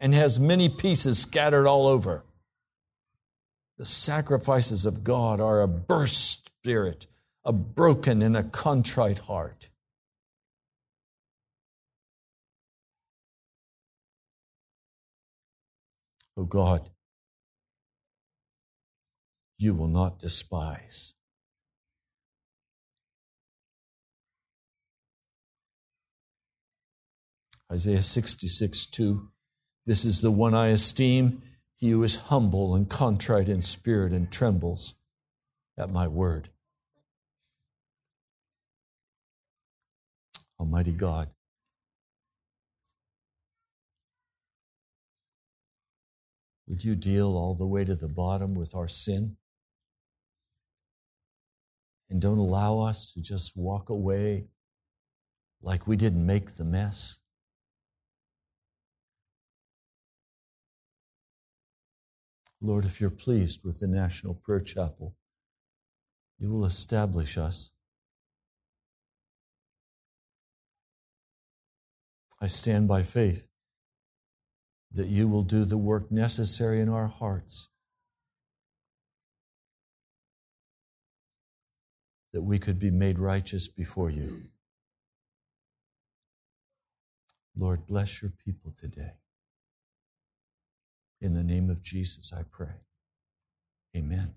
and 0.00 0.14
has 0.14 0.40
many 0.40 0.68
pieces 0.68 1.18
scattered 1.18 1.66
all 1.66 1.86
over. 1.86 2.24
The 3.78 3.84
sacrifices 3.84 4.86
of 4.86 5.04
God 5.04 5.40
are 5.40 5.62
a 5.62 5.68
burst 5.68 6.46
spirit, 6.46 7.06
a 7.44 7.52
broken 7.52 8.22
and 8.22 8.36
a 8.36 8.42
contrite 8.42 9.18
heart. 9.18 9.68
Oh 16.36 16.44
God, 16.44 16.88
you 19.58 19.74
will 19.74 19.88
not 19.88 20.18
despise. 20.18 21.14
Isaiah 27.72 28.02
66 28.02 28.86
2. 28.86 29.28
This 29.86 30.04
is 30.04 30.20
the 30.20 30.30
one 30.30 30.54
I 30.54 30.68
esteem, 30.68 31.42
he 31.76 31.90
who 31.90 32.02
is 32.02 32.16
humble 32.16 32.74
and 32.74 32.88
contrite 32.88 33.48
in 33.48 33.62
spirit 33.62 34.12
and 34.12 34.30
trembles 34.30 34.94
at 35.78 35.90
my 35.90 36.08
word. 36.08 36.50
Almighty 40.58 40.92
God, 40.92 41.28
would 46.66 46.84
you 46.84 46.94
deal 46.94 47.36
all 47.36 47.54
the 47.54 47.66
way 47.66 47.84
to 47.84 47.94
the 47.94 48.08
bottom 48.08 48.54
with 48.54 48.74
our 48.74 48.88
sin? 48.88 49.36
And 52.10 52.20
don't 52.20 52.38
allow 52.38 52.80
us 52.80 53.12
to 53.14 53.22
just 53.22 53.56
walk 53.56 53.88
away 53.88 54.48
like 55.62 55.86
we 55.86 55.96
didn't 55.96 56.26
make 56.26 56.56
the 56.56 56.64
mess. 56.64 57.19
Lord, 62.60 62.84
if 62.84 63.00
you're 63.00 63.10
pleased 63.10 63.64
with 63.64 63.80
the 63.80 63.86
National 63.86 64.34
Prayer 64.34 64.60
Chapel, 64.60 65.16
you 66.38 66.50
will 66.50 66.66
establish 66.66 67.38
us. 67.38 67.70
I 72.40 72.46
stand 72.46 72.88
by 72.88 73.02
faith 73.02 73.48
that 74.92 75.06
you 75.06 75.28
will 75.28 75.42
do 75.42 75.64
the 75.64 75.78
work 75.78 76.10
necessary 76.10 76.80
in 76.80 76.88
our 76.88 77.06
hearts, 77.06 77.68
that 82.32 82.42
we 82.42 82.58
could 82.58 82.78
be 82.78 82.90
made 82.90 83.18
righteous 83.18 83.68
before 83.68 84.10
you. 84.10 84.42
Lord, 87.56 87.86
bless 87.86 88.22
your 88.22 88.32
people 88.44 88.72
today. 88.76 89.12
In 91.20 91.34
the 91.34 91.44
name 91.44 91.70
of 91.70 91.82
Jesus, 91.82 92.32
I 92.32 92.44
pray. 92.50 92.74
Amen. 93.96 94.34